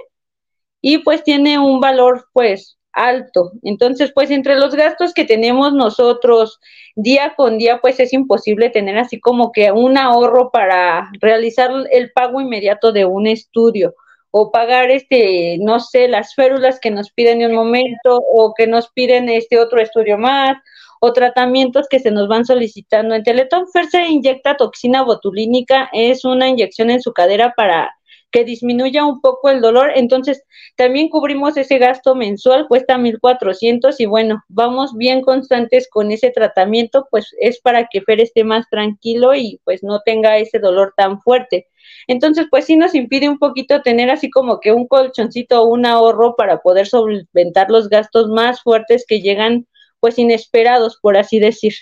y 0.80 0.98
pues 0.98 1.24
tiene 1.24 1.58
un 1.58 1.80
valor 1.80 2.26
pues 2.32 2.78
alto. 2.92 3.52
Entonces, 3.62 4.12
pues 4.14 4.30
entre 4.30 4.56
los 4.56 4.74
gastos 4.74 5.14
que 5.14 5.24
tenemos 5.24 5.72
nosotros 5.72 6.60
día 6.96 7.34
con 7.36 7.58
día, 7.58 7.80
pues 7.80 8.00
es 8.00 8.12
imposible 8.12 8.70
tener 8.70 8.98
así 8.98 9.20
como 9.20 9.52
que 9.52 9.72
un 9.72 9.96
ahorro 9.96 10.50
para 10.50 11.10
realizar 11.20 11.70
el 11.90 12.12
pago 12.12 12.40
inmediato 12.40 12.92
de 12.92 13.04
un 13.04 13.26
estudio 13.26 13.94
o 14.32 14.52
pagar 14.52 14.90
este, 14.90 15.58
no 15.60 15.80
sé, 15.80 16.08
las 16.08 16.34
férulas 16.34 16.78
que 16.80 16.90
nos 16.90 17.10
piden 17.10 17.42
en 17.42 17.50
un 17.50 17.56
momento 17.56 18.16
o 18.32 18.54
que 18.54 18.66
nos 18.66 18.88
piden 18.90 19.28
este 19.28 19.58
otro 19.58 19.80
estudio 19.80 20.18
más 20.18 20.56
o 21.00 21.12
tratamientos 21.12 21.88
que 21.88 21.98
se 21.98 22.10
nos 22.10 22.28
van 22.28 22.44
solicitando. 22.44 23.14
En 23.14 23.24
Teletón 23.24 23.66
Fer 23.72 23.86
se 23.86 24.06
inyecta 24.06 24.56
toxina 24.56 25.02
botulínica, 25.02 25.88
es 25.92 26.24
una 26.24 26.48
inyección 26.48 26.90
en 26.90 27.00
su 27.00 27.12
cadera 27.12 27.54
para 27.56 27.96
que 28.30 28.44
disminuya 28.44 29.04
un 29.04 29.20
poco 29.20 29.50
el 29.50 29.60
dolor. 29.60 29.92
Entonces, 29.94 30.42
también 30.76 31.08
cubrimos 31.08 31.56
ese 31.56 31.78
gasto 31.78 32.14
mensual, 32.14 32.68
cuesta 32.68 32.98
1.400 32.98 34.00
y 34.00 34.06
bueno, 34.06 34.42
vamos 34.48 34.96
bien 34.96 35.22
constantes 35.22 35.88
con 35.90 36.10
ese 36.10 36.30
tratamiento, 36.30 37.06
pues 37.10 37.34
es 37.40 37.60
para 37.60 37.86
que 37.88 38.02
Fer 38.02 38.20
esté 38.20 38.44
más 38.44 38.68
tranquilo 38.70 39.34
y 39.34 39.60
pues 39.64 39.82
no 39.82 40.00
tenga 40.04 40.38
ese 40.38 40.58
dolor 40.58 40.94
tan 40.96 41.20
fuerte. 41.20 41.66
Entonces, 42.06 42.46
pues 42.50 42.66
sí 42.66 42.76
nos 42.76 42.94
impide 42.94 43.28
un 43.28 43.38
poquito 43.38 43.82
tener 43.82 44.10
así 44.10 44.30
como 44.30 44.60
que 44.60 44.72
un 44.72 44.86
colchoncito 44.86 45.62
o 45.62 45.68
un 45.68 45.86
ahorro 45.86 46.34
para 46.36 46.60
poder 46.60 46.86
solventar 46.86 47.70
los 47.70 47.88
gastos 47.88 48.28
más 48.28 48.62
fuertes 48.62 49.04
que 49.06 49.20
llegan 49.20 49.66
pues 50.00 50.18
inesperados, 50.18 50.98
por 51.00 51.16
así 51.16 51.38
decir. 51.38 51.74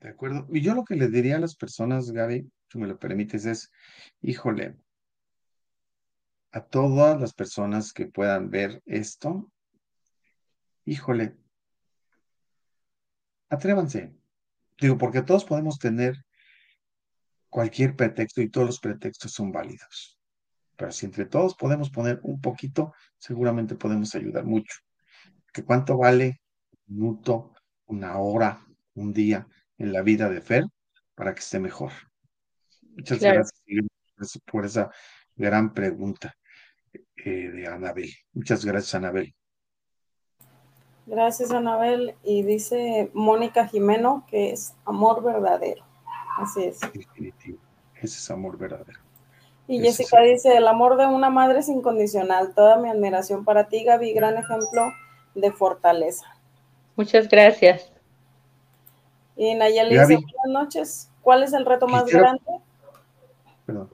De 0.00 0.08
acuerdo. 0.08 0.46
Y 0.50 0.60
yo 0.60 0.74
lo 0.74 0.84
que 0.84 0.96
le 0.96 1.08
diría 1.08 1.36
a 1.36 1.40
las 1.40 1.56
personas, 1.56 2.10
Gaby, 2.10 2.46
si 2.70 2.78
me 2.78 2.86
lo 2.86 2.98
permites, 2.98 3.46
es, 3.46 3.70
híjole, 4.20 4.74
a 6.54 6.60
todas 6.60 7.20
las 7.20 7.34
personas 7.34 7.92
que 7.92 8.06
puedan 8.06 8.48
ver 8.48 8.80
esto, 8.86 9.50
híjole, 10.84 11.36
atrévanse. 13.48 14.14
Digo, 14.80 14.96
porque 14.96 15.22
todos 15.22 15.44
podemos 15.44 15.80
tener 15.80 16.24
cualquier 17.48 17.96
pretexto 17.96 18.40
y 18.40 18.50
todos 18.50 18.68
los 18.68 18.78
pretextos 18.78 19.32
son 19.32 19.50
válidos. 19.50 20.16
Pero 20.76 20.92
si 20.92 21.06
entre 21.06 21.26
todos 21.26 21.56
podemos 21.56 21.90
poner 21.90 22.20
un 22.22 22.40
poquito, 22.40 22.94
seguramente 23.18 23.74
podemos 23.74 24.14
ayudar 24.14 24.44
mucho. 24.44 24.78
¿Que 25.52 25.64
¿Cuánto 25.64 25.98
vale 25.98 26.40
un 26.86 26.94
minuto, 26.94 27.52
una 27.86 28.18
hora, 28.18 28.64
un 28.94 29.12
día 29.12 29.48
en 29.76 29.92
la 29.92 30.02
vida 30.02 30.30
de 30.30 30.40
Fer 30.40 30.64
para 31.16 31.34
que 31.34 31.40
esté 31.40 31.58
mejor? 31.58 31.90
Muchas 32.96 33.18
gracias 33.18 34.40
por 34.46 34.64
esa 34.64 34.88
gran 35.34 35.74
pregunta. 35.74 36.32
Eh, 37.16 37.50
de 37.50 37.66
Anabel. 37.66 38.10
Muchas 38.32 38.64
gracias, 38.64 38.94
Anabel. 38.94 39.34
Gracias, 41.06 41.50
Anabel. 41.50 42.14
Y 42.22 42.42
dice 42.42 43.10
Mónica 43.14 43.66
Jimeno 43.66 44.24
que 44.28 44.52
es 44.52 44.74
amor 44.84 45.22
verdadero. 45.22 45.84
Así 46.38 46.64
es. 46.64 46.80
Definitivo. 46.80 47.58
Ese 47.94 48.18
es 48.18 48.30
amor 48.30 48.58
verdadero. 48.58 49.00
Y 49.66 49.80
Jessica 49.80 50.20
dice, 50.20 50.56
el 50.56 50.66
amor 50.68 50.98
de 50.98 51.06
una 51.06 51.30
madre 51.30 51.60
es 51.60 51.68
incondicional. 51.68 52.54
Toda 52.54 52.76
mi 52.76 52.90
admiración 52.90 53.44
para 53.44 53.68
ti, 53.68 53.82
Gaby, 53.84 54.12
gran 54.12 54.36
ejemplo 54.36 54.92
de 55.34 55.52
fortaleza. 55.52 56.26
Muchas 56.96 57.28
gracias. 57.28 57.90
Y 59.36 59.54
Nayeli 59.54 59.98
dice, 59.98 60.16
buenas 60.16 60.64
noches. 60.64 61.10
¿Cuál 61.22 61.42
es 61.42 61.54
el 61.54 61.64
reto 61.64 61.88
más 61.88 62.04
grande? 62.04 62.42
Perdón. 63.64 63.90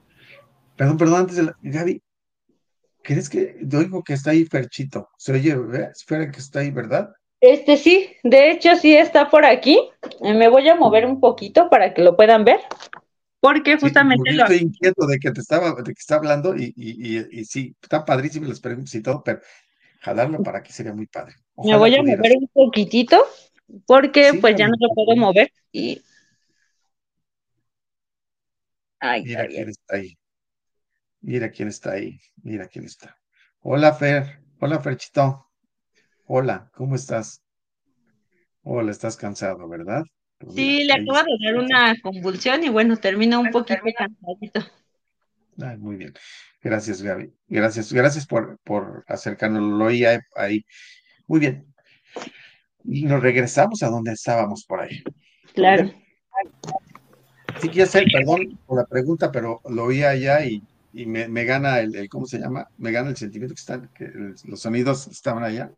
Perdón, 0.75 0.97
perdón, 0.97 1.19
antes 1.21 1.37
de 1.37 1.43
la... 1.43 1.57
Gaby, 1.61 2.01
¿Crees 3.03 3.29
que 3.29 3.57
oigo 3.73 4.03
que 4.03 4.13
está 4.13 4.31
ahí 4.31 4.45
Ferchito? 4.45 5.09
Se 5.17 5.33
oye, 5.33 5.55
espera 5.91 6.29
que 6.29 6.39
está 6.39 6.59
ahí, 6.59 6.71
¿verdad? 6.71 7.11
Este 7.39 7.75
sí, 7.75 8.15
de 8.23 8.51
hecho 8.51 8.75
sí 8.75 8.95
está 8.95 9.29
por 9.29 9.45
aquí. 9.45 9.89
Eh, 10.23 10.33
me 10.33 10.47
voy 10.47 10.69
a 10.69 10.75
mover 10.75 11.07
un 11.07 11.19
poquito 11.19 11.69
para 11.69 11.93
que 11.93 12.03
lo 12.03 12.15
puedan 12.15 12.45
ver. 12.45 12.59
Porque 13.39 13.77
justamente. 13.77 14.31
Sí, 14.31 14.39
estoy 14.39 14.57
inquieto 14.57 15.07
de 15.07 15.17
que 15.17 15.31
te 15.31 15.41
estaba, 15.41 15.73
de 15.73 15.83
que 15.83 15.99
está 15.99 16.15
hablando 16.15 16.55
y, 16.55 16.71
y, 16.77 17.39
y, 17.39 17.45
sí, 17.45 17.75
está 17.81 18.05
padrísimo 18.05 18.47
las 18.47 18.59
preguntas 18.59 18.93
y 18.93 19.01
todo, 19.01 19.23
pero 19.23 19.41
jalarlo 20.01 20.43
para 20.43 20.59
aquí 20.59 20.71
sería 20.71 20.93
muy 20.93 21.07
padre. 21.07 21.33
me 21.57 21.75
voy 21.75 21.95
a 21.95 22.03
mover 22.03 22.37
un 22.37 22.47
poquitito 22.53 23.25
porque 23.87 24.37
pues 24.39 24.55
ya 24.55 24.67
no 24.67 24.75
lo 24.79 24.89
puedo 24.93 25.15
mover 25.15 25.51
y. 25.71 25.99
Ay, 28.99 29.23
Mira 29.23 29.45
está 29.45 29.95
ahí. 29.95 30.15
Mira 31.21 31.51
quién 31.51 31.67
está 31.67 31.91
ahí, 31.91 32.19
mira 32.41 32.67
quién 32.67 32.85
está. 32.85 33.15
Hola, 33.59 33.93
Fer. 33.93 34.41
Hola, 34.59 34.79
Ferchito. 34.79 35.47
Hola, 36.25 36.71
¿cómo 36.73 36.95
estás? 36.95 37.43
Hola, 38.63 38.89
estás 38.89 39.17
cansado, 39.17 39.69
¿verdad? 39.69 40.03
Sí, 40.55 40.83
le 40.83 40.93
acaba 40.93 41.23
de 41.23 41.45
dar 41.45 41.57
una 41.57 41.95
convulsión 42.01 42.63
y 42.63 42.69
bueno, 42.69 42.97
termina 42.97 43.37
un 43.37 43.51
poquito 43.51 43.81
cansadito. 43.95 44.61
muy 45.77 45.97
bien. 45.97 46.13
Gracias, 46.63 47.03
Gaby. 47.03 47.31
Gracias, 47.47 47.93
gracias 47.93 48.25
por, 48.25 48.57
por 48.63 49.03
acercarnos. 49.07 49.61
Lo 49.61 49.85
oía 49.85 50.19
ahí. 50.35 50.65
Muy 51.27 51.39
bien. 51.39 51.71
Y 52.83 53.03
nos 53.03 53.21
regresamos 53.21 53.83
a 53.83 53.89
donde 53.89 54.13
estábamos 54.13 54.65
por 54.65 54.81
ahí. 54.81 55.03
Claro. 55.53 55.93
Sí, 57.59 57.69
quiero 57.69 57.83
hacer, 57.83 58.05
perdón 58.11 58.57
por 58.65 58.77
la 58.79 58.85
pregunta, 58.85 59.31
pero 59.31 59.61
lo 59.69 59.83
oía 59.83 60.09
allá 60.09 60.43
y, 60.43 60.63
me, 60.93 61.45
gana 61.45 61.79
el, 61.79 62.09
¿cómo 62.09 62.25
se 62.25 62.39
llama? 62.39 62.67
Me 62.77 62.91
gana 62.91 63.09
el 63.09 63.17
sentimiento 63.17 63.55
que 63.55 63.59
están, 63.59 63.89
que 63.93 64.11
los 64.45 64.59
sonidos 64.59 65.07
estaban 65.07 65.43
allá 65.43 65.71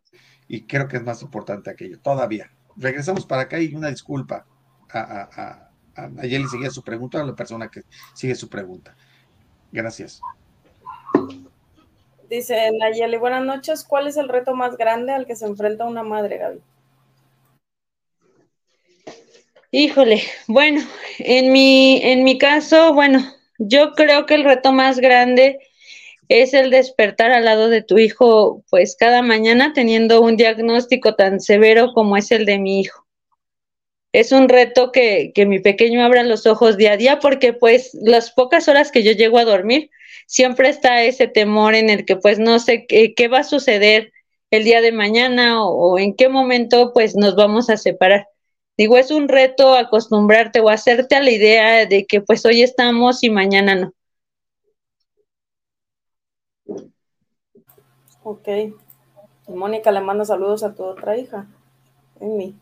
y 0.48 0.62
creo 0.62 0.88
que 0.88 0.96
es 0.96 1.04
más 1.04 1.22
importante 1.22 1.70
aquello, 1.70 1.98
todavía. 2.00 2.50
Regresamos 2.76 3.24
para 3.26 3.42
acá 3.42 3.60
y 3.60 3.74
una 3.74 3.90
disculpa 3.90 4.46
a, 4.90 4.98
a, 4.98 5.70
a, 5.96 6.04
a 6.04 6.22
Yeli 6.26 6.48
seguía 6.48 6.70
su 6.70 6.82
pregunta, 6.82 7.20
a 7.20 7.24
la 7.24 7.34
persona 7.34 7.68
que 7.68 7.82
sigue 8.14 8.34
su 8.34 8.48
pregunta. 8.48 8.96
Gracias. 9.70 10.20
Dice 12.28 12.70
Nayeli, 12.80 13.16
buenas 13.16 13.44
noches. 13.44 13.84
¿Cuál 13.84 14.06
es 14.06 14.16
el 14.16 14.28
reto 14.28 14.54
más 14.54 14.76
grande 14.76 15.12
al 15.12 15.26
que 15.26 15.36
se 15.36 15.46
enfrenta 15.46 15.84
una 15.84 16.02
madre, 16.02 16.38
Gaby? 16.38 16.60
Híjole, 19.70 20.22
bueno, 20.46 20.80
en 21.18 21.52
mi, 21.52 22.00
en 22.02 22.22
mi 22.22 22.38
caso, 22.38 22.94
bueno, 22.94 23.20
yo 23.58 23.92
creo 23.92 24.26
que 24.26 24.34
el 24.34 24.44
reto 24.44 24.72
más 24.72 24.98
grande 24.98 25.58
es 26.28 26.54
el 26.54 26.70
despertar 26.70 27.32
al 27.32 27.44
lado 27.44 27.68
de 27.68 27.82
tu 27.82 27.98
hijo, 27.98 28.64
pues 28.70 28.96
cada 28.98 29.22
mañana 29.22 29.72
teniendo 29.74 30.20
un 30.20 30.36
diagnóstico 30.36 31.14
tan 31.14 31.40
severo 31.40 31.92
como 31.92 32.16
es 32.16 32.30
el 32.30 32.46
de 32.46 32.58
mi 32.58 32.80
hijo. 32.80 33.06
Es 34.12 34.32
un 34.32 34.48
reto 34.48 34.92
que, 34.92 35.32
que 35.34 35.44
mi 35.44 35.58
pequeño 35.58 36.04
abra 36.04 36.22
los 36.22 36.46
ojos 36.46 36.76
día 36.76 36.92
a 36.92 36.96
día 36.96 37.18
porque 37.18 37.52
pues 37.52 37.90
las 38.00 38.30
pocas 38.30 38.68
horas 38.68 38.92
que 38.92 39.02
yo 39.02 39.12
llego 39.12 39.38
a 39.38 39.44
dormir, 39.44 39.90
siempre 40.26 40.68
está 40.68 41.02
ese 41.02 41.26
temor 41.26 41.74
en 41.74 41.90
el 41.90 42.04
que 42.04 42.16
pues 42.16 42.38
no 42.38 42.58
sé 42.58 42.86
qué, 42.86 43.28
va 43.28 43.40
a 43.40 43.44
suceder 43.44 44.12
el 44.50 44.64
día 44.64 44.80
de 44.80 44.92
mañana 44.92 45.64
o, 45.64 45.94
o 45.94 45.98
en 45.98 46.14
qué 46.14 46.28
momento 46.28 46.92
pues 46.94 47.16
nos 47.16 47.34
vamos 47.34 47.68
a 47.70 47.76
separar. 47.76 48.28
Digo, 48.76 48.96
es 48.96 49.10
un 49.10 49.28
reto 49.28 49.74
acostumbrarte 49.74 50.60
o 50.60 50.68
hacerte 50.68 51.14
a 51.14 51.22
la 51.22 51.30
idea 51.30 51.86
de 51.86 52.06
que 52.06 52.20
pues 52.20 52.44
hoy 52.44 52.62
estamos 52.62 53.22
y 53.22 53.30
mañana 53.30 53.74
no. 53.76 53.92
Ok. 58.24 58.48
Mónica 59.46 59.92
le 59.92 60.00
manda 60.00 60.24
saludos 60.24 60.64
a 60.64 60.74
tu 60.74 60.82
otra 60.82 61.16
hija, 61.16 61.46
Emi. 62.20 62.56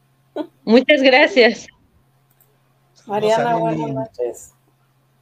Muchas 0.64 1.00
gracias. 1.02 1.66
Mariana, 3.06 3.56
buenas 3.56 3.90
noches. 3.90 4.54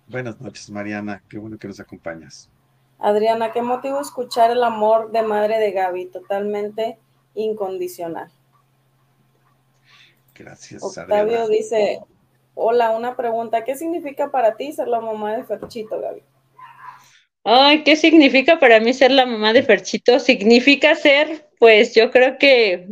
Buenas 0.09 0.41
noches, 0.41 0.69
Mariana. 0.71 1.23
Qué 1.29 1.39
bueno 1.39 1.59
que 1.59 1.69
nos 1.69 1.79
acompañas. 1.79 2.51
Adriana, 2.99 3.53
¿qué 3.53 3.63
motivo 3.63 4.01
escuchar 4.01 4.51
el 4.51 4.63
amor 4.65 5.13
de 5.13 5.23
madre 5.23 5.59
de 5.59 5.73
Gaby? 5.73 6.07
Totalmente 6.07 6.99
incondicional. 7.35 8.31
Gracias. 10.41 10.83
Octavio 10.83 11.49
dice, 11.49 12.01
hola, 12.55 12.93
una 12.93 13.15
pregunta. 13.15 13.63
¿Qué 13.63 13.77
significa 13.77 14.31
para 14.31 14.57
ti 14.57 14.73
ser 14.73 14.89
la 14.89 15.01
mamá 15.01 15.37
de 15.37 15.45
Ferchito, 15.45 16.01
Gaby? 16.01 16.23
Ay, 17.45 17.85
¿qué 17.85 17.97
significa 17.97 18.59
para 18.59 18.81
mí 18.81 18.95
ser 18.95 19.11
la 19.11 19.27
mamá 19.27 19.53
de 19.53 19.63
Ferchito? 19.63 20.19
Significa 20.19 20.95
ser, 20.95 21.51
pues 21.59 21.95
yo 21.95 22.11
creo 22.11 22.39
que, 22.39 22.89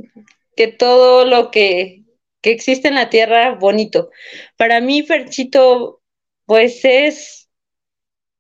que 0.57 0.69
todo 0.69 1.25
lo 1.25 1.51
que, 1.51 2.05
que 2.43 2.51
existe 2.51 2.89
en 2.89 2.95
la 2.95 3.09
tierra 3.09 3.55
bonito. 3.55 4.11
Para 4.59 4.81
mí, 4.83 5.03
Ferchito, 5.03 6.03
pues 6.45 6.85
es, 6.85 7.49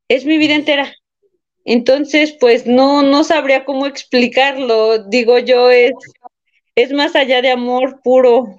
es 0.08 0.26
mi 0.26 0.36
vida 0.36 0.54
entera. 0.54 0.94
Entonces, 1.64 2.36
pues 2.38 2.66
no, 2.66 3.02
no 3.02 3.24
sabría 3.24 3.64
cómo 3.64 3.86
explicarlo. 3.86 5.04
Digo 5.04 5.38
yo, 5.38 5.70
es, 5.70 5.92
es 6.82 6.92
más 6.92 7.16
allá 7.16 7.42
de 7.42 7.50
amor 7.50 8.00
puro, 8.04 8.56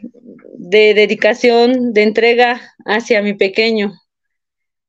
de 0.58 0.94
dedicación, 0.94 1.94
de 1.94 2.04
entrega 2.04 2.62
hacia 2.86 3.22
mi 3.22 3.34
pequeño. 3.34 3.94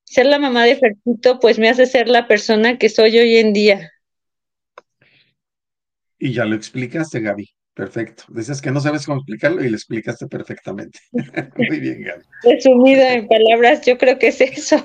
Ser 0.02 0.26
la 0.26 0.40
mamá 0.40 0.64
de 0.64 0.74
Fertito, 0.74 1.38
pues 1.38 1.58
me 1.58 1.68
hace 1.68 1.86
ser 1.86 2.08
la 2.08 2.26
persona 2.26 2.76
que 2.76 2.88
soy 2.88 3.16
hoy 3.18 3.36
en 3.36 3.52
día. 3.52 3.92
Y 6.18 6.32
ya 6.32 6.44
lo 6.44 6.56
explicaste, 6.56 7.20
Gaby. 7.20 7.48
Perfecto. 7.72 8.24
Decías 8.28 8.60
que 8.60 8.72
no 8.72 8.80
sabes 8.80 9.06
cómo 9.06 9.18
explicarlo 9.18 9.64
y 9.64 9.70
lo 9.70 9.76
explicaste 9.76 10.26
perfectamente. 10.26 10.98
Muy 11.56 11.78
bien, 11.78 12.02
Gaby. 12.02 12.24
Resumida 12.42 13.14
en 13.14 13.28
palabras, 13.28 13.86
yo 13.86 13.96
creo 13.96 14.18
que 14.18 14.28
es 14.28 14.40
eso. 14.40 14.84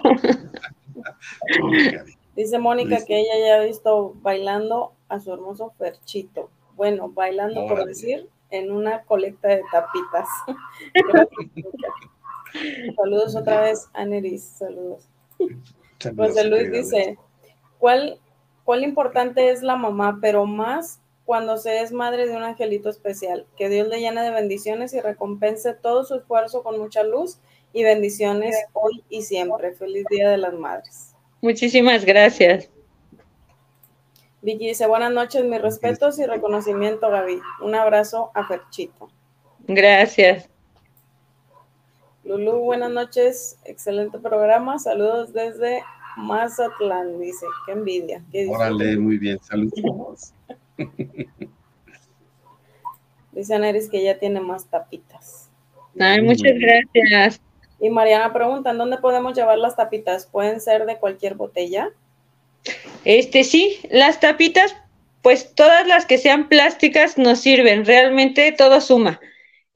Dice 2.35 2.59
Mónica 2.59 3.03
que 3.05 3.19
ella 3.19 3.39
ya 3.39 3.55
ha 3.55 3.65
visto 3.65 4.13
bailando 4.21 4.93
a 5.09 5.19
su 5.19 5.33
hermoso 5.33 5.73
Ferchito. 5.79 6.51
Bueno, 6.75 7.09
bailando 7.09 7.65
por 7.67 7.85
decir, 7.85 8.29
en 8.57 8.71
una 8.71 9.03
colecta 9.03 9.49
de 9.49 9.61
tapitas. 9.71 10.27
Saludos 12.95 13.35
otra 13.35 13.61
vez, 13.61 13.87
Aneris. 13.93 14.43
Saludos. 14.43 15.07
José 16.15 16.43
Luis 16.45 16.71
dice, 16.71 17.17
¿cuál, 17.79 18.19
¿cuál 18.63 18.83
importante 18.83 19.49
es 19.49 19.61
la 19.61 19.75
mamá, 19.75 20.19
pero 20.21 20.45
más 20.45 21.01
cuando 21.25 21.57
se 21.57 21.81
es 21.81 21.91
madre 21.91 22.27
de 22.27 22.35
un 22.35 22.43
angelito 22.43 22.89
especial? 22.89 23.45
Que 23.57 23.69
Dios 23.69 23.87
le 23.87 23.99
llene 23.99 24.21
de 24.21 24.31
bendiciones 24.31 24.93
y 24.93 25.01
recompense 25.01 25.73
todo 25.73 26.03
su 26.03 26.15
esfuerzo 26.15 26.63
con 26.63 26.79
mucha 26.79 27.03
luz 27.03 27.39
y 27.73 27.83
bendiciones 27.83 28.55
hoy 28.73 29.03
y 29.09 29.23
siempre. 29.23 29.73
Feliz 29.73 30.05
Día 30.09 30.29
de 30.29 30.37
las 30.37 30.53
Madres. 30.53 31.13
Muchísimas 31.41 32.05
gracias. 32.05 32.69
Vicky 34.45 34.67
dice, 34.67 34.85
buenas 34.85 35.11
noches, 35.11 35.43
mis 35.43 35.59
respetos 35.59 36.19
y 36.19 36.25
reconocimiento, 36.27 37.09
Gaby. 37.09 37.41
Un 37.61 37.73
abrazo 37.73 38.29
a 38.35 38.45
Ferchito. 38.45 39.09
Gracias. 39.67 40.47
Lulu, 42.23 42.59
buenas 42.59 42.91
noches, 42.91 43.57
excelente 43.65 44.19
programa. 44.19 44.77
Saludos 44.77 45.33
desde 45.33 45.81
Mazatlán, 46.15 47.19
dice. 47.19 47.47
Qué 47.65 47.71
envidia. 47.71 48.23
Qué 48.31 48.47
Órale, 48.47 48.97
muy 48.97 49.17
bien, 49.17 49.39
saludos. 49.41 50.31
dice 53.31 53.55
Aneris 53.55 53.89
que 53.89 54.03
ya 54.03 54.19
tiene 54.19 54.41
más 54.41 54.67
tapitas. 54.67 55.49
Ay, 55.99 56.21
muchas 56.21 56.53
gracias. 56.59 57.41
Y 57.79 57.89
Mariana 57.89 58.31
pregunta, 58.31 58.69
¿en 58.69 58.77
dónde 58.77 58.99
podemos 58.99 59.35
llevar 59.35 59.57
las 59.57 59.75
tapitas? 59.75 60.27
¿Pueden 60.27 60.61
ser 60.61 60.85
de 60.85 60.99
cualquier 60.99 61.33
botella? 61.33 61.91
Este 63.03 63.43
sí, 63.43 63.79
las 63.89 64.19
tapitas, 64.19 64.75
pues 65.21 65.53
todas 65.55 65.87
las 65.87 66.05
que 66.05 66.17
sean 66.17 66.49
plásticas 66.49 67.17
nos 67.17 67.39
sirven, 67.39 67.85
realmente 67.85 68.51
todo 68.51 68.81
suma. 68.81 69.19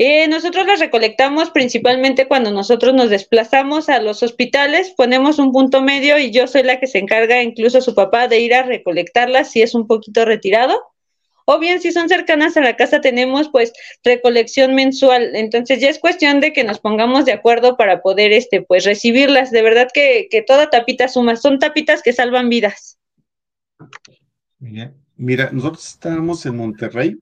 Eh, 0.01 0.29
nosotros 0.29 0.65
las 0.65 0.79
recolectamos 0.79 1.49
principalmente 1.49 2.27
cuando 2.27 2.51
nosotros 2.51 2.93
nos 2.93 3.09
desplazamos 3.09 3.89
a 3.89 3.99
los 3.99 4.23
hospitales, 4.23 4.93
ponemos 4.95 5.39
un 5.39 5.51
punto 5.51 5.81
medio 5.81 6.17
y 6.17 6.31
yo 6.31 6.47
soy 6.47 6.63
la 6.63 6.79
que 6.79 6.87
se 6.87 6.99
encarga, 6.99 7.43
incluso 7.43 7.81
su 7.81 7.93
papá, 7.93 8.29
de 8.29 8.39
ir 8.39 8.53
a 8.53 8.63
recolectarlas 8.63 9.51
si 9.51 9.61
es 9.61 9.75
un 9.75 9.87
poquito 9.87 10.23
retirado. 10.23 10.81
O 11.51 11.57
bien, 11.57 11.81
si 11.81 11.91
son 11.91 12.07
cercanas 12.09 12.55
a 12.57 12.61
la 12.61 12.75
casa, 12.75 13.01
tenemos 13.01 13.49
pues 13.49 13.73
recolección 14.03 14.75
mensual. 14.75 15.35
Entonces 15.35 15.81
ya 15.81 15.89
es 15.89 15.97
cuestión 15.97 16.41
de 16.41 16.53
que 16.53 16.63
nos 16.63 16.79
pongamos 16.79 17.25
de 17.25 17.31
acuerdo 17.31 17.75
para 17.75 18.03
poder 18.03 18.31
este, 18.33 18.61
pues 18.61 18.85
recibirlas. 18.85 19.49
De 19.49 19.63
verdad 19.63 19.87
que, 19.91 20.27
que 20.29 20.43
toda 20.43 20.69
tapita 20.69 21.07
suma. 21.07 21.35
Son 21.37 21.57
tapitas 21.57 22.03
que 22.03 22.13
salvan 22.13 22.49
vidas. 22.49 22.99
Mira, 24.59 24.93
mira, 25.15 25.49
nosotros 25.51 25.87
estamos 25.87 26.45
en 26.45 26.55
Monterrey, 26.55 27.15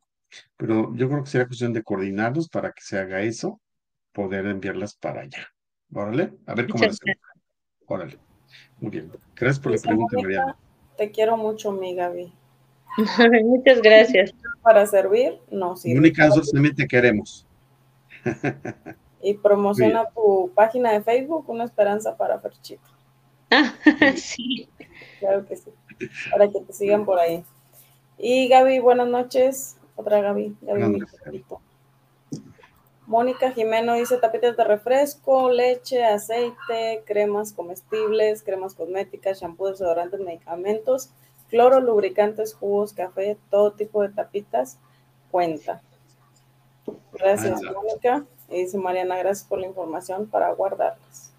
pero 0.57 0.93
yo 0.93 1.07
creo 1.07 1.23
que 1.23 1.30
sería 1.30 1.47
cuestión 1.47 1.71
de 1.71 1.84
coordinarnos 1.84 2.49
para 2.49 2.73
que 2.73 2.82
se 2.82 2.99
haga 2.99 3.21
eso, 3.21 3.61
poder 4.11 4.45
enviarlas 4.45 4.93
para 4.97 5.21
allá. 5.21 5.47
Órale, 5.93 6.34
a 6.47 6.53
ver 6.53 6.67
cómo 6.67 6.84
las 6.84 6.99
Órale. 7.86 8.17
Muy 8.82 8.91
bien. 8.91 9.09
Gracias 9.38 9.61
por 9.61 9.71
la 9.71 9.82
pregunta, 9.82 10.17
Mariana. 10.21 10.57
Te 10.97 11.11
quiero 11.11 11.38
mucho, 11.38 11.71
mi 11.71 11.95
Gaby. 11.95 12.34
Muchas 13.43 13.81
gracias. 13.81 14.33
Para 14.61 14.85
servir, 14.85 15.39
no 15.51 15.75
sirve. 15.75 15.99
Única, 15.99 16.25
nosotros 16.25 16.51
también 16.51 16.75
te 16.75 16.87
queremos. 16.87 17.45
y 19.21 19.35
promociona 19.35 20.09
tu 20.09 20.51
página 20.55 20.91
de 20.91 21.01
Facebook, 21.01 21.49
Una 21.49 21.63
Esperanza 21.63 22.17
para 22.17 22.39
Ferchito. 22.39 22.81
Ah, 23.51 23.73
sí. 24.15 24.67
Claro 25.19 25.45
que 25.45 25.55
sí. 25.55 25.71
Para 26.31 26.47
que 26.47 26.59
te 26.59 26.73
sigan 26.73 27.05
por 27.05 27.19
ahí. 27.19 27.43
Y 28.17 28.47
Gaby, 28.47 28.79
buenas 28.79 29.07
noches. 29.07 29.77
Otra 29.95 30.21
Gaby. 30.21 30.55
Gaby 30.61 31.05
Mónica 33.05 33.51
Jimeno 33.51 33.93
dice 33.93 34.17
tapetes 34.17 34.57
de 34.57 34.65
refresco, 34.65 35.49
leche, 35.49 36.03
aceite, 36.03 37.03
cremas 37.05 37.53
comestibles, 37.53 38.43
cremas 38.43 38.73
cosméticas, 38.73 39.39
shampoo, 39.39 39.69
desodorantes, 39.69 40.19
medicamentos 40.19 41.11
Cloro, 41.49 41.79
lubricantes, 41.79 42.53
jugos, 42.53 42.93
café, 42.93 43.37
todo 43.49 43.71
tipo 43.71 44.01
de 44.01 44.09
tapitas 44.09 44.77
cuenta. 45.31 45.81
Gracias, 47.13 47.61
Mónica. 47.61 48.25
Y 48.49 48.63
dice 48.63 48.77
Mariana, 48.77 49.17
gracias 49.17 49.47
por 49.47 49.59
la 49.59 49.67
información 49.67 50.27
para 50.27 50.51
guardarlas. 50.53 51.33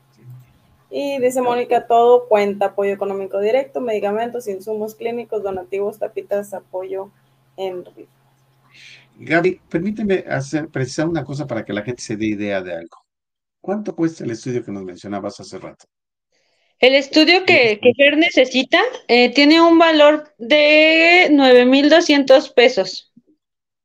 Y 0.91 1.19
dice 1.21 1.43
Mónica, 1.43 1.87
todo 1.87 2.29
cuenta, 2.29 2.67
apoyo 2.67 2.93
económico 2.93 3.41
directo, 3.41 3.81
medicamentos, 3.81 4.49
insumos 4.49 4.95
clínicos, 4.95 5.43
donativos, 5.43 5.99
tapitas, 5.99 6.55
apoyo 6.55 7.11
en 7.57 7.85
rifa. 7.85 8.11
Gaby, 9.19 9.61
permíteme 9.69 10.25
hacer, 10.29 10.69
precisar 10.69 11.09
una 11.09 11.25
cosa 11.25 11.47
para 11.47 11.65
que 11.65 11.73
la 11.73 11.83
gente 11.83 12.03
se 12.03 12.17
dé 12.17 12.27
idea 12.27 12.63
de 12.63 12.75
algo. 12.75 12.97
¿Cuánto 13.61 13.95
cuesta 13.95 14.25
el 14.25 14.31
estudio 14.31 14.65
que 14.65 14.73
nos 14.73 14.85
mencionabas 14.85 15.41
hace 15.41 15.59
rato? 15.59 15.87
El 16.81 16.95
estudio 16.95 17.45
que, 17.45 17.81
que 17.83 17.93
Fer 17.97 18.17
necesita 18.17 18.81
eh, 19.09 19.31
tiene 19.31 19.61
un 19.61 19.79
valor 19.79 20.33
de 20.39 21.29
9,200 21.31 22.51
pesos. 22.51 23.13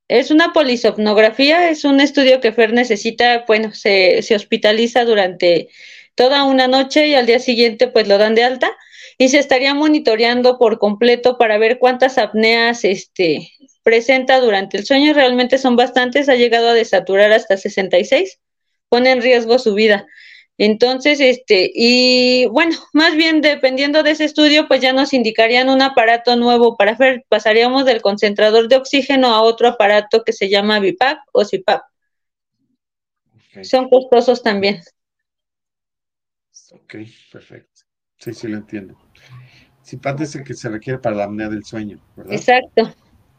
Es 0.08 0.30
una 0.30 0.54
polisomnografía, 0.54 1.70
es 1.70 1.86
un 1.86 2.00
estudio 2.00 2.40
que 2.40 2.52
Fer 2.52 2.72
necesita, 2.74 3.46
bueno, 3.48 3.74
se, 3.74 4.22
se 4.22 4.36
hospitaliza 4.36 5.06
durante 5.06 5.70
toda 6.14 6.44
una 6.44 6.68
noche 6.68 7.08
y 7.08 7.16
al 7.16 7.26
día 7.26 7.40
siguiente 7.40 7.88
pues 7.88 8.08
lo 8.08 8.20
dan 8.20 8.36
de 8.36 8.44
alta 8.44 8.72
y 9.18 9.30
se 9.30 9.40
estaría 9.40 9.74
monitoreando 9.74 10.60
por 10.60 10.78
completo 10.78 11.38
para 11.38 11.58
ver 11.58 11.80
cuántas 11.80 12.20
apneas 12.20 12.84
este, 12.84 13.52
presenta 13.82 14.40
durante 14.40 14.78
el 14.78 14.86
sueño. 14.86 15.14
Realmente 15.14 15.58
son 15.58 15.76
bastantes, 15.76 16.30
ha 16.30 16.36
llegado 16.36 16.70
a 16.70 16.74
desaturar 16.74 17.32
hasta 17.32 17.58
66, 17.58 18.40
pone 18.90 19.12
en 19.12 19.22
riesgo 19.22 19.58
su 19.58 19.74
vida. 19.74 20.06
Entonces, 20.58 21.20
este, 21.20 21.72
y 21.74 22.46
bueno, 22.46 22.78
más 22.94 23.16
bien 23.16 23.42
dependiendo 23.42 24.04
de 24.04 24.12
ese 24.12 24.26
estudio, 24.26 24.68
pues 24.68 24.82
ya 24.82 24.94
nos 24.94 25.14
indicarían 25.14 25.70
un 25.70 25.82
aparato 25.82 26.36
nuevo 26.36 26.78
para 26.78 26.92
hacer, 26.92 27.26
pasaríamos 27.28 27.86
del 27.86 28.02
concentrador 28.02 28.68
de 28.68 28.76
oxígeno 28.76 29.28
a 29.28 29.42
otro 29.42 29.68
aparato 29.68 30.24
que 30.24 30.34
se 30.34 30.50
llama 30.50 30.80
BIPAP 30.80 31.18
o 31.32 31.44
CIPAP. 31.44 31.82
Okay. 33.50 33.66
Son 33.66 33.90
costosos 33.90 34.44
también. 34.44 34.82
Ok, 36.72 36.96
perfecto. 37.32 37.82
Sí, 38.18 38.34
sí 38.34 38.48
lo 38.48 38.58
entiendo. 38.58 38.98
CIPAP 39.84 40.22
es 40.22 40.36
el 40.36 40.44
que 40.44 40.54
se 40.54 40.70
requiere 40.70 41.00
para 41.00 41.16
la 41.16 41.24
apnea 41.26 41.50
del 41.50 41.64
sueño, 41.64 42.00
¿verdad? 42.16 42.34
Exacto. 42.34 42.94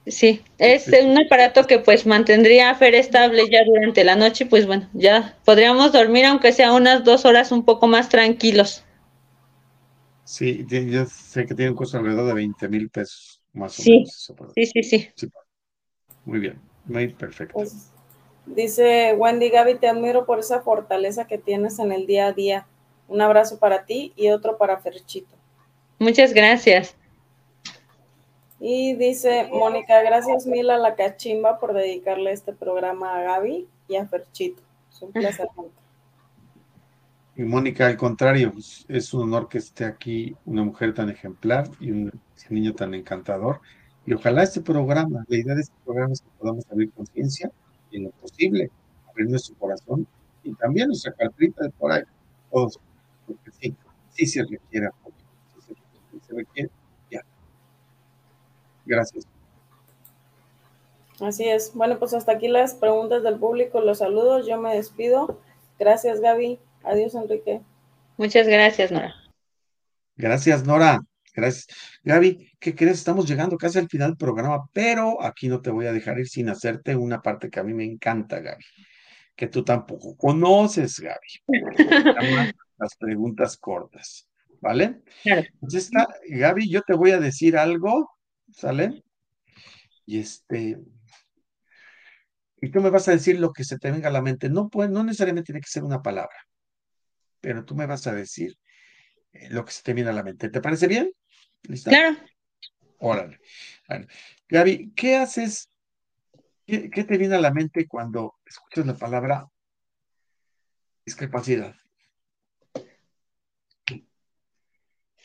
Sí, 0.06 0.42
es 0.58 0.88
un 0.88 1.18
aparato 1.18 1.66
que 1.66 1.78
pues 1.78 2.04
mantendría 2.04 2.68
a 2.68 2.74
Fer 2.74 2.94
estable 2.94 3.48
ya 3.50 3.64
durante 3.64 4.04
la 4.04 4.16
noche, 4.16 4.44
pues 4.44 4.66
bueno, 4.66 4.88
ya 4.92 5.38
podríamos 5.46 5.92
dormir 5.92 6.26
aunque 6.26 6.52
sea 6.52 6.74
unas 6.74 7.04
dos 7.04 7.24
horas 7.24 7.52
un 7.52 7.64
poco 7.64 7.86
más 7.86 8.10
tranquilos. 8.10 8.84
Sí, 10.24 10.66
yo 10.68 11.06
sé 11.06 11.46
que 11.46 11.54
tiene 11.54 11.70
un 11.70 11.76
costo 11.76 11.98
alrededor 11.98 12.26
de 12.26 12.34
20 12.34 12.68
mil 12.68 12.90
pesos, 12.90 13.42
más 13.54 13.72
sí. 13.72 14.04
o 14.28 14.34
menos. 14.34 14.52
Sí, 14.54 14.66
sí, 14.66 14.82
sí, 14.82 15.10
sí. 15.14 15.28
Muy 16.26 16.38
bien, 16.38 16.60
muy 16.84 17.08
perfecto. 17.08 17.54
Pues, 17.54 17.90
dice 18.44 19.14
Wendy 19.16 19.48
Gaby, 19.48 19.76
te 19.76 19.88
admiro 19.88 20.26
por 20.26 20.38
esa 20.38 20.60
fortaleza 20.60 21.26
que 21.26 21.38
tienes 21.38 21.78
en 21.78 21.92
el 21.92 22.06
día 22.06 22.26
a 22.26 22.32
día. 22.32 22.66
Un 23.08 23.22
abrazo 23.22 23.58
para 23.58 23.84
ti 23.84 24.12
y 24.16 24.28
otro 24.28 24.58
para 24.58 24.78
Ferchito. 24.78 25.34
Muchas 25.98 26.34
gracias. 26.34 26.96
Y 28.66 28.94
dice 28.94 29.50
Mónica, 29.52 30.00
gracias 30.00 30.46
mil 30.46 30.70
a 30.70 30.78
la 30.78 30.94
cachimba 30.94 31.58
por 31.58 31.74
dedicarle 31.74 32.32
este 32.32 32.54
programa 32.54 33.14
a 33.14 33.22
Gaby 33.22 33.68
y 33.88 33.96
a 33.96 34.06
Ferchito. 34.08 34.62
Es 34.90 35.02
un 35.02 35.12
placer. 35.12 35.48
Y 37.36 37.42
Mónica, 37.42 37.88
al 37.88 37.98
contrario, 37.98 38.54
es 38.88 39.12
un 39.12 39.24
honor 39.24 39.48
que 39.48 39.58
esté 39.58 39.84
aquí 39.84 40.34
una 40.46 40.62
mujer 40.62 40.94
tan 40.94 41.10
ejemplar 41.10 41.68
y 41.78 41.90
un 41.90 42.12
niño 42.48 42.74
tan 42.74 42.94
encantador. 42.94 43.60
Y 44.06 44.14
ojalá 44.14 44.44
este 44.44 44.62
programa, 44.62 45.24
la 45.28 45.36
idea 45.36 45.54
de 45.54 45.62
este 45.62 45.74
programa 45.84 46.12
es 46.12 46.22
que 46.22 46.28
podamos 46.38 46.64
abrir 46.70 46.92
conciencia 46.92 47.50
y 47.90 47.96
en 47.98 48.04
lo 48.04 48.10
posible 48.12 48.70
abrir 49.10 49.28
nuestro 49.28 49.56
corazón 49.56 50.06
y 50.42 50.54
también 50.54 50.86
nuestra 50.88 51.12
cartita 51.12 51.64
de 51.64 51.70
por 51.70 51.92
ahí. 51.92 52.04
Todos, 52.50 52.80
porque 53.26 53.50
sí, 53.60 53.76
sí 54.10 54.26
se 54.26 54.42
requiere 54.42 54.86
apoyo, 54.86 55.16
sí 55.66 55.74
se 56.26 56.34
requiere 56.34 56.70
Gracias. 58.86 59.26
Así 61.20 61.48
es. 61.48 61.72
Bueno, 61.74 61.98
pues 61.98 62.12
hasta 62.14 62.32
aquí 62.32 62.48
las 62.48 62.74
preguntas 62.74 63.22
del 63.22 63.38
público, 63.38 63.80
los 63.80 63.98
saludos. 63.98 64.46
Yo 64.46 64.58
me 64.58 64.74
despido. 64.74 65.40
Gracias, 65.78 66.20
Gaby. 66.20 66.58
Adiós, 66.82 67.14
Enrique. 67.14 67.60
Muchas 68.16 68.46
gracias, 68.46 68.90
Nora. 68.90 69.14
Gracias, 70.16 70.64
Nora. 70.64 71.00
Gracias. 71.34 71.66
Gaby, 72.04 72.52
¿qué 72.60 72.74
crees? 72.74 72.98
Estamos 72.98 73.28
llegando 73.28 73.56
casi 73.56 73.78
al 73.78 73.88
final 73.88 74.10
del 74.10 74.16
programa, 74.16 74.64
pero 74.72 75.20
aquí 75.22 75.48
no 75.48 75.60
te 75.60 75.70
voy 75.70 75.86
a 75.86 75.92
dejar 75.92 76.18
ir 76.18 76.28
sin 76.28 76.48
hacerte 76.48 76.94
una 76.94 77.22
parte 77.22 77.50
que 77.50 77.58
a 77.58 77.64
mí 77.64 77.74
me 77.74 77.84
encanta, 77.84 78.40
Gaby, 78.40 78.64
que 79.34 79.48
tú 79.48 79.64
tampoco 79.64 80.16
conoces, 80.16 81.00
Gaby. 81.00 81.42
las 82.78 82.96
preguntas 82.96 83.56
cortas, 83.56 84.28
¿vale? 84.60 85.02
Claro. 85.22 85.42
Entonces, 85.54 85.84
está, 85.84 86.08
Gaby, 86.28 86.70
yo 86.70 86.82
te 86.82 86.94
voy 86.94 87.10
a 87.10 87.18
decir 87.18 87.56
algo 87.56 88.13
¿Sale? 88.52 89.02
Y 90.06 90.20
este. 90.20 90.78
Y 92.60 92.70
tú 92.70 92.80
me 92.80 92.90
vas 92.90 93.08
a 93.08 93.12
decir 93.12 93.38
lo 93.38 93.52
que 93.52 93.64
se 93.64 93.78
te 93.78 93.90
venga 93.90 94.08
a 94.08 94.12
la 94.12 94.22
mente. 94.22 94.48
No, 94.48 94.68
puede, 94.68 94.88
no 94.88 95.04
necesariamente 95.04 95.46
tiene 95.46 95.60
que 95.60 95.70
ser 95.70 95.84
una 95.84 96.02
palabra, 96.02 96.36
pero 97.40 97.64
tú 97.64 97.74
me 97.74 97.86
vas 97.86 98.06
a 98.06 98.14
decir 98.14 98.56
lo 99.50 99.64
que 99.64 99.72
se 99.72 99.82
te 99.82 99.92
viene 99.92 100.10
a 100.10 100.14
la 100.14 100.22
mente. 100.22 100.48
¿Te 100.48 100.60
parece 100.60 100.86
bien? 100.86 101.12
¿Listo? 101.64 101.90
Claro. 101.90 102.16
Órale. 102.98 103.38
Bueno, 103.88 104.06
Gaby, 104.48 104.92
¿qué 104.94 105.16
haces? 105.16 105.68
¿Qué, 106.66 106.88
¿Qué, 106.88 107.04
te 107.04 107.18
viene 107.18 107.34
a 107.34 107.40
la 107.40 107.52
mente 107.52 107.86
cuando 107.86 108.34
escuchas 108.46 108.86
la 108.86 108.94
palabra 108.94 109.46
discapacidad? 111.04 111.74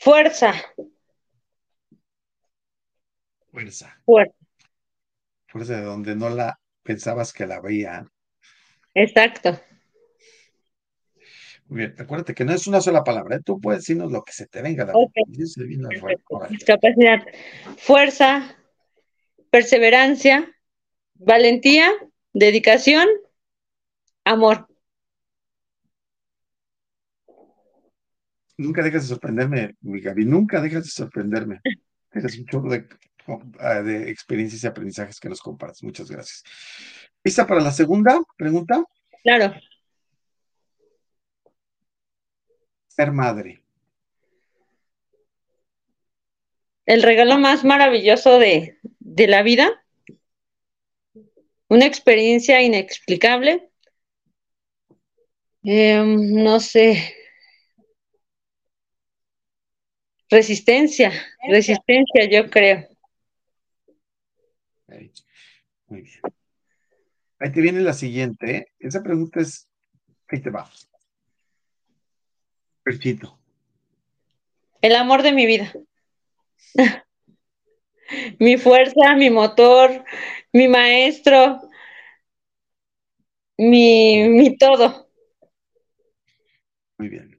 Fuerza. 0.00 0.54
Fuerza. 3.50 4.00
Fuerza. 4.04 4.34
Fuerza 5.48 5.76
de 5.76 5.82
donde 5.82 6.14
no 6.14 6.30
la 6.30 6.60
pensabas 6.82 7.32
que 7.32 7.46
la 7.46 7.60
veían. 7.60 8.08
Exacto. 8.94 9.60
Muy 11.66 11.78
bien, 11.78 11.94
acuérdate 11.98 12.34
que 12.34 12.44
no 12.44 12.52
es 12.52 12.66
una 12.66 12.80
sola 12.80 13.04
palabra, 13.04 13.36
¿eh? 13.36 13.40
tú 13.44 13.60
puedes 13.60 13.82
decirnos 13.82 14.10
lo 14.10 14.22
que 14.22 14.32
se 14.32 14.46
te 14.46 14.60
venga. 14.60 14.90
Okay. 14.92 15.22
Discapacidad. 16.48 17.24
Fuerza, 17.76 18.56
perseverancia, 19.50 20.52
valentía, 21.14 21.92
dedicación, 22.32 23.06
amor. 24.24 24.66
Nunca 28.56 28.82
dejas 28.82 29.02
de 29.02 29.08
sorprenderme, 29.08 29.76
mi 29.80 30.00
Gaby, 30.00 30.24
nunca 30.24 30.60
dejas 30.60 30.84
de 30.84 30.90
sorprenderme. 30.90 31.60
Eres 32.12 32.36
un 32.36 32.46
chorro 32.46 32.70
de 32.70 32.88
de 33.26 34.10
experiencias 34.10 34.62
y 34.62 34.66
aprendizajes 34.66 35.20
que 35.20 35.28
nos 35.28 35.40
compartes. 35.40 35.82
Muchas 35.82 36.10
gracias. 36.10 36.42
¿Lista 37.22 37.46
para 37.46 37.60
la 37.60 37.70
segunda 37.70 38.20
pregunta? 38.36 38.82
Claro. 39.22 39.54
Ser 42.88 43.12
madre. 43.12 43.62
El 46.86 47.02
regalo 47.02 47.38
más 47.38 47.64
maravilloso 47.64 48.38
de, 48.38 48.78
de 48.98 49.26
la 49.28 49.42
vida. 49.42 49.84
Una 51.68 51.86
experiencia 51.86 52.60
inexplicable. 52.62 53.70
Eh, 55.62 56.02
no 56.04 56.58
sé. 56.58 57.14
Resistencia, 60.28 61.12
resistencia, 61.48 62.24
yo 62.30 62.48
creo. 62.50 62.89
Muy 65.86 66.02
bien. 66.02 66.20
Ahí 67.38 67.52
te 67.52 67.60
viene 67.60 67.80
la 67.80 67.92
siguiente. 67.92 68.56
¿eh? 68.56 68.66
Esa 68.78 69.02
pregunta 69.02 69.40
es, 69.40 69.68
ahí 70.28 70.40
te 70.40 70.50
va. 70.50 70.70
Perchito. 72.82 73.38
El 74.80 74.94
amor 74.96 75.22
de 75.22 75.32
mi 75.32 75.46
vida. 75.46 75.72
mi 78.38 78.56
fuerza, 78.56 79.14
mi 79.16 79.30
motor, 79.30 80.04
mi 80.52 80.68
maestro, 80.68 81.60
mi, 83.56 84.28
mi 84.28 84.56
todo. 84.56 85.08
Muy 86.98 87.08
bien. 87.08 87.36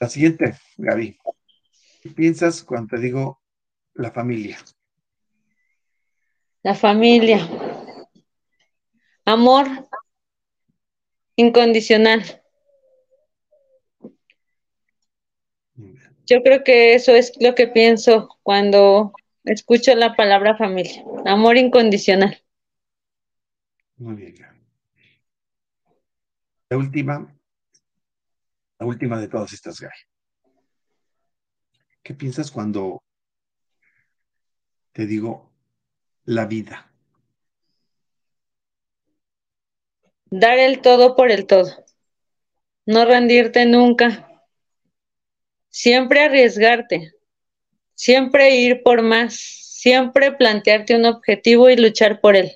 La 0.00 0.08
siguiente, 0.08 0.54
Gaby. 0.76 1.18
¿Qué 2.02 2.10
piensas 2.10 2.62
cuando 2.62 2.96
te 2.96 3.02
digo 3.02 3.40
la 3.98 4.12
familia? 4.12 4.56
La 6.62 6.74
familia. 6.74 7.40
Amor 9.24 9.66
incondicional. 11.36 12.22
Yo 16.26 16.42
creo 16.42 16.62
que 16.62 16.94
eso 16.94 17.14
es 17.14 17.32
lo 17.40 17.54
que 17.54 17.66
pienso 17.66 18.38
cuando 18.42 19.12
escucho 19.44 19.94
la 19.94 20.14
palabra 20.14 20.56
familia. 20.56 21.04
Amor 21.26 21.56
incondicional. 21.56 22.40
Muy 23.96 24.14
bien. 24.14 24.36
La 26.68 26.76
última, 26.76 27.34
la 28.78 28.86
última 28.86 29.18
de 29.18 29.28
todas 29.28 29.52
estas, 29.52 29.80
Gaby. 29.80 29.94
¿Qué 32.02 32.14
piensas 32.14 32.50
cuando 32.50 33.02
te 34.92 35.06
digo 35.06 35.50
la 36.24 36.46
vida? 36.46 36.90
Dar 40.30 40.58
el 40.58 40.80
todo 40.80 41.16
por 41.16 41.30
el 41.30 41.46
todo. 41.46 41.72
No 42.86 43.04
rendirte 43.04 43.64
nunca. 43.66 44.28
Siempre 45.68 46.22
arriesgarte. 46.22 47.12
Siempre 47.94 48.56
ir 48.56 48.82
por 48.82 49.02
más. 49.02 49.34
Siempre 49.34 50.32
plantearte 50.32 50.96
un 50.96 51.06
objetivo 51.06 51.70
y 51.70 51.76
luchar 51.76 52.20
por 52.20 52.36
él. 52.36 52.54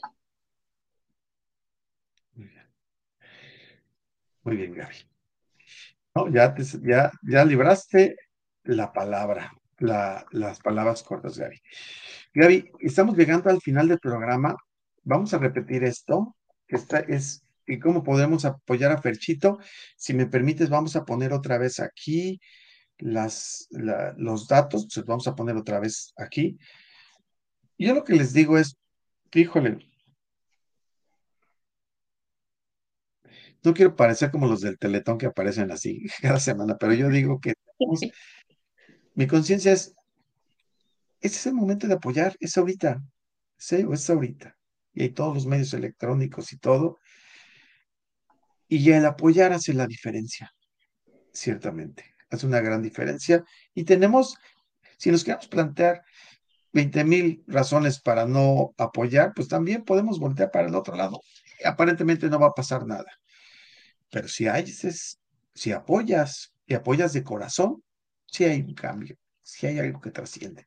Muy 4.43 4.57
bien, 4.57 4.75
Gaby. 4.75 4.97
No, 6.15 6.29
ya, 6.29 6.55
te, 6.55 6.63
ya, 6.83 7.11
ya 7.23 7.45
libraste 7.45 8.17
la 8.65 8.93
palabra, 8.93 9.53
la, 9.83 10.25
las 10.31 10.61
palabras 10.61 11.03
cortas, 11.03 11.37
Gaby. 11.39 11.61
Gaby, 12.35 12.71
estamos 12.81 13.17
llegando 13.17 13.51
al 13.51 13.61
final 13.61 13.89
del 13.89 13.99
programa. 13.99 14.57
Vamos 15.03 15.35
a 15.35 15.39
repetir 15.39 15.85
esto, 15.85 16.37
que 16.67 16.77
esta 16.77 17.01
es 17.01 17.45
y 17.67 17.79
cómo 17.79 18.03
podemos 18.03 18.45
apoyar 18.45 18.93
a 18.93 19.01
Ferchito. 19.01 19.59
Si 19.97 20.15
me 20.15 20.27
permites, 20.27 20.69
vamos 20.69 20.97
a 20.97 21.05
poner 21.05 21.33
otra 21.33 21.59
vez 21.59 21.81
aquí 21.81 22.41
las, 22.99 23.67
la, 23.71 24.15
los 24.17 24.49
datos, 24.49 24.87
pues 24.93 25.07
vamos 25.07 25.27
a 25.29 25.35
poner 25.35 25.57
otra 25.57 25.81
vez 25.81 26.13
aquí. 26.17 26.59
Yo 27.79 27.95
lo 27.95 28.05
que 28.05 28.15
les 28.15 28.33
digo 28.33 28.59
es, 28.59 28.77
híjole, 29.33 29.79
no 33.65 33.75
quiero 33.75 33.95
parecer 33.97 34.31
como 34.31 34.47
los 34.47 34.61
del 34.61 34.79
Teletón 34.79 35.19
que 35.19 35.27
aparecen 35.27 35.71
así 35.71 36.05
cada 36.23 36.41
semana, 36.41 36.77
pero 36.79 36.95
yo 36.95 37.09
digo 37.09 37.41
que 37.41 37.55
mi 39.15 39.27
conciencia 39.27 39.73
es, 39.73 39.95
ese 41.21 41.37
es 41.37 41.47
el 41.47 41.55
momento 41.55 41.87
de 41.87 41.95
apoyar, 41.95 42.37
es 42.41 42.57
ahorita, 42.57 43.03
sí, 43.57 43.87
es 43.93 44.11
ahorita. 44.11 44.57
Y 44.95 45.03
hay 45.03 45.11
todos 45.11 45.35
los 45.35 45.47
medios 45.47 45.73
electrónicos 45.75 46.53
y 46.53 46.59
todo. 46.59 46.99
Y 48.69 48.91
el 48.91 49.05
apoyar 49.07 49.53
hace 49.53 49.73
la 49.75 49.87
diferencia, 49.87 50.51
ciertamente. 51.33 52.15
Hace 52.31 52.47
una 52.47 52.61
gran 52.61 52.83
diferencia. 52.83 53.45
Y 53.75 53.85
tenemos, 53.85 54.37
si 54.99 55.11
nos 55.11 55.25
queremos 55.25 55.49
plantear 55.49 56.03
20 56.73 57.05
mil 57.05 57.45
razones 57.47 58.01
para 58.01 58.27
no 58.27 58.73
apoyar, 58.79 59.33
pues 59.35 59.49
también 59.49 59.85
podemos 59.85 60.19
voltear 60.19 60.51
para 60.51 60.69
el 60.69 60.75
otro 60.75 60.97
lado. 60.97 61.21
Aparentemente 61.65 62.29
no 62.29 62.39
va 62.39 62.49
a 62.49 62.55
pasar 62.55 62.87
nada. 62.87 63.11
Pero 64.11 64.29
si 64.29 64.49
hay, 64.49 64.67
si 64.67 65.73
apoyas 65.73 66.55
y 66.67 66.75
apoyas 66.75 67.13
de 67.13 67.23
corazón, 67.23 67.83
sí 68.33 68.45
hay 68.45 68.63
un 68.63 68.75
cambio, 68.75 69.17
sí 69.43 69.67
hay 69.67 69.79
algo 69.79 70.01
que 70.01 70.11
trasciende. 70.11 70.67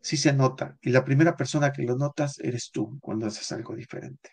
Sí 0.00 0.16
se 0.16 0.32
nota. 0.32 0.78
Y 0.80 0.90
la 0.90 1.04
primera 1.04 1.36
persona 1.36 1.72
que 1.72 1.82
lo 1.82 1.96
notas 1.96 2.38
eres 2.38 2.70
tú 2.70 2.98
cuando 3.00 3.26
haces 3.26 3.50
algo 3.50 3.74
diferente. 3.74 4.30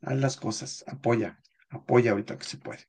Haz 0.00 0.16
las 0.16 0.36
cosas, 0.36 0.82
apoya, 0.86 1.38
apoya 1.68 2.12
ahorita 2.12 2.38
que 2.38 2.44
se 2.44 2.56
puede. 2.56 2.84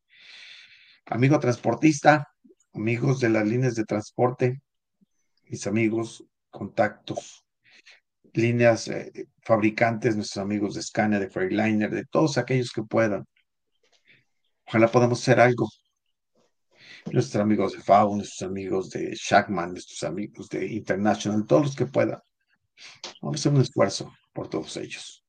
Amigo 1.07 1.39
transportista, 1.39 2.30
amigos 2.73 3.19
de 3.19 3.30
las 3.30 3.45
líneas 3.45 3.76
de 3.76 3.84
transporte, 3.84 4.61
mis 5.47 5.67
amigos, 5.67 6.26
contactos, 6.49 7.45
líneas, 8.34 8.88
eh, 8.88 9.28
fabricantes, 9.41 10.15
nuestros 10.15 10.41
amigos 10.41 10.76
de 10.76 10.82
Scania, 10.82 11.19
de 11.19 11.30
Freightliner, 11.30 11.91
de 11.91 12.05
todos 12.05 12.38
aquellos 12.38 12.71
que 12.71 12.84
puedan. 12.84 13.26
Ojalá 14.65 14.88
podamos 14.88 15.21
hacer 15.21 15.39
algo. 15.39 15.67
Nuestros 17.12 17.41
amigos 17.41 17.74
de 17.74 17.80
FAO, 17.82 18.16
nuestros 18.16 18.49
amigos 18.49 18.89
de 18.89 19.14
Shackman, 19.16 19.72
nuestros 19.72 20.03
amigos 20.03 20.49
de 20.49 20.66
International, 20.66 21.45
todos 21.45 21.66
los 21.68 21.76
que 21.76 21.86
puedan. 21.86 22.20
Vamos 23.22 23.38
a 23.38 23.39
hacer 23.39 23.53
un 23.53 23.62
esfuerzo 23.62 24.12
por 24.34 24.49
todos 24.49 24.76
ellos. 24.78 25.24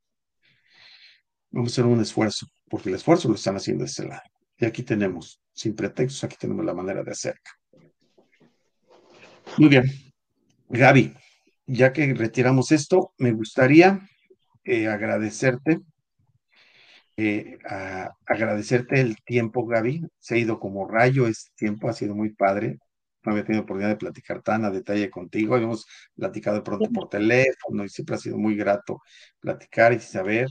Vamos 1.50 1.70
a 1.70 1.74
hacer 1.74 1.84
un 1.84 2.00
esfuerzo, 2.00 2.46
porque 2.68 2.88
el 2.88 2.96
esfuerzo 2.96 3.28
lo 3.28 3.34
están 3.34 3.56
haciendo 3.56 3.84
de 3.84 3.90
ese 3.90 4.06
lado. 4.06 4.22
Y 4.58 4.64
aquí 4.64 4.82
tenemos, 4.82 5.40
sin 5.52 5.74
pretextos, 5.74 6.24
aquí 6.24 6.36
tenemos 6.38 6.64
la 6.64 6.74
manera 6.74 7.02
de 7.04 7.10
hacerlo. 7.10 7.40
Muy 9.58 9.68
bien. 9.68 9.84
Gaby, 10.68 11.14
ya 11.66 11.92
que 11.92 12.12
retiramos 12.14 12.72
esto, 12.72 13.12
me 13.18 13.32
gustaría 13.32 14.00
eh, 14.64 14.88
agradecerte 14.88 15.80
eh, 17.16 17.58
agradecerte 18.26 19.00
el 19.00 19.16
tiempo, 19.24 19.66
Gaby. 19.66 20.02
Se 20.18 20.34
ha 20.34 20.38
ido 20.38 20.60
como 20.60 20.86
rayo 20.86 21.26
este 21.26 21.50
tiempo, 21.56 21.88
ha 21.88 21.92
sido 21.92 22.14
muy 22.14 22.30
padre. 22.30 22.78
No 23.24 23.32
había 23.32 23.44
tenido 23.44 23.62
oportunidad 23.64 23.90
de 23.90 23.96
platicar 23.96 24.42
tan 24.42 24.64
a 24.64 24.70
detalle 24.70 25.10
contigo. 25.10 25.54
Habíamos 25.54 25.86
platicado 26.14 26.56
de 26.56 26.62
pronto 26.62 26.90
por 26.92 27.08
teléfono 27.08 27.84
y 27.84 27.88
siempre 27.88 28.16
ha 28.16 28.18
sido 28.18 28.38
muy 28.38 28.56
grato 28.56 29.00
platicar 29.40 29.92
y 29.92 30.00
saber 30.00 30.48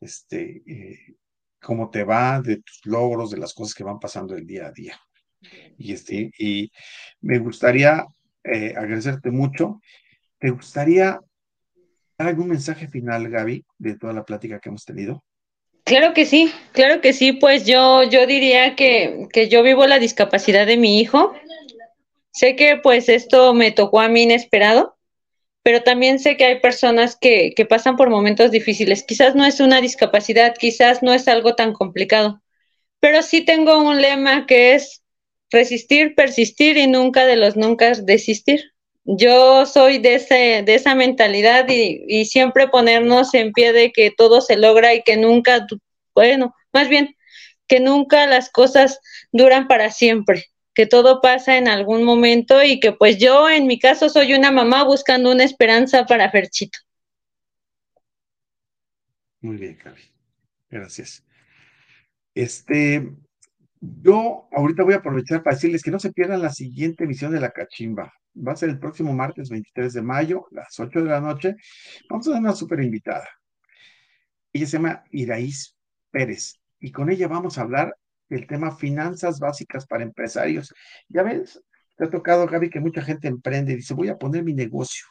este, 0.00 0.62
eh, 0.66 1.16
cómo 1.60 1.90
te 1.90 2.04
va, 2.04 2.40
de 2.42 2.56
tus 2.58 2.80
logros, 2.84 3.30
de 3.30 3.38
las 3.38 3.54
cosas 3.54 3.74
que 3.74 3.84
van 3.84 3.98
pasando 3.98 4.34
el 4.36 4.46
día 4.46 4.66
a 4.66 4.72
día. 4.72 4.98
Y, 5.78 5.92
este, 5.92 6.30
y 6.38 6.70
me 7.20 7.38
gustaría 7.38 8.04
eh, 8.44 8.74
agradecerte 8.76 9.30
mucho. 9.30 9.80
¿Te 10.38 10.50
gustaría 10.50 11.20
dar 12.18 12.28
algún 12.28 12.48
mensaje 12.48 12.88
final, 12.88 13.28
Gaby, 13.30 13.64
de 13.78 13.96
toda 13.96 14.12
la 14.12 14.24
plática 14.24 14.60
que 14.60 14.68
hemos 14.68 14.84
tenido? 14.84 15.24
Claro 15.84 16.14
que 16.14 16.24
sí, 16.24 16.50
claro 16.72 17.02
que 17.02 17.12
sí, 17.12 17.32
pues 17.32 17.66
yo, 17.66 18.02
yo 18.04 18.26
diría 18.26 18.74
que, 18.74 19.28
que 19.32 19.48
yo 19.48 19.62
vivo 19.62 19.86
la 19.86 19.98
discapacidad 19.98 20.66
de 20.66 20.78
mi 20.78 20.98
hijo. 20.98 21.34
Sé 22.32 22.56
que 22.56 22.76
pues 22.76 23.08
esto 23.08 23.54
me 23.54 23.70
tocó 23.70 24.00
a 24.00 24.08
mí 24.08 24.22
inesperado, 24.22 24.96
pero 25.62 25.82
también 25.82 26.18
sé 26.18 26.36
que 26.36 26.46
hay 26.46 26.60
personas 26.60 27.16
que, 27.16 27.52
que 27.56 27.66
pasan 27.66 27.96
por 27.96 28.10
momentos 28.10 28.50
difíciles. 28.50 29.02
Quizás 29.04 29.34
no 29.36 29.46
es 29.46 29.60
una 29.60 29.80
discapacidad, 29.80 30.56
quizás 30.58 31.02
no 31.02 31.14
es 31.14 31.28
algo 31.28 31.54
tan 31.54 31.72
complicado, 31.72 32.42
pero 33.00 33.22
sí 33.22 33.42
tengo 33.42 33.78
un 33.78 34.02
lema 34.02 34.46
que 34.46 34.74
es 34.74 35.02
resistir, 35.50 36.14
persistir 36.14 36.78
y 36.78 36.86
nunca 36.88 37.26
de 37.26 37.36
los 37.36 37.56
nunca 37.56 37.92
desistir. 37.94 38.73
Yo 39.04 39.66
soy 39.66 39.98
de, 39.98 40.14
ese, 40.14 40.62
de 40.64 40.74
esa 40.74 40.94
mentalidad 40.94 41.66
y, 41.68 42.04
y, 42.08 42.24
siempre 42.24 42.68
ponernos 42.68 43.34
en 43.34 43.52
pie 43.52 43.72
de 43.72 43.92
que 43.92 44.10
todo 44.10 44.40
se 44.40 44.56
logra 44.56 44.94
y 44.94 45.02
que 45.02 45.16
nunca, 45.16 45.66
bueno, 46.14 46.54
más 46.72 46.88
bien, 46.88 47.14
que 47.68 47.80
nunca 47.80 48.26
las 48.26 48.50
cosas 48.50 49.00
duran 49.30 49.68
para 49.68 49.90
siempre, 49.90 50.46
que 50.74 50.86
todo 50.86 51.20
pasa 51.20 51.56
en 51.56 51.68
algún 51.68 52.02
momento 52.02 52.62
y 52.62 52.80
que 52.80 52.92
pues 52.92 53.18
yo 53.18 53.48
en 53.50 53.66
mi 53.66 53.78
caso 53.78 54.08
soy 54.08 54.34
una 54.34 54.50
mamá 54.50 54.84
buscando 54.84 55.30
una 55.30 55.44
esperanza 55.44 56.06
para 56.06 56.30
Ferchito. 56.30 56.78
Muy 59.40 59.58
bien. 59.58 59.78
Gracias. 60.70 61.22
Este, 62.34 63.12
yo 64.02 64.48
ahorita 64.52 64.82
voy 64.82 64.94
a 64.94 64.98
aprovechar 64.98 65.42
para 65.42 65.56
decirles 65.56 65.82
que 65.82 65.90
no 65.90 65.98
se 65.98 66.12
pierdan 66.12 66.42
la 66.42 66.50
siguiente 66.50 67.04
emisión 67.04 67.32
de 67.32 67.40
La 67.40 67.50
Cachimba. 67.50 68.12
Va 68.36 68.52
a 68.52 68.56
ser 68.56 68.70
el 68.70 68.78
próximo 68.78 69.12
martes 69.12 69.48
23 69.48 69.92
de 69.92 70.02
mayo, 70.02 70.46
las 70.50 70.78
8 70.78 71.02
de 71.02 71.08
la 71.08 71.20
noche. 71.20 71.56
Vamos 72.08 72.26
a 72.26 72.30
tener 72.30 72.42
una 72.42 72.54
súper 72.54 72.82
invitada. 72.82 73.28
Ella 74.52 74.66
se 74.66 74.76
llama 74.76 75.04
Iraís 75.10 75.76
Pérez 76.10 76.54
y 76.80 76.92
con 76.92 77.10
ella 77.10 77.28
vamos 77.28 77.58
a 77.58 77.62
hablar 77.62 77.94
del 78.28 78.46
tema 78.46 78.76
finanzas 78.76 79.38
básicas 79.38 79.86
para 79.86 80.04
empresarios. 80.04 80.72
Ya 81.08 81.22
ves, 81.22 81.60
te 81.96 82.04
ha 82.04 82.10
tocado, 82.10 82.46
Gaby, 82.46 82.70
que 82.70 82.80
mucha 82.80 83.02
gente 83.02 83.28
emprende 83.28 83.72
y 83.72 83.76
dice, 83.76 83.94
voy 83.94 84.08
a 84.08 84.16
poner 84.16 84.44
mi 84.44 84.54
negocio, 84.54 85.04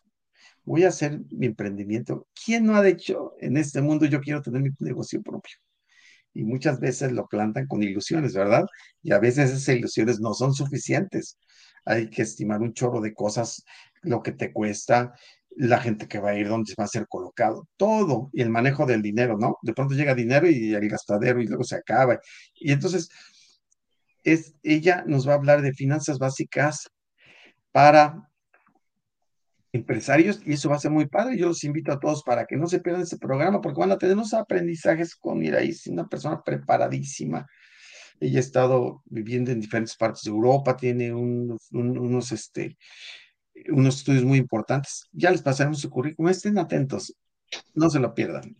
voy 0.64 0.84
a 0.84 0.90
hacer 0.90 1.20
mi 1.32 1.46
emprendimiento. 1.46 2.28
¿Quién 2.46 2.66
no 2.66 2.76
ha 2.76 2.82
dicho 2.82 3.34
en 3.40 3.58
este 3.58 3.82
mundo 3.82 4.06
yo 4.06 4.20
quiero 4.20 4.42
tener 4.42 4.62
mi 4.62 4.70
negocio 4.80 5.22
propio? 5.22 5.58
Y 6.34 6.44
muchas 6.44 6.80
veces 6.80 7.12
lo 7.12 7.28
plantan 7.28 7.68
con 7.68 7.84
ilusiones, 7.84 8.34
¿verdad? 8.34 8.66
Y 9.02 9.12
a 9.14 9.20
veces 9.20 9.52
esas 9.52 9.76
ilusiones 9.76 10.20
no 10.20 10.34
son 10.34 10.54
suficientes. 10.54 11.38
Hay 11.86 12.10
que 12.10 12.24
estimar 12.24 12.62
un 12.62 12.74
chorro 12.74 13.02
de 13.02 13.14
cosas, 13.14 13.64
lo 14.02 14.22
que 14.24 14.32
te 14.32 14.52
cuesta, 14.52 15.14
la 15.56 15.80
gente 15.80 16.08
que 16.08 16.20
va 16.20 16.32
a 16.32 16.36
ir, 16.36 16.48
dónde 16.48 16.74
va 16.80 16.86
a 16.86 16.88
ser 16.88 17.08
colocado, 17.08 17.68
todo, 17.78 18.30
y 18.34 18.42
el 18.42 18.50
manejo 18.50 18.86
del 18.86 19.02
dinero, 19.02 19.38
¿no? 19.38 19.58
De 19.62 19.74
pronto 19.74 19.94
llega 19.94 20.16
dinero 20.16 20.50
y 20.50 20.74
el 20.74 20.90
gastadero 20.90 21.42
y 21.42 21.48
luego 21.48 21.64
se 21.64 21.76
acaba. 21.76 22.20
Y 22.56 22.72
entonces, 22.72 23.10
es, 24.24 24.56
ella 24.64 25.04
nos 25.06 25.28
va 25.28 25.34
a 25.34 25.36
hablar 25.36 25.62
de 25.62 25.74
finanzas 25.74 26.18
básicas 26.20 26.90
para 27.72 28.30
empresarios 29.74 30.40
y 30.46 30.54
eso 30.54 30.70
va 30.70 30.76
a 30.78 30.80
ser 30.80 30.92
muy 30.92 31.08
padre. 31.08 31.38
Yo 31.38 31.48
los 31.48 31.64
invito 31.64 31.92
a 31.92 32.00
todos 32.00 32.24
para 32.24 32.46
que 32.46 32.56
no 32.56 32.68
se 32.68 32.80
pierdan 32.80 33.02
este 33.02 33.18
programa 33.18 33.60
porque 33.60 33.80
van 33.80 33.92
a 33.92 33.98
tener 33.98 34.16
unos 34.16 34.34
aprendizajes 34.34 35.16
con 35.16 35.44
Iraís, 35.44 35.88
una 35.88 36.08
persona 36.08 36.42
preparadísima. 36.44 37.48
Ella 38.20 38.38
ha 38.38 38.42
estado 38.42 39.02
viviendo 39.06 39.52
en 39.52 39.60
diferentes 39.60 39.98
partes 39.98 40.24
de 40.24 40.30
Europa, 40.30 40.78
tiene 40.78 41.14
unos, 41.14 42.32
este, 42.32 42.78
unos 43.70 43.98
estudios 43.98 44.24
muy 44.24 44.38
importantes. 44.38 45.10
Ya 45.12 45.32
les 45.32 45.42
pasaremos 45.42 45.82
su 45.82 45.90
currículum, 45.90 46.30
estén 46.30 46.58
atentos, 46.60 47.16
no 47.74 47.90
se 47.90 48.00
lo 48.00 48.14
pierdan. 48.14 48.56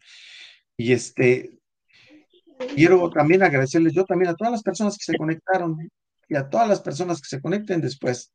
Y 0.76 0.92
este, 0.92 1.60
quiero 2.76 3.10
también 3.12 3.44
agradecerles 3.44 3.94
yo 3.94 4.04
también 4.06 4.32
a 4.32 4.36
todas 4.36 4.52
las 4.52 4.64
personas 4.64 4.98
que 4.98 5.12
se 5.12 5.18
conectaron 5.18 5.78
y 6.28 6.36
a 6.36 6.50
todas 6.50 6.68
las 6.68 6.82
personas 6.82 7.22
que 7.22 7.28
se 7.28 7.40
conecten 7.40 7.82
después. 7.82 8.34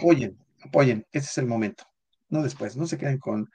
Apoyen, 0.00 0.38
apoyen, 0.62 1.06
ese 1.12 1.26
es 1.26 1.38
el 1.38 1.46
momento, 1.46 1.84
no 2.28 2.42
después, 2.42 2.76
no 2.76 2.86
se 2.86 2.98
queden 2.98 3.18
con... 3.18 3.50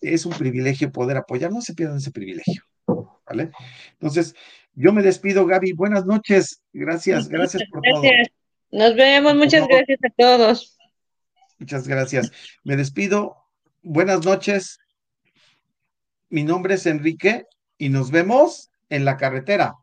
Es 0.00 0.24
un 0.26 0.32
privilegio 0.32 0.90
poder 0.92 1.16
apoyar, 1.16 1.52
no 1.52 1.60
se 1.60 1.74
pierdan 1.74 1.98
ese 1.98 2.10
privilegio, 2.10 2.64
¿vale? 3.26 3.50
Entonces, 3.92 4.34
yo 4.74 4.92
me 4.92 5.02
despido, 5.02 5.46
Gaby, 5.46 5.72
buenas 5.72 6.06
noches, 6.06 6.62
gracias, 6.72 7.28
gracias 7.28 7.62
por 7.70 7.82
gracias. 7.82 8.28
todo. 8.28 8.40
Nos 8.72 8.94
vemos, 8.96 9.34
muchas 9.34 9.66
gracias 9.66 9.98
a 10.04 10.10
todos. 10.16 10.78
Muchas 11.58 11.86
gracias. 11.86 12.32
Me 12.64 12.76
despido, 12.76 13.36
buenas 13.82 14.24
noches. 14.24 14.78
Mi 16.30 16.44
nombre 16.44 16.74
es 16.74 16.86
Enrique 16.86 17.46
y 17.76 17.88
nos 17.90 18.10
vemos 18.10 18.70
en 18.88 19.04
la 19.04 19.16
carretera. 19.16 19.74